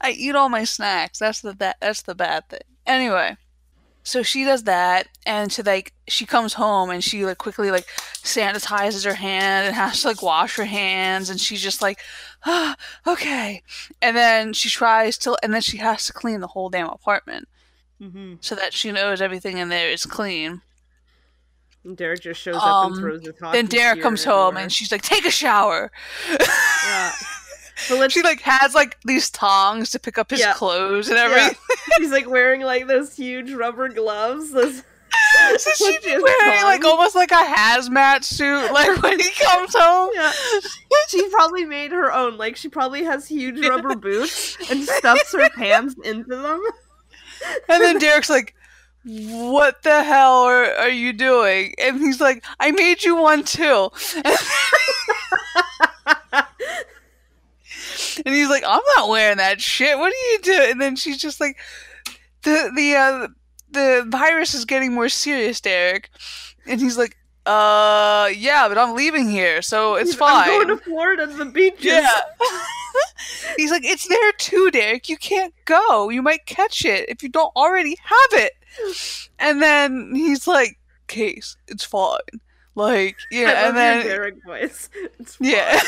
I 0.00 0.10
eat 0.10 0.34
all 0.34 0.48
my 0.48 0.64
snacks. 0.64 1.18
That's 1.18 1.40
the 1.40 1.52
that, 1.54 1.76
that's 1.80 2.02
the 2.02 2.14
bad 2.14 2.48
thing. 2.48 2.60
Anyway, 2.86 3.36
so 4.02 4.22
she 4.22 4.44
does 4.44 4.64
that, 4.64 5.06
and 5.24 5.52
she 5.52 5.62
like 5.62 5.92
she 6.08 6.26
comes 6.26 6.54
home 6.54 6.90
and 6.90 7.04
she 7.04 7.24
like 7.24 7.38
quickly 7.38 7.70
like 7.70 7.86
sanitizes 8.24 9.04
her 9.04 9.14
hand 9.14 9.66
and 9.66 9.76
has 9.76 10.02
to 10.02 10.08
like 10.08 10.22
wash 10.22 10.56
her 10.56 10.64
hands, 10.64 11.30
and 11.30 11.40
she's 11.40 11.62
just 11.62 11.80
like, 11.82 12.00
ah, 12.44 12.74
okay. 13.06 13.62
And 14.00 14.16
then 14.16 14.52
she 14.54 14.68
tries 14.68 15.16
to, 15.18 15.36
and 15.42 15.54
then 15.54 15.60
she 15.62 15.76
has 15.76 16.06
to 16.06 16.12
clean 16.12 16.40
the 16.40 16.48
whole 16.48 16.68
damn 16.68 16.88
apartment 16.88 17.48
hmm 18.00 18.34
so 18.40 18.56
that 18.56 18.72
she 18.72 18.90
knows 18.90 19.20
everything 19.22 19.58
in 19.58 19.68
there 19.68 19.88
is 19.88 20.04
clean. 20.04 20.60
And 21.84 21.96
Derek 21.96 22.20
just 22.20 22.40
shows 22.40 22.56
up 22.56 22.62
Um, 22.64 22.92
and 22.92 23.00
throws 23.00 23.24
his 23.24 23.34
hockey 23.40 23.58
Then 23.58 23.66
Derek 23.66 24.02
comes 24.02 24.24
home 24.24 24.56
and 24.56 24.72
she's 24.72 24.90
like, 24.90 25.02
take 25.02 25.24
a 25.24 25.30
shower. 25.30 25.92
yeah. 26.28 27.12
She 27.76 28.22
like 28.22 28.40
has 28.42 28.74
like 28.74 28.98
these 29.04 29.30
tongs 29.30 29.90
to 29.92 29.98
pick 29.98 30.18
up 30.18 30.30
his 30.30 30.40
Yeah. 30.40 30.52
clothes 30.52 31.08
and 31.08 31.16
Yeah. 31.16 31.24
everything. 31.24 31.56
She's 31.98 32.10
like 32.12 32.28
wearing 32.28 32.60
like 32.62 32.86
those 32.86 33.14
huge 33.16 33.52
rubber 33.52 33.88
gloves. 33.88 34.50
Those, 34.52 34.82
so 35.58 35.70
she's 35.74 36.04
wearing 36.04 36.62
like 36.64 36.84
almost 36.84 37.14
like 37.14 37.30
a 37.32 37.34
hazmat 37.34 38.24
suit, 38.24 38.70
like 38.72 39.02
when 39.02 39.18
he 39.20 39.30
comes 39.30 39.74
home. 39.76 40.10
yeah. 40.14 40.32
She 41.08 41.28
probably 41.30 41.64
made 41.64 41.90
her 41.92 42.12
own. 42.12 42.36
Like 42.38 42.56
she 42.56 42.68
probably 42.68 43.04
has 43.04 43.26
huge 43.28 43.58
rubber 43.66 43.94
boots 43.94 44.56
and 44.70 44.84
stuffs 44.84 45.32
her 45.32 45.48
pants 45.50 45.94
into 46.04 46.36
them. 46.36 46.62
And 47.68 47.82
then 47.82 47.98
Derek's 47.98 48.30
like, 48.30 48.54
"What 49.04 49.82
the 49.82 50.02
hell 50.04 50.42
are, 50.44 50.64
are 50.64 50.88
you 50.88 51.12
doing?" 51.12 51.74
And 51.78 51.98
he's 52.00 52.20
like, 52.20 52.44
"I 52.60 52.70
made 52.70 53.02
you 53.04 53.16
one 53.16 53.42
too." 53.44 53.90
And 58.24 58.34
he's 58.34 58.48
like, 58.48 58.64
"I'm 58.66 58.82
not 58.96 59.08
wearing 59.08 59.38
that 59.38 59.60
shit. 59.60 59.98
What 59.98 60.12
are 60.12 60.32
you 60.32 60.38
doing?" 60.42 60.70
And 60.72 60.80
then 60.80 60.96
she's 60.96 61.18
just 61.18 61.40
like, 61.40 61.56
"The 62.42 62.70
the 62.74 62.94
uh, 62.94 63.28
the 63.70 64.06
virus 64.08 64.54
is 64.54 64.64
getting 64.64 64.92
more 64.92 65.08
serious, 65.08 65.60
Derek." 65.60 66.10
And 66.66 66.80
he's 66.80 66.98
like, 66.98 67.16
"Uh, 67.46 68.30
yeah, 68.36 68.68
but 68.68 68.78
I'm 68.78 68.94
leaving 68.94 69.28
here, 69.28 69.62
so 69.62 69.94
it's 69.94 70.14
fine." 70.14 70.48
I'm 70.50 70.66
going 70.66 70.78
to 70.78 70.84
Florida 70.84 71.26
to 71.26 71.32
the 71.32 71.46
beaches. 71.46 71.84
Yeah. 71.84 72.20
He's 73.56 73.70
like, 73.70 73.84
it's 73.84 74.06
there 74.08 74.32
too, 74.32 74.70
Derek. 74.70 75.08
You 75.08 75.16
can't 75.16 75.54
go. 75.64 76.08
You 76.08 76.22
might 76.22 76.46
catch 76.46 76.84
it 76.84 77.08
if 77.08 77.22
you 77.22 77.28
don't 77.28 77.54
already 77.56 77.96
have 78.02 78.40
it. 78.40 78.52
And 79.38 79.62
then 79.62 80.12
he's 80.14 80.46
like, 80.46 80.78
Case, 81.08 81.56
it's 81.68 81.84
fine. 81.84 82.18
Like, 82.74 83.16
I 83.32 83.34
yeah, 83.34 83.46
love 83.46 83.68
and 83.68 83.76
then 83.76 84.06
your 84.06 84.14
Derek 84.14 84.44
voice. 84.44 84.88
It's 85.18 85.36
yeah. 85.40 85.78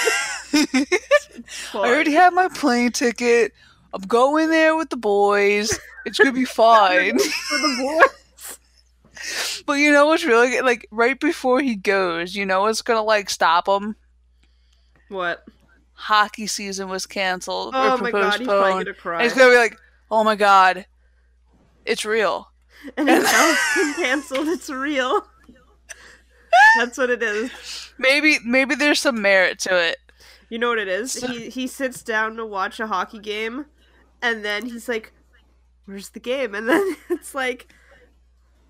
Fun. 1.54 1.84
I 1.86 1.88
already 1.88 2.12
have 2.12 2.32
my 2.32 2.48
plane 2.48 2.92
ticket. 2.92 3.52
I'm 3.92 4.02
going 4.02 4.50
there 4.50 4.76
with 4.76 4.90
the 4.90 4.96
boys. 4.96 5.78
It's 6.04 6.18
gonna 6.18 6.32
be 6.32 6.44
fine. 6.44 7.18
for 7.18 7.58
the 7.58 7.76
boys. 7.80 8.58
but 9.66 9.74
you 9.74 9.92
know 9.92 10.06
what's 10.06 10.24
really 10.24 10.60
like 10.60 10.86
right 10.90 11.18
before 11.18 11.60
he 11.60 11.76
goes, 11.76 12.34
you 12.34 12.44
know 12.44 12.62
what's 12.62 12.82
gonna 12.82 13.02
like 13.02 13.30
stop 13.30 13.68
him? 13.68 13.96
What? 15.08 15.44
hockey 15.94 16.46
season 16.46 16.88
was 16.88 17.06
canceled 17.06 17.72
Oh 17.74 17.96
my 17.98 18.10
god, 18.10 18.38
he's 18.38 18.46
probably 18.46 18.84
gonna 18.84 18.94
cry. 18.94 19.14
And 19.14 19.22
he's 19.22 19.32
gonna 19.32 19.50
be 19.50 19.56
like, 19.56 19.78
"Oh 20.10 20.24
my 20.24 20.36
god, 20.36 20.86
it's 21.84 22.04
real." 22.04 22.50
and 22.96 23.08
it's 23.08 23.74
been 23.74 23.94
canceled. 23.94 24.48
It's 24.48 24.68
real. 24.68 25.26
That's 26.76 26.98
what 26.98 27.10
it 27.10 27.22
is. 27.22 27.50
Maybe 27.98 28.38
maybe 28.44 28.74
there's 28.74 29.00
some 29.00 29.22
merit 29.22 29.58
to 29.60 29.76
it. 29.76 29.96
You 30.54 30.60
know 30.60 30.68
what 30.68 30.78
it 30.78 30.86
is? 30.86 31.10
So- 31.10 31.26
He 31.26 31.50
he 31.50 31.66
sits 31.66 32.00
down 32.04 32.36
to 32.36 32.46
watch 32.46 32.78
a 32.78 32.86
hockey 32.86 33.18
game, 33.18 33.66
and 34.22 34.44
then 34.44 34.66
he's 34.66 34.88
like, 34.88 35.12
"Where's 35.84 36.10
the 36.10 36.20
game?" 36.20 36.54
And 36.54 36.68
then 36.68 36.96
it's 37.10 37.34
like, 37.34 37.74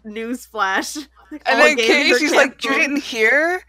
newsflash. 0.03 1.07
Like, 1.30 1.43
And 1.45 1.61
then 1.61 1.76
Casey's 1.76 2.32
like, 2.32 2.64
"You 2.64 2.70
didn't 2.70 3.03
hear? 3.03 3.66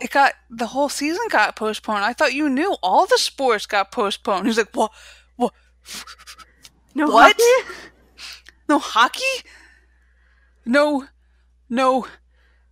It 0.00 0.10
got 0.10 0.32
the 0.50 0.66
whole 0.66 0.88
season 0.88 1.22
got 1.30 1.54
postponed. 1.54 2.02
I 2.04 2.14
thought 2.14 2.34
you 2.34 2.48
knew 2.48 2.76
all 2.82 3.06
the 3.06 3.16
sports 3.16 3.64
got 3.64 3.92
postponed." 3.92 4.48
He's 4.48 4.58
like, 4.58 4.74
"What? 4.74 4.90
What? 5.36 5.52
no 6.96 7.06
what? 7.06 7.40
hockey? 7.40 7.70
No 8.68 8.80
hockey? 8.80 9.48
No, 10.64 11.06
no, 11.70 12.08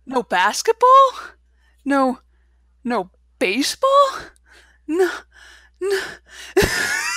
no 0.05 0.21
basketball? 0.21 1.11
No, 1.85 2.19
no 2.83 3.09
baseball? 3.39 4.09
No, 4.87 5.09
no." 5.81 6.01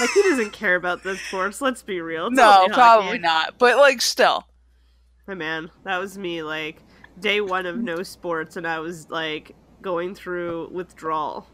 Like 0.00 0.10
he 0.10 0.22
doesn't 0.22 0.52
care 0.52 0.76
about 0.76 1.02
the 1.02 1.16
sports. 1.16 1.60
Let's 1.60 1.82
be 1.82 2.00
real. 2.00 2.28
It's 2.28 2.36
no, 2.36 2.68
probably 2.72 3.18
not. 3.18 3.58
But 3.58 3.76
like, 3.78 4.00
still, 4.00 4.46
My 5.26 5.34
man, 5.34 5.70
that 5.84 5.98
was 5.98 6.16
me. 6.16 6.42
Like 6.42 6.82
day 7.18 7.40
one 7.40 7.66
of 7.66 7.76
no 7.78 8.02
sports, 8.02 8.56
and 8.56 8.66
I 8.66 8.78
was 8.78 9.10
like 9.10 9.56
going 9.82 10.14
through 10.14 10.68
withdrawal. 10.72 11.48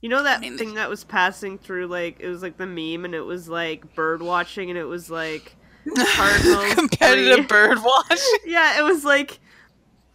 You 0.00 0.08
know 0.08 0.22
that 0.24 0.38
I 0.38 0.40
mean, 0.40 0.58
thing 0.58 0.74
that 0.74 0.88
was 0.90 1.04
passing 1.04 1.58
through, 1.58 1.86
like 1.86 2.18
it 2.20 2.28
was 2.28 2.42
like 2.42 2.56
the 2.56 2.66
meme, 2.66 3.04
and 3.04 3.14
it 3.14 3.20
was 3.24 3.48
like 3.48 3.94
bird 3.94 4.22
watching, 4.22 4.68
and 4.70 4.78
it 4.78 4.84
was 4.84 5.10
like 5.10 5.56
Cardinals 6.14 6.74
competitive 6.74 7.40
three. 7.40 7.46
bird 7.46 7.78
watch. 7.84 8.38
yeah, 8.44 8.78
it 8.78 8.82
was 8.82 9.04
like 9.04 9.40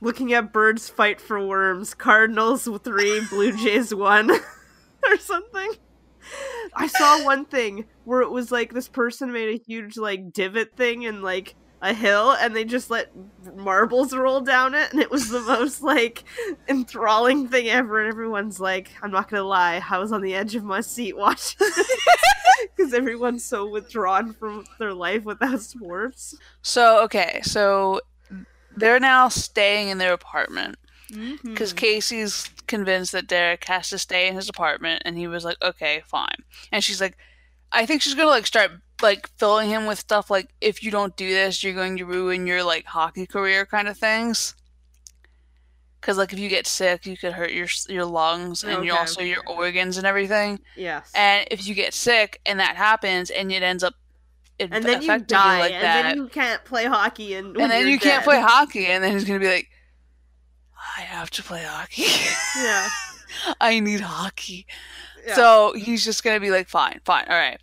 looking 0.01 0.33
at 0.33 0.53
birds 0.53 0.89
fight 0.89 1.19
for 1.19 1.45
worms. 1.45 1.93
Cardinals 1.93 2.67
three, 2.83 3.21
Blue 3.29 3.51
Jays 3.51 3.93
one, 3.93 4.31
or 5.09 5.17
something. 5.19 5.73
I 6.75 6.87
saw 6.87 7.23
one 7.23 7.45
thing 7.45 7.85
where 8.03 8.21
it 8.21 8.31
was 8.31 8.51
like 8.51 8.73
this 8.73 8.87
person 8.87 9.31
made 9.31 9.49
a 9.49 9.63
huge 9.65 9.97
like 9.97 10.33
divot 10.33 10.75
thing 10.75 11.03
in 11.03 11.21
like 11.21 11.55
a 11.81 11.93
hill, 11.93 12.31
and 12.31 12.55
they 12.55 12.65
just 12.65 12.89
let 12.89 13.11
marbles 13.55 14.15
roll 14.15 14.41
down 14.41 14.73
it, 14.73 14.91
and 14.91 15.01
it 15.01 15.11
was 15.11 15.29
the 15.29 15.41
most 15.41 15.81
like 15.81 16.23
enthralling 16.67 17.47
thing 17.47 17.67
ever. 17.69 17.99
And 17.99 18.09
everyone's 18.09 18.59
like, 18.59 18.91
"I'm 19.01 19.11
not 19.11 19.29
gonna 19.29 19.43
lie, 19.43 19.81
I 19.89 19.99
was 19.99 20.11
on 20.11 20.21
the 20.21 20.35
edge 20.35 20.55
of 20.55 20.63
my 20.63 20.81
seat 20.81 21.15
watching." 21.15 21.67
Because 22.75 22.93
everyone's 22.93 23.45
so 23.45 23.67
withdrawn 23.67 24.33
from 24.33 24.65
their 24.79 24.93
life 24.93 25.23
without 25.23 25.61
sports. 25.61 26.35
So 26.61 27.03
okay, 27.03 27.41
so 27.43 28.01
they're 28.77 28.99
now 28.99 29.29
staying 29.29 29.89
in 29.89 29.97
their 29.97 30.13
apartment 30.13 30.77
because 31.43 31.71
Mm-hmm. 31.73 31.77
Casey's 31.77 32.49
convinced 32.67 33.13
that 33.13 33.27
Derek 33.27 33.63
has 33.65 33.89
to 33.89 33.97
stay 33.97 34.27
in 34.27 34.35
his 34.35 34.49
apartment, 34.49 35.03
and 35.05 35.17
he 35.17 35.27
was 35.27 35.45
like, 35.45 35.57
"Okay, 35.61 36.01
fine." 36.05 36.35
And 36.71 36.83
she's 36.83 36.99
like, 37.01 37.17
"I 37.71 37.85
think 37.85 38.01
she's 38.01 38.13
gonna 38.15 38.29
like 38.29 38.45
start 38.47 38.71
like 39.01 39.29
filling 39.37 39.69
him 39.69 39.85
with 39.85 39.99
stuff 39.99 40.29
like 40.29 40.49
if 40.59 40.83
you 40.83 40.91
don't 40.91 41.15
do 41.15 41.29
this, 41.29 41.63
you're 41.63 41.73
going 41.73 41.97
to 41.97 42.05
ruin 42.05 42.45
your 42.47 42.63
like 42.63 42.85
hockey 42.87 43.25
career 43.25 43.65
kind 43.65 43.87
of 43.87 43.97
things." 43.97 44.53
Because 45.99 46.17
like 46.17 46.31
if 46.31 46.39
you 46.39 46.49
get 46.49 46.67
sick, 46.67 47.05
you 47.05 47.17
could 47.17 47.33
hurt 47.33 47.51
your 47.51 47.67
your 47.89 48.05
lungs 48.05 48.63
and 48.63 48.83
your 48.85 48.95
Okay. 48.95 48.99
also 48.99 49.21
your 49.21 49.41
organs 49.47 49.97
and 49.97 50.05
everything. 50.05 50.59
Yes. 50.75 51.11
And 51.15 51.47
if 51.51 51.67
you 51.67 51.73
get 51.73 51.93
sick 51.93 52.39
and 52.45 52.59
that 52.59 52.75
happens, 52.75 53.29
and 53.29 53.51
it 53.51 53.63
ends 53.63 53.83
up 53.83 53.95
and 54.59 54.83
then 54.83 55.01
you 55.01 55.19
die, 55.19 55.59
like 55.59 55.71
and 55.71 55.83
that, 55.83 56.03
then 56.03 56.17
you 56.17 56.27
can't 56.27 56.63
play 56.65 56.85
hockey, 56.85 57.33
and 57.35 57.55
and 57.57 57.71
then 57.71 57.87
you 57.87 57.99
can't 57.99 58.23
play 58.23 58.39
hockey, 58.41 58.87
and 58.87 59.03
then 59.03 59.11
he's 59.13 59.23
gonna 59.25 59.39
be 59.39 59.47
like, 59.47 59.69
I 60.97 61.01
have 61.01 61.29
to 61.31 61.43
play 61.43 61.63
hockey. 61.63 62.05
Yeah. 62.57 62.87
I 63.61 63.79
need 63.81 63.99
hockey. 63.99 64.65
yeah. 65.27 65.35
So 65.35 65.73
he's 65.75 66.03
just 66.05 66.23
gonna 66.23 66.39
be 66.39 66.49
like, 66.49 66.69
fine, 66.69 67.01
fine, 67.05 67.25
all 67.29 67.37
right. 67.37 67.59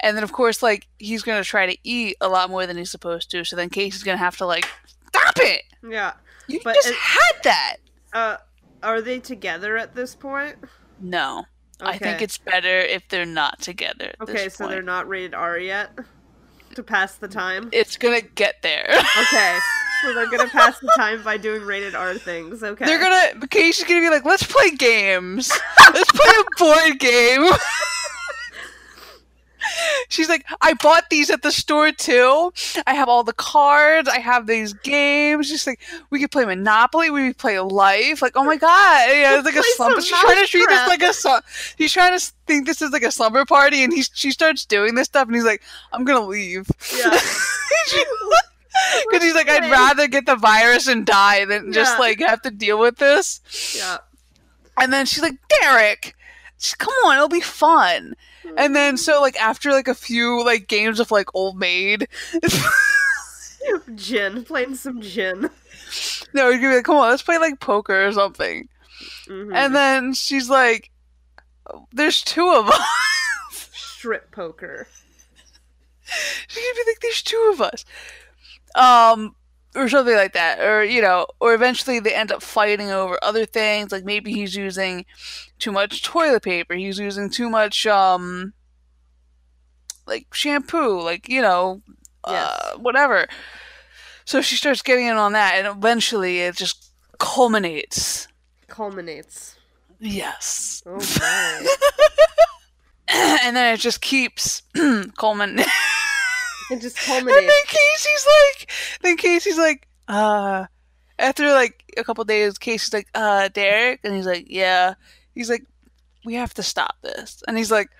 And 0.00 0.16
then 0.16 0.22
of 0.24 0.32
course, 0.32 0.62
like 0.62 0.86
he's 0.98 1.22
gonna 1.22 1.44
try 1.44 1.66
to 1.66 1.76
eat 1.84 2.16
a 2.20 2.28
lot 2.28 2.48
more 2.50 2.66
than 2.66 2.76
he's 2.78 2.90
supposed 2.90 3.30
to. 3.32 3.44
So 3.44 3.56
then 3.56 3.68
Casey's 3.68 4.02
gonna 4.04 4.16
have 4.16 4.36
to 4.38 4.46
like, 4.46 4.66
stop 5.08 5.34
it. 5.38 5.62
yeah. 5.88 6.12
You 6.46 6.60
But 6.64 6.76
just 6.76 6.88
it- 6.88 6.94
had 6.96 7.32
that. 7.42 7.76
Uh, 8.12 8.36
are 8.82 9.02
they 9.02 9.18
together 9.18 9.76
at 9.76 9.94
this 9.94 10.14
point? 10.14 10.56
No, 11.00 11.44
I 11.80 11.98
think 11.98 12.22
it's 12.22 12.38
better 12.38 12.78
if 12.80 13.06
they're 13.08 13.26
not 13.26 13.60
together. 13.60 14.12
At 14.20 14.28
okay. 14.28 14.48
So 14.48 14.66
they're 14.68 14.80
not 14.82 15.08
rated 15.08 15.34
R 15.34 15.58
yet 15.58 15.90
to 16.78 16.82
pass 16.84 17.16
the 17.16 17.28
time. 17.28 17.68
It's 17.72 17.96
gonna 17.96 18.20
get 18.20 18.62
there. 18.62 18.86
Okay. 18.88 19.58
so 20.02 20.14
they're 20.14 20.30
gonna 20.30 20.48
pass 20.48 20.78
the 20.78 20.90
time 20.96 21.22
by 21.24 21.36
doing 21.36 21.62
rated 21.62 21.94
R 21.94 22.14
things. 22.14 22.62
Okay. 22.62 22.84
They're 22.84 23.00
gonna. 23.00 23.46
Casey's 23.48 23.84
gonna 23.84 24.00
be 24.00 24.08
like, 24.08 24.24
let's 24.24 24.44
play 24.44 24.70
games. 24.70 25.50
let's 25.92 26.10
play 26.12 26.32
a 26.40 26.44
board 26.58 26.98
game. 26.98 27.50
She's 30.08 30.28
like, 30.28 30.44
I 30.60 30.74
bought 30.74 31.10
these 31.10 31.30
at 31.30 31.42
the 31.42 31.52
store 31.52 31.92
too. 31.92 32.52
I 32.86 32.94
have 32.94 33.08
all 33.08 33.24
the 33.24 33.32
cards. 33.32 34.08
I 34.08 34.18
have 34.18 34.46
these 34.46 34.72
games. 34.72 35.48
She's 35.48 35.66
like, 35.66 35.80
we 36.10 36.20
could 36.20 36.30
play 36.30 36.44
Monopoly. 36.44 37.10
We 37.10 37.28
could 37.28 37.38
play 37.38 37.58
Life. 37.58 38.22
Like, 38.22 38.36
oh 38.36 38.44
my 38.44 38.56
god, 38.56 39.08
yeah, 39.10 39.36
it's 39.36 39.44
like 39.44 39.56
a 39.56 39.62
slumber. 39.76 40.00
She's 40.00 40.18
trying 40.18 40.44
to 40.44 40.46
treat 40.46 40.68
this 40.68 40.88
like 40.88 41.02
a 41.02 41.42
He's 41.76 41.92
trying 41.92 42.18
to 42.18 42.32
think 42.46 42.66
this 42.66 42.82
is 42.82 42.90
like 42.90 43.02
a 43.02 43.10
slumber 43.10 43.44
party, 43.44 43.82
and 43.84 43.92
he's 43.92 44.10
she 44.14 44.30
starts 44.30 44.64
doing 44.64 44.94
this 44.94 45.06
stuff, 45.06 45.26
and 45.26 45.34
he's 45.34 45.44
like, 45.44 45.62
I'm 45.92 46.04
gonna 46.04 46.26
leave. 46.26 46.68
Yeah. 46.96 47.18
Because 49.08 49.22
he's 49.22 49.34
like, 49.34 49.48
I'd 49.48 49.70
rather 49.70 50.06
get 50.08 50.26
the 50.26 50.36
virus 50.36 50.88
and 50.88 51.04
die 51.04 51.44
than 51.44 51.72
just 51.72 51.98
like 51.98 52.20
have 52.20 52.42
to 52.42 52.50
deal 52.50 52.78
with 52.78 52.96
this. 52.98 53.40
yeah. 53.76 53.98
And 54.80 54.92
then 54.92 55.06
she's 55.06 55.22
like, 55.22 55.34
Derek, 55.60 56.14
come 56.78 56.94
on, 57.04 57.16
it'll 57.16 57.28
be 57.28 57.40
fun. 57.40 58.14
And 58.56 58.74
then 58.74 58.96
so 58.96 59.20
like 59.20 59.36
after 59.40 59.70
like 59.72 59.88
a 59.88 59.94
few 59.94 60.44
like 60.44 60.66
games 60.68 61.00
of 61.00 61.10
like 61.10 61.34
Old 61.34 61.58
Maid, 61.58 62.08
Gin. 63.94 64.44
Playing 64.44 64.74
some 64.74 65.00
gin. 65.00 65.50
no, 66.32 66.48
you're 66.48 66.58
gonna 66.58 66.70
be 66.70 66.76
like, 66.76 66.84
come 66.84 66.96
on, 66.96 67.10
let's 67.10 67.22
play 67.22 67.38
like 67.38 67.60
poker 67.60 68.06
or 68.06 68.12
something. 68.12 68.68
Mhm. 69.26 69.54
And 69.54 69.74
then 69.74 70.14
she's 70.14 70.48
like, 70.48 70.90
there's 71.92 72.22
two 72.22 72.48
of 72.50 72.68
us. 72.68 72.80
strip 73.52 74.30
poker. 74.32 74.86
She's 76.48 76.62
gonna 76.62 76.74
be 76.84 76.90
like, 76.90 77.00
there's 77.00 77.22
two 77.22 77.50
of 77.52 77.60
us. 77.60 77.84
Um, 78.74 79.34
or 79.74 79.88
something 79.88 80.14
like 80.16 80.32
that. 80.32 80.60
Or, 80.60 80.82
you 80.84 81.02
know, 81.02 81.26
or 81.40 81.52
eventually 81.54 81.98
they 82.00 82.14
end 82.14 82.32
up 82.32 82.42
fighting 82.42 82.90
over 82.90 83.18
other 83.22 83.44
things. 83.44 83.92
Like 83.92 84.04
maybe 84.04 84.32
he's 84.32 84.54
using 84.54 85.04
too 85.58 85.72
much 85.72 86.02
toilet 86.02 86.42
paper. 86.42 86.74
He's 86.74 86.98
using 86.98 87.30
too 87.30 87.48
much, 87.48 87.86
um, 87.86 88.52
like 90.06 90.32
shampoo. 90.32 91.00
Like, 91.00 91.28
you 91.28 91.42
know, 91.42 91.82
uh, 92.24 92.72
whatever. 92.76 93.28
So 94.24 94.40
she 94.42 94.56
starts 94.56 94.82
getting 94.82 95.06
in 95.06 95.16
on 95.16 95.32
that. 95.32 95.54
And 95.54 95.66
eventually 95.66 96.40
it 96.40 96.56
just 96.56 96.90
culminates. 97.18 98.28
Culminates. 98.66 99.56
Yes. 100.00 100.82
Oh 100.86 100.98
my. 101.18 101.76
and 103.42 103.56
then 103.56 103.74
it 103.74 103.80
just 103.80 104.00
keeps 104.00 104.62
culminating. 105.16 105.64
it 106.70 106.80
just 106.80 107.08
And 107.08 107.26
then 107.28 107.50
Casey's 107.66 108.26
like, 108.26 108.70
then 109.02 109.16
Casey's 109.16 109.58
like, 109.58 109.88
uh, 110.08 110.66
after 111.18 111.52
like 111.52 111.84
a 111.96 112.04
couple 112.04 112.24
days, 112.24 112.58
Casey's 112.58 112.92
like, 112.92 113.08
uh, 113.14 113.48
Derek, 113.48 114.00
and 114.04 114.14
he's 114.14 114.26
like, 114.26 114.46
yeah. 114.48 114.94
He's 115.38 115.48
like, 115.48 115.64
we 116.24 116.34
have 116.34 116.52
to 116.54 116.64
stop 116.64 116.96
this, 117.00 117.44
and 117.46 117.56
he's 117.56 117.70
like, 117.70 117.90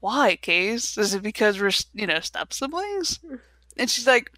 why, 0.00 0.36
Case? 0.36 0.98
Is 0.98 1.14
it 1.14 1.22
because 1.22 1.58
we're 1.58 1.70
you 1.94 2.06
know 2.06 2.20
step 2.20 2.52
siblings? 2.52 3.18
And 3.78 3.88
she's 3.88 4.06
like, 4.06 4.30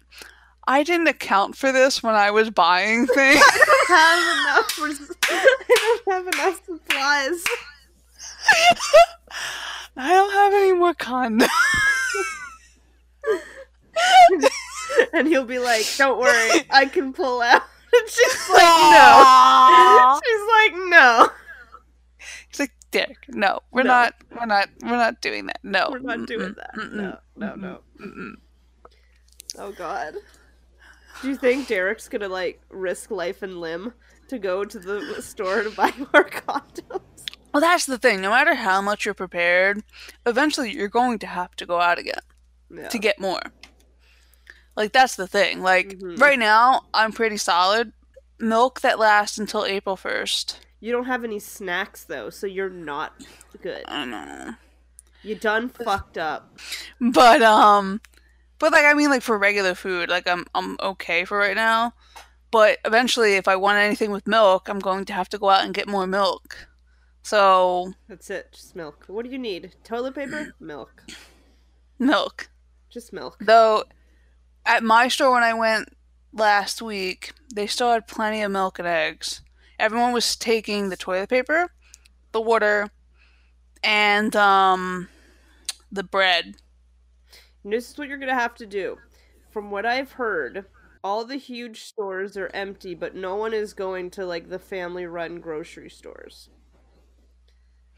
I 0.65 0.83
didn't 0.83 1.09
account 1.09 1.57
for 1.57 1.73
this 1.73 2.01
when 2.01 2.15
I 2.15 2.31
was 2.31 2.49
buying 2.49 3.07
things. 3.07 3.41
I 3.45 3.65
don't 3.75 3.89
have 3.97 4.21
enough. 4.39 4.71
For, 4.71 4.87
I 5.29 5.99
don't 6.05 6.13
have 6.13 6.27
enough 6.33 6.65
supplies. 6.65 7.43
I 9.97 10.09
don't 10.13 10.31
have 10.31 10.53
any 10.53 10.71
more 10.71 10.93
condoms. 10.93 11.49
and 15.11 15.27
he'll 15.27 15.43
be 15.43 15.59
like, 15.59 15.85
"Don't 15.97 16.21
worry, 16.21 16.61
I 16.69 16.85
can 16.85 17.11
pull 17.11 17.41
out." 17.41 17.63
And 17.93 18.09
she's 18.09 18.49
like, 18.49 18.63
"No." 18.63 20.19
She's 20.23 20.41
like, 20.47 20.73
"No, 20.89 21.29
Derek, 22.93 23.17
no, 23.29 23.59
we're 23.71 23.83
No. 23.83 23.89
not, 23.89 24.15
we're 24.39 24.45
not, 24.45 24.69
we're 24.81 24.89
not 24.97 25.21
doing 25.21 25.45
that. 25.47 25.59
No, 25.63 25.89
we're 25.91 25.99
not 25.99 26.25
doing 26.27 26.55
that. 26.57 26.71
No, 26.91 27.17
no, 27.35 27.55
no." 27.55 27.79
mm-mm. 27.99 28.33
Oh 29.57 29.71
God. 29.71 30.15
Do 31.21 31.27
you 31.29 31.35
think 31.35 31.67
Derek's 31.67 32.07
gonna 32.07 32.27
like 32.29 32.61
risk 32.69 33.11
life 33.11 33.41
and 33.43 33.59
limb 33.61 33.93
to 34.29 34.39
go 34.39 34.63
to 34.65 34.79
the 34.79 35.21
store 35.21 35.63
to 35.63 35.69
buy 35.69 35.91
more 35.97 36.23
condoms? 36.29 37.01
Well, 37.53 37.61
that's 37.61 37.85
the 37.85 37.99
thing. 37.99 38.19
No 38.21 38.31
matter 38.31 38.55
how 38.55 38.81
much 38.81 39.05
you're 39.05 39.13
prepared, 39.13 39.83
eventually 40.25 40.71
you're 40.73 40.87
going 40.87 41.19
to 41.19 41.27
have 41.27 41.55
to 41.57 41.65
go 41.67 41.79
out 41.79 41.99
again 41.99 42.19
Yeah. 42.71 42.87
to 42.89 42.97
get 42.97 43.19
more. 43.19 43.41
Like 44.75 44.91
that's 44.91 45.15
the 45.15 45.27
thing. 45.27 45.61
Like 45.61 45.89
Mhm. 45.99 46.19
right 46.19 46.39
now, 46.39 46.85
I'm 46.93 47.11
pretty 47.11 47.37
solid. 47.37 47.93
Milk 48.39 48.81
that 48.81 48.97
lasts 48.97 49.37
until 49.37 49.65
April 49.65 49.95
first. 49.95 50.59
You 50.83 50.91
don't 50.91 51.05
have 51.05 51.23
any 51.23 51.39
snacks 51.39 52.03
though, 52.03 52.29
so 52.29 52.45
you're 52.45 52.69
not 52.69 53.13
good. 53.61 53.83
I 53.87 54.03
know. 54.03 54.55
You 55.21 55.35
done 55.35 55.69
fucked 55.69 56.17
up. 56.17 56.59
But 56.99 57.41
um 57.41 58.01
but 58.59 58.73
like 58.73 58.83
I 58.83 58.93
mean 58.93 59.09
like 59.09 59.21
for 59.21 59.37
regular 59.37 59.75
food, 59.75 60.09
like 60.09 60.27
I'm 60.27 60.45
I'm 60.53 60.75
okay 60.83 61.23
for 61.23 61.37
right 61.37 61.55
now. 61.55 61.93
But 62.51 62.79
eventually 62.83 63.35
if 63.35 63.47
I 63.47 63.55
want 63.55 63.77
anything 63.77 64.11
with 64.11 64.27
milk, 64.27 64.67
I'm 64.67 64.79
going 64.79 65.05
to 65.05 65.13
have 65.13 65.29
to 65.29 65.37
go 65.37 65.49
out 65.49 65.63
and 65.63 65.73
get 65.73 65.87
more 65.87 66.05
milk. 66.05 66.67
So, 67.21 67.93
That's 68.09 68.29
it. 68.29 68.49
Just 68.51 68.75
milk. 68.75 69.05
What 69.07 69.23
do 69.23 69.31
you 69.31 69.39
need? 69.39 69.73
Toilet 69.85 70.15
paper? 70.15 70.53
Milk. 70.59 71.05
milk. 71.97 72.49
Just 72.89 73.13
milk. 73.13 73.37
Though 73.39 73.85
at 74.65 74.83
my 74.83 75.07
store 75.07 75.31
when 75.31 75.43
I 75.43 75.53
went 75.53 75.95
last 76.33 76.81
week, 76.81 77.31
they 77.55 77.67
still 77.67 77.93
had 77.93 78.05
plenty 78.05 78.41
of 78.41 78.51
milk 78.51 78.79
and 78.79 78.87
eggs. 78.89 79.43
Everyone 79.83 80.13
was 80.13 80.37
taking 80.37 80.87
the 80.87 80.95
toilet 80.95 81.27
paper, 81.27 81.69
the 82.31 82.39
water, 82.39 82.87
and 83.83 84.33
um 84.33 85.09
the 85.91 86.03
bread. 86.05 86.55
And 87.65 87.73
this 87.73 87.91
is 87.91 87.97
what 87.97 88.07
you're 88.07 88.17
gonna 88.17 88.33
have 88.33 88.55
to 88.55 88.65
do. 88.65 88.97
From 89.51 89.71
what 89.71 89.85
I've 89.85 90.13
heard, 90.13 90.63
all 91.03 91.25
the 91.25 91.35
huge 91.35 91.83
stores 91.83 92.37
are 92.37 92.49
empty, 92.53 92.95
but 92.95 93.13
no 93.13 93.35
one 93.35 93.53
is 93.53 93.73
going 93.73 94.09
to 94.11 94.25
like 94.25 94.49
the 94.49 94.57
family-run 94.57 95.41
grocery 95.41 95.89
stores. 95.89 96.47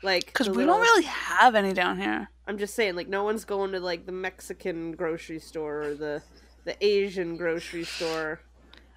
Like, 0.02 0.26
Because 0.26 0.50
we 0.50 0.56
little- 0.56 0.74
don't 0.74 0.82
really 0.82 1.04
have 1.04 1.54
any 1.54 1.72
down 1.72 2.00
here. 2.00 2.30
I'm 2.48 2.58
just 2.58 2.74
saying, 2.74 2.96
like, 2.96 3.08
no 3.10 3.24
one's 3.24 3.46
going 3.46 3.74
to 3.74 3.80
like 3.80 4.08
the 4.08 4.12
Mexican 4.12 4.94
grocery 4.94 5.38
store 5.40 5.84
or 5.84 5.94
the 5.94 6.24
the 6.64 6.84
Asian 6.84 7.38
grocery 7.38 7.84
store. 7.84 8.42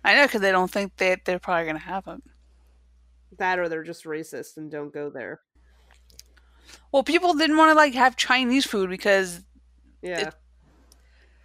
I 0.02 0.14
know 0.14 0.24
because 0.24 0.40
they 0.40 0.52
don't 0.52 0.70
think 0.70 0.96
they 0.96 1.18
they're 1.26 1.38
probably 1.38 1.66
gonna 1.66 1.80
have 1.80 2.08
it. 2.08 2.22
That 3.36 3.58
or 3.58 3.68
they're 3.68 3.84
just 3.84 4.04
racist 4.04 4.56
and 4.56 4.70
don't 4.70 4.92
go 4.92 5.10
there. 5.10 5.40
Well, 6.92 7.02
people 7.02 7.34
didn't 7.34 7.56
want 7.56 7.70
to 7.70 7.74
like 7.74 7.94
have 7.94 8.16
Chinese 8.16 8.64
food 8.64 8.90
because 8.90 9.42
Yeah. 10.02 10.30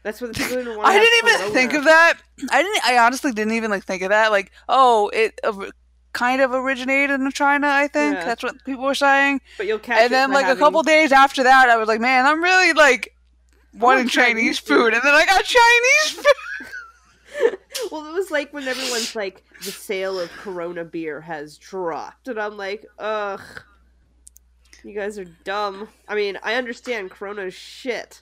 That's 0.04 0.20
what 0.22 0.36
people 0.36 0.58
didn't 0.58 0.78
want. 0.78 0.88
I 0.88 1.00
didn't 1.00 1.30
even 1.30 1.54
think 1.54 1.74
of 1.74 1.84
that. 1.86 2.16
I 2.52 2.62
didn't. 2.64 2.86
I 2.86 2.98
honestly 2.98 3.32
didn't 3.32 3.54
even 3.54 3.72
like 3.72 3.84
think 3.86 4.02
of 4.02 4.10
that. 4.10 4.32
Like, 4.32 4.52
oh, 4.68 5.10
it 5.14 5.40
uh, 5.44 5.68
kind 6.14 6.42
of 6.42 6.52
originated 6.54 7.20
in 7.22 7.32
China. 7.32 7.68
I 7.68 7.88
think 7.88 8.16
Yeah. 8.16 8.26
that's 8.26 8.44
what 8.44 8.56
people 8.66 8.84
were 8.84 8.96
saying. 8.96 9.42
But 9.58 9.68
you'll 9.68 9.80
catch 9.80 10.00
it 10.00 10.04
and 10.06 10.14
then 10.14 10.32
like 10.32 10.46
a 10.48 10.58
couple 10.60 10.84
days 10.84 11.12
after 11.12 11.44
that, 11.44 11.70
I 11.70 11.78
was 11.78 11.88
like, 11.88 12.02
man, 12.02 12.26
I'm 12.26 12.42
really 12.44 12.74
like 12.74 13.16
wanting 13.74 14.08
Chinese 14.08 14.58
Chinese 14.58 14.60
food. 14.60 14.76
food, 14.78 14.94
and 14.94 15.02
then 15.04 15.14
I 15.14 15.26
got 15.26 15.44
Chinese 15.44 16.12
food. 16.26 16.34
well, 17.92 18.06
it 18.06 18.14
was 18.14 18.32
like 18.32 18.54
when 18.54 18.68
everyone's 18.68 19.16
like, 19.16 19.44
the 19.64 19.72
sale 19.72 20.20
of 20.20 20.32
Corona 20.32 20.86
beer 20.86 21.22
has 21.22 21.58
dropped, 21.58 22.28
and 22.28 22.40
I'm 22.40 22.58
like, 22.58 22.86
ugh, 23.00 23.42
you 24.84 24.94
guys 24.94 25.18
are 25.18 25.26
dumb. 25.26 25.88
I 26.08 26.16
mean, 26.16 26.38
I 26.44 26.56
understand 26.56 27.12
Corona's 27.12 27.54
shit, 27.54 28.22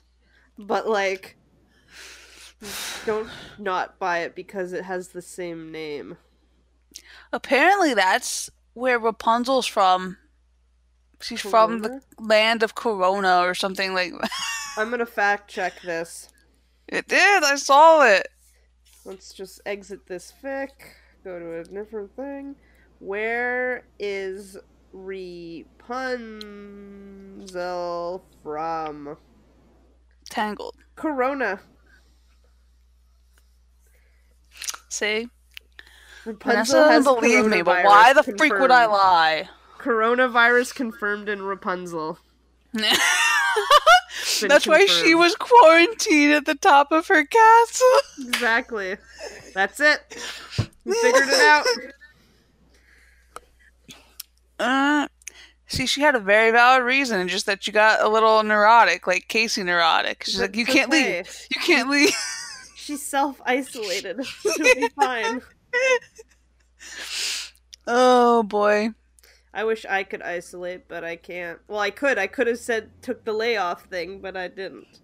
but 0.58 0.88
like, 0.88 1.36
don't 3.04 3.28
not 3.58 3.98
buy 3.98 4.20
it 4.20 4.34
because 4.34 4.72
it 4.72 4.84
has 4.84 5.08
the 5.08 5.22
same 5.22 5.72
name. 5.72 6.16
Apparently, 7.32 7.94
that's 7.94 8.50
where 8.74 8.98
Rapunzel's 8.98 9.66
from. 9.66 10.18
She's 11.20 11.40
from 11.40 11.82
the 11.82 12.00
land 12.18 12.62
of 12.62 12.74
Corona 12.74 13.42
or 13.42 13.54
something 13.54 13.94
like 13.94 14.12
that. 14.12 14.30
I'm 14.76 14.90
gonna 14.90 15.06
fact 15.06 15.48
check 15.48 15.80
this. 15.82 16.28
It 16.88 17.08
did. 17.08 17.44
I 17.44 17.54
saw 17.56 18.04
it. 18.04 18.28
Let's 19.04 19.32
just 19.32 19.60
exit 19.66 20.06
this 20.06 20.32
fic. 20.42 20.70
Go 21.24 21.38
to 21.38 21.58
a 21.58 21.64
different 21.64 22.14
thing. 22.14 22.54
Where 23.00 23.84
is 23.98 24.56
Rapunzel 24.92 25.84
from? 28.42 29.16
Tangled. 30.30 30.76
Corona. 30.94 31.60
See, 34.88 35.28
Rapunzel 36.24 36.52
Vanessa 36.52 36.88
has 36.88 37.04
doesn't 37.04 37.20
believe 37.20 37.46
me, 37.46 37.62
but 37.62 37.84
why 37.84 38.12
the 38.12 38.20
coronavirus 38.22 38.38
freak 38.38 38.52
would 38.58 38.70
I 38.70 38.86
lie? 38.86 39.48
Coronavirus 39.78 40.74
confirmed 40.74 41.28
in 41.28 41.42
Rapunzel. 41.42 42.18
Been 44.42 44.48
That's 44.48 44.66
why 44.66 44.86
she 44.86 45.14
was 45.14 45.34
quarantined 45.36 46.32
at 46.32 46.46
the 46.46 46.54
top 46.54 46.92
of 46.92 47.06
her 47.08 47.24
castle. 47.24 47.86
Exactly. 48.28 48.96
That's 49.54 49.80
it. 49.80 50.00
We 50.84 50.94
figured 50.94 51.28
it 51.28 51.40
out. 51.40 51.64
Uh, 54.60 55.08
see, 55.66 55.86
she 55.86 56.02
had 56.02 56.14
a 56.14 56.20
very 56.20 56.52
valid 56.52 56.84
reason, 56.84 57.26
just 57.26 57.46
that 57.46 57.66
you 57.66 57.72
got 57.72 58.00
a 58.00 58.08
little 58.08 58.40
neurotic, 58.44 59.08
like 59.08 59.26
Casey 59.26 59.64
neurotic. 59.64 60.22
She's 60.24 60.40
like, 60.40 60.54
you 60.54 60.64
can't 60.64 60.88
okay. 60.88 61.16
leave. 61.16 61.46
You 61.50 61.60
can't 61.60 61.90
leave. 61.90 62.14
She's 62.76 63.02
self 63.02 63.40
isolated. 63.44 64.24
She'll 64.24 64.56
be 64.58 64.88
fine. 64.90 65.42
oh 67.88 68.44
boy. 68.44 68.90
I 69.54 69.64
wish 69.64 69.84
I 69.84 70.02
could 70.02 70.22
isolate, 70.22 70.88
but 70.88 71.04
I 71.04 71.16
can't. 71.16 71.58
Well, 71.68 71.80
I 71.80 71.90
could. 71.90 72.18
I 72.18 72.26
could 72.26 72.46
have 72.46 72.58
said 72.58 72.90
took 73.02 73.24
the 73.24 73.32
layoff 73.32 73.84
thing, 73.84 74.20
but 74.20 74.36
I 74.36 74.48
didn't. 74.48 75.00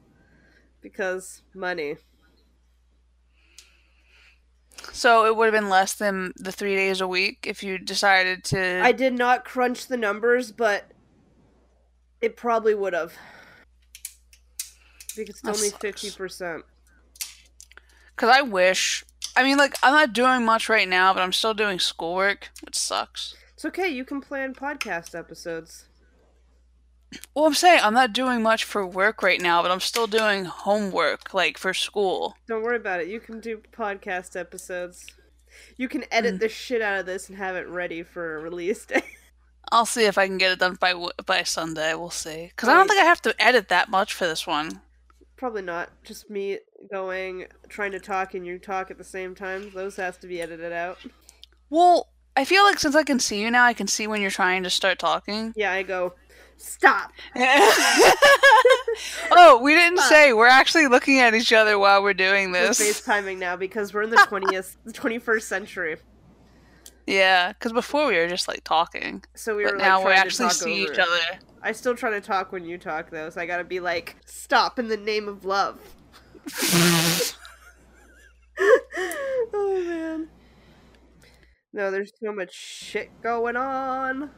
Because 0.81 1.43
money. 1.55 1.97
So 4.93 5.27
it 5.27 5.37
would 5.37 5.53
have 5.53 5.61
been 5.61 5.69
less 5.69 5.95
than 5.95 6.33
the 6.37 6.53
three 6.53 6.77
days 6.77 7.01
a 7.01 7.09
week 7.09 7.45
if 7.47 7.63
you 7.63 7.79
decided 7.79 8.45
to. 8.45 8.81
I 8.83 8.93
did 8.93 9.13
not 9.13 9.45
crunch 9.45 9.87
the 9.87 9.97
numbers, 9.97 10.51
but 10.51 10.93
it 12.21 12.37
probably 12.37 12.75
would 12.75 12.95
have. 12.95 13.13
Because 15.17 15.37
it's 15.37 15.41
That 15.43 15.57
only 15.57 15.69
sucks. 15.69 16.17
50%. 16.17 16.63
Because 18.15 18.35
I 18.35 18.43
wish. 18.43 19.05
I 19.37 19.43
mean, 19.43 19.59
like, 19.59 19.75
I'm 19.83 19.93
not 19.93 20.13
doing 20.13 20.45
much 20.45 20.69
right 20.69 20.89
now, 20.89 21.13
but 21.13 21.23
I'm 21.23 21.33
still 21.33 21.55
doing 21.55 21.79
schoolwork, 21.79 22.51
which 22.65 22.77
sucks. 22.77 23.37
It's 23.59 23.65
okay, 23.65 23.89
you 23.89 24.05
can 24.05 24.21
plan 24.21 24.55
podcast 24.55 25.19
episodes. 25.19 25.89
Well, 27.35 27.45
I'm 27.45 27.55
saying 27.55 27.81
I'm 27.83 27.93
not 27.93 28.13
doing 28.13 28.41
much 28.41 28.63
for 28.63 28.87
work 28.87 29.21
right 29.21 29.41
now, 29.41 29.63
but 29.63 29.73
I'm 29.73 29.81
still 29.81 30.07
doing 30.07 30.45
homework, 30.45 31.35
like, 31.35 31.59
for 31.59 31.75
school. 31.75 32.37
Don't 32.47 32.63
worry 32.63 32.77
about 32.77 33.01
it. 33.01 33.09
You 33.09 33.19
can 33.19 33.41
do 33.41 33.61
podcast 33.77 34.39
episodes. 34.39 35.07
You 35.77 35.89
can 35.89 36.05
edit 36.13 36.37
Mm. 36.37 36.39
the 36.39 36.49
shit 36.49 36.81
out 36.81 37.01
of 37.01 37.07
this 37.07 37.29
and 37.29 37.37
have 37.37 37.57
it 37.57 37.67
ready 37.67 38.05
for 38.05 38.37
a 38.37 38.41
release 38.41 38.87
day. 38.87 39.03
I'll 39.73 39.87
see 39.87 40.05
if 40.05 40.19
I 40.19 40.29
can 40.29 40.39
get 40.39 40.53
it 40.53 40.61
done 40.61 40.77
by 40.77 40.95
by 41.27 41.43
Sunday. 41.43 41.95
We'll 41.95 42.11
see. 42.11 42.47
Because 42.55 42.69
I 42.69 42.75
don't 42.75 42.87
think 42.87 43.01
I 43.01 43.07
have 43.07 43.23
to 43.23 43.35
edit 43.43 43.71
that 43.71 43.89
much 43.91 44.15
for 44.15 44.29
this 44.29 44.47
one. 44.47 44.83
Probably 45.35 45.63
not. 45.63 45.91
Just 46.05 46.31
me 46.31 46.61
going, 46.93 47.47
trying 47.69 47.91
to 47.91 47.99
talk, 47.99 48.35
and 48.35 48.47
you 48.47 48.61
talk 48.61 48.93
at 48.93 48.99
the 48.99 49.03
same 49.05 49.35
time. 49.35 49.73
Those 49.75 49.97
has 49.97 50.17
to 50.19 50.29
be 50.29 50.41
edited 50.41 50.73
out. 50.73 50.99
Well, 51.71 52.07
I 52.39 52.45
feel 52.45 52.63
like 52.63 52.79
since 52.79 52.95
I 52.95 53.03
can 53.03 53.19
see 53.19 53.41
you 53.43 53.51
now, 53.51 53.65
I 53.65 53.73
can 53.73 53.89
see 53.89 54.07
when 54.07 54.21
you're 54.23 54.31
trying 54.31 54.63
to 54.63 54.71
start 54.71 55.01
talking. 55.01 55.53
Yeah, 55.57 55.73
I 55.73 55.83
go, 55.83 56.15
stop. 56.57 57.11
oh, 59.33 59.59
we 59.61 59.75
didn't 59.75 59.99
say 59.99 60.33
we're 60.33 60.47
actually 60.47 60.87
looking 60.87 61.19
at 61.19 61.35
each 61.35 61.53
other 61.53 61.81
while 61.81 62.01
we're 62.01 62.15
doing 62.15 62.53
this. 62.53 62.79
We're 62.79 62.87
this. 62.87 63.01
FaceTiming 63.01 63.39
now 63.39 63.57
because 63.57 63.93
we're 63.93 64.03
in 64.03 64.11
the 64.11 64.17
20th, 64.31 64.77
21st 64.87 65.43
century. 65.43 65.97
Yeah, 67.09 67.55
because 67.55 67.73
before 67.73 68.07
we 68.07 68.17
were 68.17 68.29
just 68.29 68.47
like 68.47 68.63
talking, 68.63 69.25
So 69.35 69.57
we 69.57 69.65
but 69.65 69.73
were 69.73 69.79
now 69.79 70.07
we 70.07 70.13
actually 70.13 70.51
see 70.51 70.85
each 70.85 70.91
it. 70.91 71.01
other. 71.01 71.41
I 71.61 71.73
still 71.73 71.97
try 71.97 72.11
to 72.11 72.21
talk 72.21 72.53
when 72.53 72.65
you 72.65 72.79
talk 72.79 73.11
though, 73.11 73.31
so 73.31 73.41
I 73.41 73.47
gotta 73.47 73.65
be 73.65 73.81
like, 73.81 74.15
stop 74.27 74.79
in 74.79 74.87
the 74.87 74.97
name 74.97 75.27
of 75.27 75.45
love. 75.45 75.81
oh 79.53 79.83
man. 79.85 80.29
No, 81.73 81.91
there's 81.91 82.13
so 82.23 82.33
much 82.33 82.55
shit 82.55 83.11
going 83.23 83.57
on. 83.57 84.31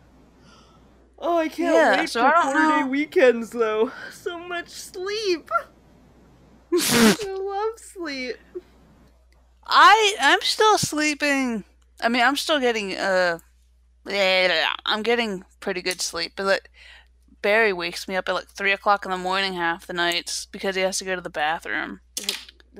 Oh, 1.18 1.36
I 1.38 1.48
can't 1.48 1.74
Yeah, 1.74 2.00
wait 2.00 2.10
so 2.10 2.30
for 2.30 2.52
four 2.52 2.66
day 2.66 2.82
weekends 2.82 3.50
though. 3.50 3.92
So 4.10 4.38
much 4.38 4.68
sleep. 4.68 5.50
I 6.72 7.16
love 7.24 7.78
sleep. 7.78 8.36
I 9.66 10.16
I'm 10.20 10.40
still 10.42 10.78
sleeping. 10.78 11.64
I 12.00 12.08
mean, 12.08 12.22
I'm 12.22 12.36
still 12.36 12.58
getting 12.60 12.96
uh, 12.96 13.38
I'm 14.06 15.02
getting 15.02 15.44
pretty 15.60 15.82
good 15.82 16.00
sleep, 16.00 16.32
but 16.36 16.68
Barry 17.42 17.72
wakes 17.72 18.08
me 18.08 18.16
up 18.16 18.28
at 18.28 18.34
like 18.34 18.48
three 18.48 18.72
o'clock 18.72 19.04
in 19.04 19.10
the 19.10 19.16
morning 19.18 19.54
half 19.54 19.86
the 19.86 19.92
nights 19.92 20.46
because 20.46 20.74
he 20.74 20.82
has 20.82 20.98
to 20.98 21.04
go 21.04 21.14
to 21.14 21.20
the 21.20 21.30
bathroom. 21.30 22.00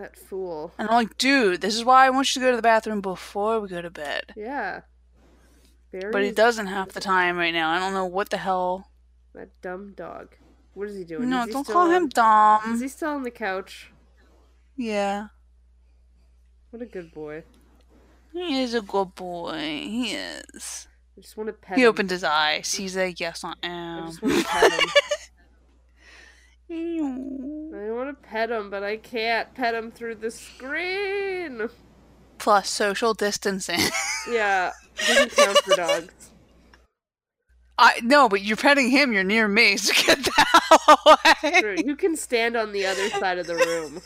That 0.01 0.17
fool. 0.17 0.73
And 0.79 0.89
I'm 0.89 0.95
like, 0.95 1.19
dude, 1.19 1.61
this 1.61 1.75
is 1.75 1.85
why 1.85 2.07
I 2.07 2.11
want 2.11 2.35
you 2.35 2.41
to 2.41 2.47
go 2.47 2.51
to 2.53 2.57
the 2.57 2.63
bathroom 2.63 3.03
before 3.03 3.61
we 3.61 3.69
go 3.69 3.83
to 3.83 3.91
bed. 3.91 4.33
Yeah. 4.35 4.81
but 5.93 6.23
he 6.23 6.31
doesn't 6.31 6.69
half 6.69 6.91
the 6.93 7.01
time 7.01 7.37
right 7.37 7.53
now. 7.53 7.71
I 7.71 7.79
don't 7.79 7.93
know 7.93 8.07
what 8.07 8.31
the 8.31 8.39
hell. 8.39 8.89
that 9.35 9.51
dumb 9.61 9.93
dog. 9.95 10.29
What 10.73 10.89
is 10.89 10.97
he 10.97 11.05
doing? 11.05 11.29
No, 11.29 11.45
he 11.45 11.53
don't 11.53 11.67
call 11.67 11.89
on- 11.89 11.95
him 11.95 12.09
dumb. 12.09 12.75
Is 12.75 12.81
he 12.81 12.89
still 12.89 13.11
on 13.11 13.25
the 13.25 13.31
couch? 13.31 13.91
Yeah. 14.77 15.27
What 16.71 16.81
a 16.81 16.87
good 16.87 17.13
boy. 17.13 17.43
He 18.33 18.63
is 18.63 18.73
a 18.75 18.81
good 18.81 19.15
boy. 19.17 19.59
He 19.59 20.13
is. 20.13 20.87
I 21.19 21.21
just 21.21 21.37
want 21.37 21.49
to 21.49 21.53
pet 21.53 21.73
him. 21.73 21.79
He 21.79 21.83
him. 21.83 21.89
opened 21.91 22.11
his 22.11 22.25
eyes. 22.25 22.73
He's 22.73 22.97
like, 22.97 23.21
yes, 23.21 23.45
I 23.45 23.53
I 23.63 23.67
am. 23.69 24.07
just 24.07 24.23
want 24.23 24.39
to 24.39 24.45
pet 24.45 24.73
him. 24.73 24.89
Ew. 26.71 27.73
I 27.75 27.91
want 27.91 28.09
to 28.23 28.29
pet 28.29 28.51
him, 28.51 28.71
but 28.71 28.83
I 28.85 28.97
can't 28.97 29.53
pet 29.55 29.75
him 29.75 29.91
through 29.91 30.17
the 30.17 30.31
screen. 30.31 31.69
Plus 32.39 32.71
social 32.71 33.13
distancing. 33.15 33.81
Yeah, 34.31 34.73
doesn't 35.07 35.35
count 35.35 35.59
for 35.61 35.75
dogs. 35.77 36.31
I 37.79 38.01
no, 38.03 38.29
but 38.29 38.43
you're 38.43 38.59
petting 38.59 38.91
him. 38.91 39.15
You're 39.15 39.25
near 39.25 39.49
me, 39.49 39.79
so 39.79 39.95
get 40.07 40.23
the 40.23 40.33
hell 40.87 41.19
away. 41.43 41.61
True, 41.63 41.77
You 41.83 41.97
can 41.97 42.17
stand 42.17 42.55
on 42.55 42.73
the 42.73 42.85
other 42.85 43.09
side 43.09 43.39
of 43.39 43.47
the 43.47 43.55
room. 43.57 44.03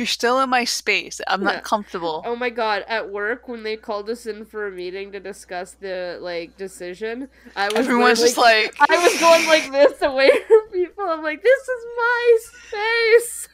You're 0.00 0.06
still 0.06 0.40
in 0.40 0.48
my 0.48 0.64
space. 0.64 1.20
I'm 1.28 1.42
Yeah. 1.42 1.52
not 1.52 1.62
comfortable. 1.62 2.22
Oh 2.24 2.34
my 2.34 2.48
god, 2.48 2.84
at 2.88 3.10
work 3.10 3.48
when 3.48 3.62
they 3.64 3.76
called 3.76 4.08
us 4.08 4.24
in 4.24 4.46
for 4.46 4.66
a 4.66 4.70
meeting 4.70 5.12
to 5.12 5.20
discuss 5.20 5.72
the 5.74 6.16
like 6.22 6.56
decision, 6.56 7.28
I 7.54 7.66
was 7.68 7.76
Everyone's 7.86 8.20
just 8.20 8.38
literally- 8.38 8.64
like, 8.78 8.90
I 8.90 8.96
was 9.04 9.20
going 9.20 9.46
like 9.46 9.70
this 9.70 10.00
away 10.00 10.30
from 10.48 10.62
people. 10.72 11.04
I'm 11.04 11.22
like, 11.22 11.42
this 11.42 11.62
is 11.74 11.82
my 11.98 12.38
space. 12.64 13.48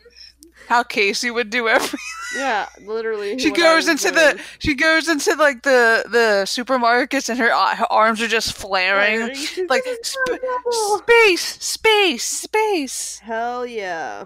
how 0.69 0.83
Casey 0.85 1.31
would 1.33 1.51
do 1.51 1.67
everything. 1.69 1.99
Yeah, 2.37 2.69
literally. 2.85 3.39
She 3.39 3.51
goes 3.51 3.89
into 3.89 4.11
doing. 4.11 4.37
the 4.37 4.41
she 4.61 4.75
goes 4.75 5.09
into 5.09 5.35
like 5.37 5.63
the 5.63 6.05
the 6.09 6.43
supermarkets 6.47 7.29
and 7.29 7.39
her, 7.39 7.51
uh, 7.53 7.75
her 7.77 7.91
arms 7.93 8.21
are 8.23 8.29
just 8.29 8.53
flaring. 8.53 9.21
Like 9.69 9.69
like, 9.69 9.83
sp- 10.07 10.39
space 10.71 11.43
space 11.65 12.25
space. 12.25 13.19
Hell 13.21 13.67
yeah. 13.67 14.25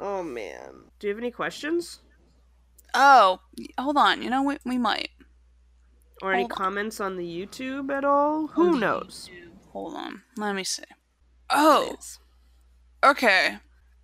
Oh 0.00 0.22
man. 0.22 0.84
Do 0.98 1.06
you 1.06 1.12
have 1.14 1.18
any 1.22 1.30
questions 1.30 2.00
Oh, 2.94 3.40
hold 3.78 3.96
on. 3.96 4.20
You 4.22 4.30
know 4.30 4.42
we 4.42 4.56
we 4.64 4.78
might. 4.78 5.10
or 6.22 6.32
any 6.32 6.42
on. 6.44 6.48
comments 6.48 6.98
on 7.00 7.16
the 7.16 7.22
YouTube 7.24 7.90
at 7.96 8.04
all? 8.04 8.48
Who 8.48 8.78
knows? 8.80 9.30
Hold 9.72 9.94
on. 9.94 10.22
Let 10.36 10.54
me 10.56 10.64
see. 10.64 10.82
Oh, 11.50 11.92
Please. 11.96 12.18
okay. 13.04 13.58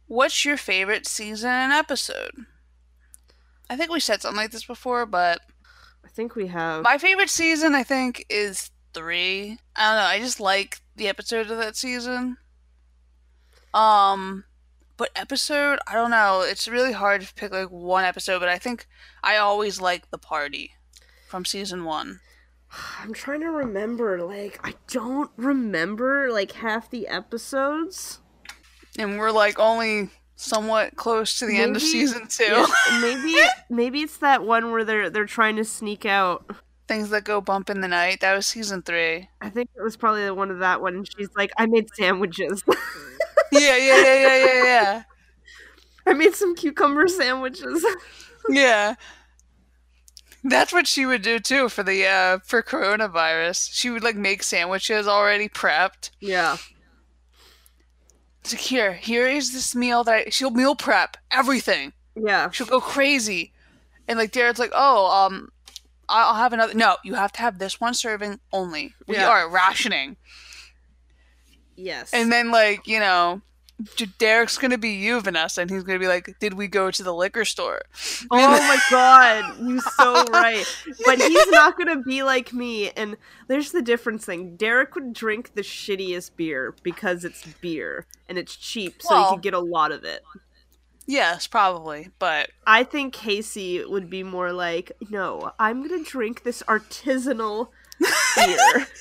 What's 0.07 0.44
your 0.44 0.57
favorite 0.57 1.07
season 1.09 1.51
and 1.51 1.72
episode? 1.72 2.30
I 3.68 3.76
think 3.76 3.90
we 3.90 3.99
said 3.99 4.22
something 4.22 4.36
like 4.40 4.53
this 4.53 4.64
before, 4.64 5.05
but 5.07 5.40
I 6.05 6.09
think 6.09 6.36
we 6.36 6.47
have. 6.47 6.84
my 6.84 6.99
favorite 6.99 7.30
season 7.30 7.74
I 7.74 7.82
think 7.82 8.24
is 8.28 8.70
3. 8.94 9.59
I 9.74 9.88
don't 9.88 9.97
know. 9.97 10.09
I 10.09 10.20
just 10.20 10.38
like 10.38 10.78
the 10.94 11.09
episodes 11.09 11.51
of 11.51 11.59
that 11.59 11.74
season. 11.76 12.36
Um 13.74 14.44
but 14.97 15.11
episode, 15.14 15.78
I 15.86 15.94
don't 15.94 16.11
know. 16.11 16.42
It's 16.42 16.68
really 16.68 16.92
hard 16.92 17.22
to 17.22 17.34
pick 17.34 17.53
like 17.53 17.68
one 17.68 18.05
episode, 18.05 18.40
but 18.40 18.49
I 18.49 18.59
think 18.59 18.86
I 19.22 19.36
always 19.36 19.80
like 19.80 20.11
the 20.11 20.18
party 20.18 20.72
from 21.28 21.44
season 21.44 21.84
1. 21.84 22.20
I'm 23.03 23.12
trying 23.12 23.40
to 23.40 23.51
remember. 23.51 24.22
Like, 24.22 24.61
I 24.64 24.74
don't 24.88 25.30
remember 25.36 26.30
like 26.30 26.53
half 26.53 26.90
the 26.90 27.09
episodes. 27.09 28.20
And 28.99 29.18
we're 29.18 29.30
like 29.30 29.59
only 29.59 30.11
somewhat 30.36 30.97
close 30.97 31.38
to 31.38 31.47
the 31.47 31.59
end 31.59 31.76
of 31.76 31.82
season 31.82 32.26
2. 32.28 32.44
Yeah, 32.47 32.66
maybe 33.01 33.34
maybe 33.68 34.01
it's 34.03 34.18
that 34.18 34.44
one 34.44 34.70
where 34.70 34.84
they're 34.84 35.11
they're 35.11 35.26
trying 35.26 35.57
to 35.57 35.64
sneak 35.64 36.07
out. 36.07 36.51
Things 36.88 37.11
that 37.11 37.24
go 37.24 37.40
bump 37.40 37.68
in 37.68 37.80
the 37.80 37.88
night. 37.88 38.20
That 38.20 38.34
was 38.36 38.47
season 38.47 38.80
3. 38.82 39.28
I 39.40 39.51
think 39.51 39.70
it 39.76 39.82
was 39.82 39.97
probably 39.97 40.24
the 40.24 40.34
one 40.34 40.53
of 40.53 40.61
that 40.61 40.80
one. 40.80 41.05
She's 41.05 41.30
like, 41.36 41.51
I 41.59 41.66
made 41.66 41.88
sandwiches. 41.94 42.62
Yeah, 43.59 43.76
yeah, 43.76 44.02
yeah, 44.02 44.14
yeah, 44.14 44.44
yeah, 44.44 44.64
yeah. 44.64 45.02
I 46.07 46.12
made 46.14 46.34
some 46.34 46.54
cucumber 46.54 47.09
sandwiches. 47.09 47.84
Yeah. 48.48 48.94
That's 50.44 50.72
what 50.72 50.86
she 50.86 51.04
would 51.07 51.22
do 51.22 51.40
too 51.40 51.68
for 51.68 51.82
the 51.82 52.07
uh 52.07 52.38
for 52.44 52.62
coronavirus. 52.62 53.70
She 53.72 53.90
would 53.90 54.04
like 54.04 54.14
make 54.16 54.42
sandwiches 54.44 55.09
already 55.09 55.48
prepped. 55.48 56.11
yeah. 56.20 56.57
It's 58.42 58.52
like 58.52 58.61
here, 58.62 58.92
here 58.92 59.26
is 59.26 59.52
this 59.52 59.74
meal 59.74 60.04
that 60.04 60.14
I, 60.28 60.30
she'll 60.30 60.52
meal 60.52 60.76
prep 60.76 61.16
everything. 61.32 61.92
Yeah. 62.14 62.48
She'll 62.50 62.68
go 62.68 62.80
crazy, 62.80 63.52
and 64.07 64.18
like 64.20 64.30
Jared's 64.32 64.61
like, 64.61 64.70
oh, 64.72 65.11
um, 65.26 65.48
I'll 66.09 66.36
have 66.36 66.52
another. 66.52 66.72
No, 66.72 66.96
you 67.02 67.14
have 67.14 67.32
to 67.32 67.40
have 67.40 67.59
this 67.59 67.80
one 67.80 67.92
serving 67.94 68.38
only. 68.52 68.94
We 69.09 69.16
Yeah. 69.16 69.28
are 69.28 69.50
rationing, 69.50 70.16
Yes. 71.77 72.12
and 72.12 72.31
then 72.33 72.51
like 72.51 72.87
you 72.87 73.01
know. 73.01 73.43
Derek's 74.18 74.57
gonna 74.57 74.79
be 74.79 74.93
you, 74.93 75.20
Vanessa, 75.20 75.61
and 75.61 75.68
he's 75.70 75.83
gonna 75.83 75.99
be 75.99 76.07
like, 76.07 76.35
"Did 76.41 76.55
we 76.55 76.66
go 76.66 76.91
to 76.91 77.03
the 77.03 77.12
liquor 77.12 77.45
store?" 77.45 77.83
Oh 78.31 78.49
my 78.49 78.79
god, 78.91 79.55
You're 79.61 79.81
so 79.99 80.24
right. 80.33 80.64
But 81.05 81.18
he's 81.20 81.47
not 81.49 81.77
gonna 81.77 82.01
be 82.01 82.22
like 82.22 82.55
me. 82.55 82.89
And 82.93 83.18
there's 83.49 83.72
the 83.72 83.83
difference 83.83 84.24
thing. 84.24 84.57
Derek 84.57 84.95
would 84.95 85.12
drink 85.12 85.53
the 85.57 85.61
shittiest 85.61 86.37
beer 86.37 86.74
because 86.83 87.22
it's 87.22 87.45
beer 87.61 88.07
and 88.31 88.39
it's 88.39 88.57
cheap, 88.57 89.03
so 89.03 89.24
he 89.24 89.35
could 89.35 89.43
get 89.43 89.53
a 89.53 89.61
lot 89.61 89.93
of 89.93 90.05
it. 90.05 90.22
Yes, 91.07 91.47
probably, 91.47 92.09
but 92.18 92.49
I 92.66 92.83
think 92.83 93.12
Casey 93.12 93.85
would 93.85 94.09
be 94.09 94.22
more 94.22 94.53
like, 94.53 94.93
no, 95.11 95.53
I'm 95.59 95.87
gonna 95.87 96.03
drink 96.03 96.45
this 96.45 96.62
artisanal 96.62 97.68
beer. 98.37 98.87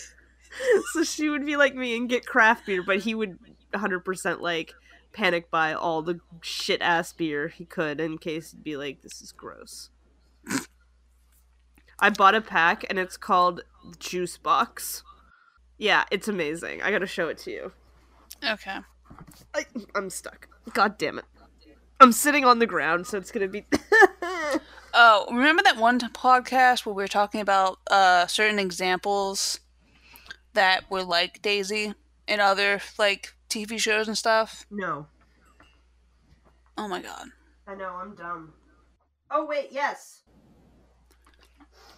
so 0.93 1.03
she 1.03 1.30
would 1.30 1.45
be 1.45 1.56
like 1.56 1.76
me 1.76 1.95
and 1.95 2.10
get 2.10 2.26
craft 2.26 2.66
beer, 2.66 2.84
but 2.84 2.99
he 2.99 3.16
would 3.16 3.38
100% 3.74 4.41
like 4.41 4.74
panic 5.14 5.49
buy 5.49 5.74
all 5.74 6.01
the 6.01 6.20
shit 6.41 6.82
ass 6.82 7.14
beer 7.14 7.47
he 7.47 7.66
could 7.66 7.99
in 7.99 8.18
case 8.18 8.51
he'd 8.51 8.64
be 8.64 8.78
like, 8.78 9.01
this 9.01 9.22
is 9.22 9.32
gross. 9.32 9.89
I 11.99 12.10
bought 12.10 12.36
a 12.36 12.41
pack 12.41 12.86
and 12.89 12.99
it's 12.99 13.18
called 13.18 13.64
Juice 13.99 14.38
Box. 14.38 15.03
Yeah, 15.78 16.03
it's 16.12 16.28
amazing. 16.28 16.82
I 16.82 16.91
gotta 16.91 17.08
show 17.08 17.28
it 17.30 17.38
to 17.39 17.51
you. 17.51 17.72
okay. 18.47 18.78
I, 19.53 19.66
I'm 19.93 20.10
stuck. 20.10 20.47
God 20.74 20.97
damn 20.97 21.20
it. 21.20 21.26
I'm 21.99 22.12
sitting 22.12 22.43
on 22.43 22.60
the 22.60 22.68
ground, 22.68 23.08
so 23.08 23.18
it's 23.18 23.32
gonna 23.32 23.47
be. 23.47 23.66
Oh, 24.97 25.26
remember 25.30 25.62
that 25.64 25.76
one 25.76 25.99
podcast 25.99 26.86
where 26.86 26.95
we 26.95 27.03
were 27.03 27.10
talking 27.10 27.41
about 27.41 27.80
uh, 27.91 28.28
certain 28.28 28.60
examples 28.60 29.60
that 30.56 30.89
were 30.89 31.03
like 31.03 31.41
Dasey 31.41 31.93
in 32.28 32.39
other 32.39 32.82
like 32.97 33.34
TV 33.49 33.80
shows 33.80 34.08
and 34.08 34.18
stuff? 34.18 34.66
no. 34.70 35.08
Oh 36.78 36.89
my 36.89 37.01
god. 37.01 37.28
I 37.68 37.76
know, 37.76 37.95
I'm 37.95 38.16
dumb. 38.16 38.53
Oh, 39.32 39.45
wait, 39.45 39.70
yes. 39.72 40.22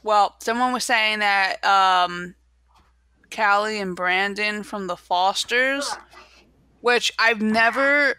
Well, 0.04 0.36
someone 0.40 0.72
was 0.72 0.86
saying 0.86 1.20
that 1.20 1.64
um, 1.66 2.36
Callie 3.36 3.80
and 3.80 3.96
Brandon 3.96 4.64
from 4.64 4.88
The 4.88 4.96
Fosters, 4.96 5.98
which 6.82 7.12
I've 7.20 7.42
never 7.42 8.16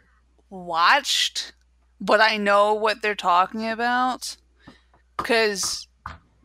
watched, 0.50 1.52
but 2.00 2.20
I 2.20 2.36
know 2.36 2.74
what 2.74 3.00
they're 3.00 3.14
talking 3.14 3.68
about 3.68 4.36
because 5.16 5.86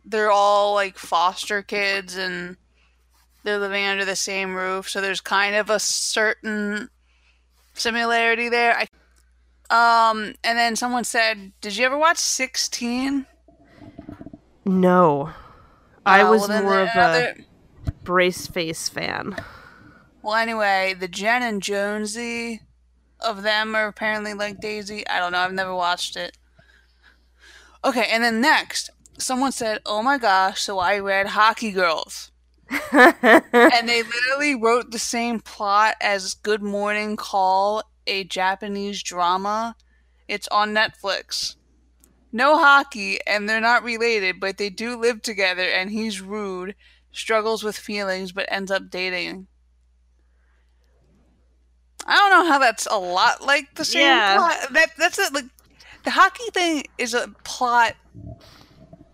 they're 0.04 0.30
all 0.30 0.74
like 0.74 0.96
foster 0.96 1.62
kids 1.62 2.16
and 2.16 2.56
they're 3.44 3.58
living 3.58 3.84
under 3.86 4.04
the 4.04 4.16
same 4.16 4.54
roof, 4.54 4.88
so 4.88 5.00
there's 5.00 5.20
kind 5.20 5.54
of 5.54 5.70
a 5.70 5.78
certain 5.78 6.88
similarity 7.74 8.48
there. 8.48 8.76
I 8.76 8.86
um, 9.70 10.34
and 10.44 10.58
then 10.58 10.76
someone 10.76 11.04
said, 11.04 11.52
"Did 11.60 11.76
you 11.76 11.86
ever 11.86 11.96
watch 11.98 12.18
16?" 12.18 13.26
No. 14.64 15.32
I 16.06 16.22
Uh, 16.22 16.30
was 16.30 16.48
well, 16.48 16.62
more 16.62 16.80
of 16.80 16.88
another- 16.94 17.44
a 17.86 17.90
brace 18.02 18.46
face 18.46 18.88
fan. 18.88 19.36
Well, 20.22 20.34
anyway, 20.34 20.94
the 20.98 21.08
Jen 21.08 21.42
and 21.42 21.62
Jonesy 21.62 22.62
of 23.20 23.42
them 23.42 23.74
are 23.74 23.86
apparently 23.86 24.34
like 24.34 24.60
Dasey. 24.60 25.04
I 25.08 25.18
don't 25.18 25.32
know. 25.32 25.38
I've 25.38 25.52
never 25.52 25.74
watched 25.74 26.16
it. 26.16 26.36
Okay, 27.82 28.06
and 28.10 28.22
then 28.24 28.40
next, 28.40 28.90
someone 29.18 29.52
said, 29.52 29.80
"Oh 29.84 30.02
my 30.02 30.16
gosh!" 30.18 30.62
So 30.62 30.78
I 30.78 30.98
read 30.98 31.28
Hockey 31.28 31.70
Girls, 31.72 32.30
and 32.92 33.88
they 33.88 34.02
literally 34.02 34.54
wrote 34.54 34.90
the 34.90 34.98
same 34.98 35.40
plot 35.40 35.94
as 36.00 36.34
Good 36.34 36.62
Morning 36.62 37.16
Call, 37.16 37.82
a 38.06 38.24
Japanese 38.24 39.02
drama. 39.02 39.76
It's 40.28 40.48
on 40.48 40.74
Netflix. 40.74 41.56
No 42.32 42.58
hockey, 42.58 43.18
and 43.26 43.48
they're 43.48 43.60
not 43.60 43.84
related, 43.84 44.40
but 44.40 44.58
they 44.58 44.70
do 44.70 44.96
live 44.96 45.22
together. 45.22 45.62
And 45.62 45.90
he's 45.90 46.20
rude, 46.20 46.74
struggles 47.12 47.62
with 47.62 47.76
feelings, 47.76 48.32
but 48.32 48.46
ends 48.50 48.70
up 48.70 48.90
dating. 48.90 49.46
I 52.06 52.16
don't 52.16 52.30
know 52.30 52.52
how 52.52 52.58
that's 52.58 52.86
a 52.90 52.98
lot 52.98 53.42
like 53.42 53.74
the 53.76 53.84
same 53.84 54.02
Yeah. 54.02 54.36
plot. 54.36 54.72
That 54.72 54.90
that's 54.98 55.18
it. 55.18 55.32
Like 55.32 55.46
the 56.04 56.10
hockey 56.10 56.50
thing 56.52 56.84
is 56.98 57.14
a 57.14 57.28
plot 57.44 57.94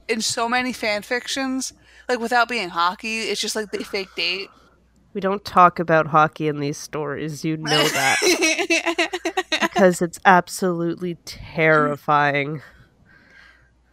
in 0.08 0.20
so 0.20 0.48
many 0.48 0.72
fan 0.72 1.02
fictions. 1.02 1.72
Like 2.10 2.20
without 2.20 2.48
being 2.48 2.68
hockey, 2.68 3.20
it's 3.20 3.40
just 3.40 3.56
like 3.56 3.70
they 3.70 3.82
fake 3.82 4.14
date. 4.16 4.50
We 5.14 5.20
don't 5.20 5.44
talk 5.44 5.78
about 5.78 6.08
hockey 6.08 6.48
in 6.48 6.60
these 6.60 6.76
stories. 6.76 7.44
You 7.44 7.56
know 7.56 7.88
that. 7.88 9.10
because 9.62 10.02
it's 10.02 10.20
absolutely 10.24 11.14
terrifying. 11.24 12.62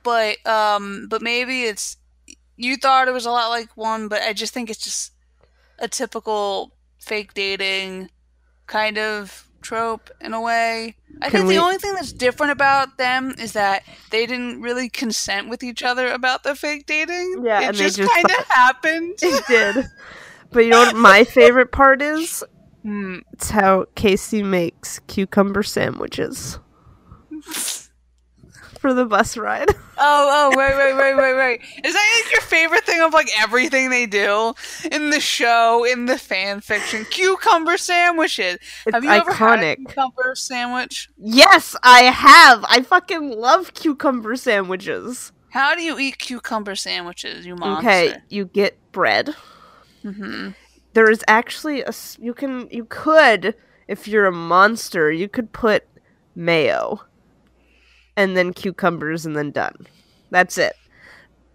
but 0.04 0.46
um 0.46 1.08
but 1.10 1.22
maybe 1.22 1.64
it's 1.64 1.98
you 2.58 2.76
thought 2.76 3.08
it 3.08 3.12
was 3.12 3.26
a 3.26 3.32
lot 3.32 3.50
like 3.50 3.70
one, 3.78 4.08
but 4.08 4.22
I 4.24 4.34
just 4.34 4.54
think 4.54 4.70
it's 4.70 4.84
just 4.84 5.14
a 5.80 5.88
typical 5.88 6.74
fake 7.00 7.36
dating 7.36 8.10
kind 8.66 8.98
of 8.98 9.47
trope 9.62 10.10
in 10.22 10.34
a 10.34 10.42
way. 10.42 10.96
I 11.22 11.30
Can 11.30 11.40
think 11.42 11.48
we- 11.48 11.56
the 11.56 11.62
only 11.62 11.78
thing 11.78 11.94
that's 11.96 12.14
different 12.14 12.52
about 12.52 12.98
them 12.98 13.34
is 13.40 13.54
that 13.54 13.84
they 14.12 14.26
didn't 14.26 14.62
really 14.62 14.90
consent 14.90 15.50
with 15.50 15.64
each 15.64 15.82
other 15.84 16.08
about 16.12 16.44
the 16.44 16.56
fake 16.56 16.86
dating. 16.86 17.44
Yeah, 17.46 17.62
it 17.62 17.68
and 17.70 17.78
just, 17.78 17.98
just 17.98 18.12
kind 18.14 18.26
of 18.26 18.46
happened. 18.50 19.16
It 19.22 19.44
did. 19.48 19.86
But 20.52 20.60
you 20.66 20.70
know 20.70 20.80
what 20.80 20.96
my 20.96 21.24
favorite 21.26 21.72
part 21.72 22.02
is? 22.02 22.44
Hmm. 22.84 23.20
It's 23.34 23.50
how 23.50 23.86
Casey 23.96 24.44
makes 24.44 25.00
cucumber 25.08 25.64
sandwiches 25.64 26.60
for 28.88 28.94
the 28.94 29.06
bus 29.06 29.36
ride. 29.36 29.70
Oh, 30.00 30.52
oh, 30.54 30.56
wait, 30.56 30.78
wait, 30.78 30.94
wait, 30.94 31.16
wait, 31.16 31.34
wait. 31.36 31.62
Is 31.84 31.92
that 31.92 32.22
like 32.24 32.32
your 32.32 32.42
favorite 32.42 32.84
thing 32.86 33.02
of 33.02 33.14
like 33.14 33.30
everything 33.42 33.90
they 33.90 34.06
do 34.06 34.54
in 34.92 35.10
the 35.10 35.20
show, 35.20 35.84
in 35.86 36.06
the 36.06 36.20
fan 36.20 36.62
fiction? 36.62 37.04
Cucumber 37.10 37.80
sandwiches. 37.80 38.60
It's 38.86 38.94
Have 38.94 39.04
you 39.04 39.10
ever 39.10 39.34
had 39.34 39.64
a 39.64 39.76
cucumber 39.76 40.36
sandwich? 40.36 41.10
Yes, 41.18 41.76
I 41.82 42.02
have. 42.04 42.64
I 42.70 42.84
fucking 42.84 43.32
love 43.32 43.74
cucumber 43.74 44.36
sandwiches. 44.36 45.32
How 45.50 45.74
do 45.74 45.82
you 45.82 45.98
eat 45.98 46.20
cucumber 46.20 46.76
sandwiches, 46.76 47.48
you 47.48 47.56
monster? 47.56 47.88
Okay, 47.90 48.14
you 48.30 48.46
get 48.46 48.78
bread. 48.92 49.34
hmm 50.04 50.50
There 50.94 51.10
is 51.10 51.24
actually 51.28 51.82
a 51.82 51.92
you 52.20 52.36
can 52.36 52.68
you 52.70 52.86
could 52.86 53.56
if 53.88 54.08
you're 54.08 54.28
a 54.28 54.32
monster, 54.32 55.12
you 55.12 55.28
could 55.28 55.54
put 55.54 55.86
mayo 56.36 57.02
and 58.18 58.36
then 58.36 58.52
cucumbers 58.52 59.26
and 59.26 59.38
then 59.38 59.52
done. 59.52 59.88
That's 60.32 60.58
it. 60.58 60.76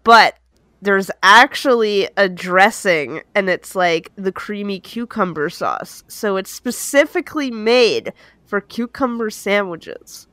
But 0.03 0.37
there's 0.81 1.11
actually 1.21 2.09
a 2.17 2.27
dressing 2.27 3.21
and 3.35 3.49
it's 3.49 3.75
like 3.75 4.11
the 4.15 4.31
creamy 4.31 4.79
cucumber 4.79 5.49
sauce. 5.49 6.03
So 6.07 6.37
it's 6.37 6.51
specifically 6.51 7.51
made 7.51 8.13
for 8.45 8.59
cucumber 8.59 9.29
sandwiches. 9.29 10.27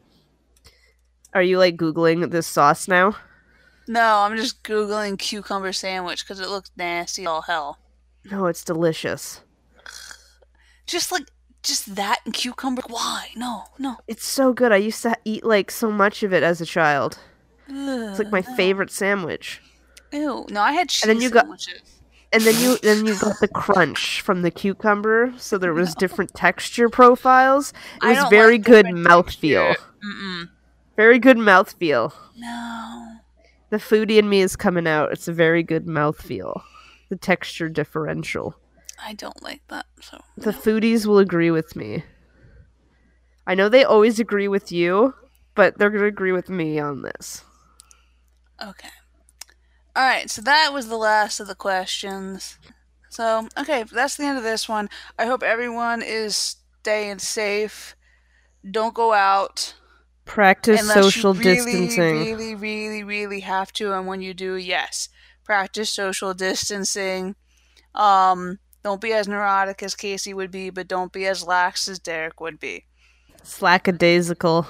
Are 1.35 1.43
you 1.43 1.59
like 1.59 1.77
googling 1.77 2.31
this 2.31 2.47
sauce 2.47 2.89
now? 2.89 3.17
No, 3.87 4.19
I'm 4.19 4.37
just 4.37 4.63
googling 4.63 5.19
cucumber 5.19 5.73
sandwich 5.73 6.25
because 6.25 6.41
it 6.41 6.49
looks 6.49 6.71
nasty 6.77 7.27
all 7.27 7.43
hell. 7.43 7.79
No, 8.25 8.47
it's 8.47 8.65
delicious. 8.65 9.41
Just 10.87 11.13
like 11.13 11.29
just 11.63 11.95
that 11.97 12.21
and 12.25 12.35
cucumber. 12.35 12.83
Why? 12.89 13.29
No, 13.37 13.65
no. 13.79 13.97
It's 14.09 14.27
so 14.27 14.53
good. 14.53 14.73
I 14.73 14.77
used 14.77 15.03
to 15.03 15.17
eat 15.25 15.45
like 15.45 15.71
so 15.71 15.91
much 15.91 16.23
of 16.23 16.33
it 16.33 16.43
as 16.43 16.61
a 16.61 16.67
child. 16.67 17.19
It's 17.69 18.19
like 18.19 18.31
my 18.33 18.41
Ugh, 18.47 18.57
favorite 18.57 18.91
sandwich. 18.91 19.61
Ew. 20.13 20.47
No, 20.51 20.61
I 20.61 20.73
had 20.73 20.89
cheese 20.89 21.07
then 21.07 21.21
you 21.21 21.31
got- 21.31 21.43
sandwiches. 21.45 21.83
And 22.33 22.45
then 22.45 22.61
you 22.61 22.79
then 22.79 23.07
you 23.07 23.19
got 23.19 23.41
the 23.41 23.49
crunch 23.49 24.21
from 24.21 24.43
the 24.43 24.53
cucumber, 24.53 25.35
so 25.37 25.59
there 25.59 25.75
was 25.75 25.95
different 25.99 26.33
texture 26.33 26.89
profiles. 26.89 27.73
It 28.05 28.07
was 28.07 28.31
very 28.31 28.53
like 28.59 28.65
good 28.67 28.87
mouthfeel. 28.87 29.75
Very 30.97 31.19
good 31.19 31.39
mouthfeel. 31.39 32.13
No. 32.37 33.17
The 33.71 33.79
foodie 33.79 34.19
in 34.19 34.29
me 34.29 34.43
is 34.43 34.55
coming 34.55 34.87
out. 34.87 35.11
It's 35.11 35.27
a 35.27 35.33
very 35.33 35.65
good 35.65 35.87
mouthfeel. 35.87 36.63
The 37.09 37.17
texture 37.17 37.69
differential. 37.69 38.55
I 39.03 39.15
don't 39.15 39.43
like 39.43 39.63
that. 39.69 39.87
So 40.01 40.21
The 40.37 40.53
foodies 40.53 41.07
will 41.07 41.19
agree 41.19 41.51
with 41.51 41.77
me. 41.77 42.05
I 43.47 43.55
know 43.55 43.69
they 43.69 43.85
always 43.85 44.19
agree 44.21 44.49
with 44.49 44.71
you, 44.71 45.15
but 45.55 45.79
they're 45.79 45.91
going 45.91 46.03
to 46.03 46.07
agree 46.07 46.33
with 46.33 46.49
me 46.49 46.79
on 46.79 47.03
this. 47.03 47.43
okay. 48.63 48.91
All 49.97 50.05
right. 50.07 50.31
So 50.31 50.43
that 50.43 50.73
was 50.73 50.89
the 50.89 50.97
last 50.97 51.41
of 51.41 51.47
the 51.49 51.55
questions. 51.55 52.59
So 53.09 53.49
okay, 53.59 53.83
that's 53.85 54.17
the 54.17 54.25
end 54.25 54.39
of 54.39 54.45
this 54.45 54.69
one. 54.69 54.89
I 55.19 55.27
hope 55.27 55.43
everyone 55.43 56.03
is 56.03 56.57
staying 56.81 57.19
safe. 57.19 57.97
Don't 58.69 58.95
go 58.95 59.13
out 59.13 59.75
Practice 60.25 60.87
social 60.93 61.35
you 61.35 61.41
really, 61.41 61.55
distancing. 61.89 62.21
really, 62.21 62.55
really, 62.55 63.03
really 63.03 63.41
have 63.41 63.73
to. 63.75 63.93
And 63.93 64.07
when 64.07 64.23
you 64.23 64.33
do, 64.35 64.55
yes, 64.55 65.09
practice 65.45 65.91
social 65.91 66.35
distancing. 66.35 67.35
Um, 67.95 68.59
don't 68.83 69.01
be 69.01 69.13
as 69.13 69.29
neurotic 69.29 69.83
as 69.83 69.95
Casey 69.95 70.33
would 70.35 70.51
be, 70.51 70.71
but 70.71 70.89
don't 70.89 71.13
be 71.13 71.27
as 71.27 71.45
lax 71.47 71.89
as 71.89 71.99
Derek 71.99 72.41
would 72.41 72.59
be. 72.59 72.87
Slackadaisical. 73.43 74.67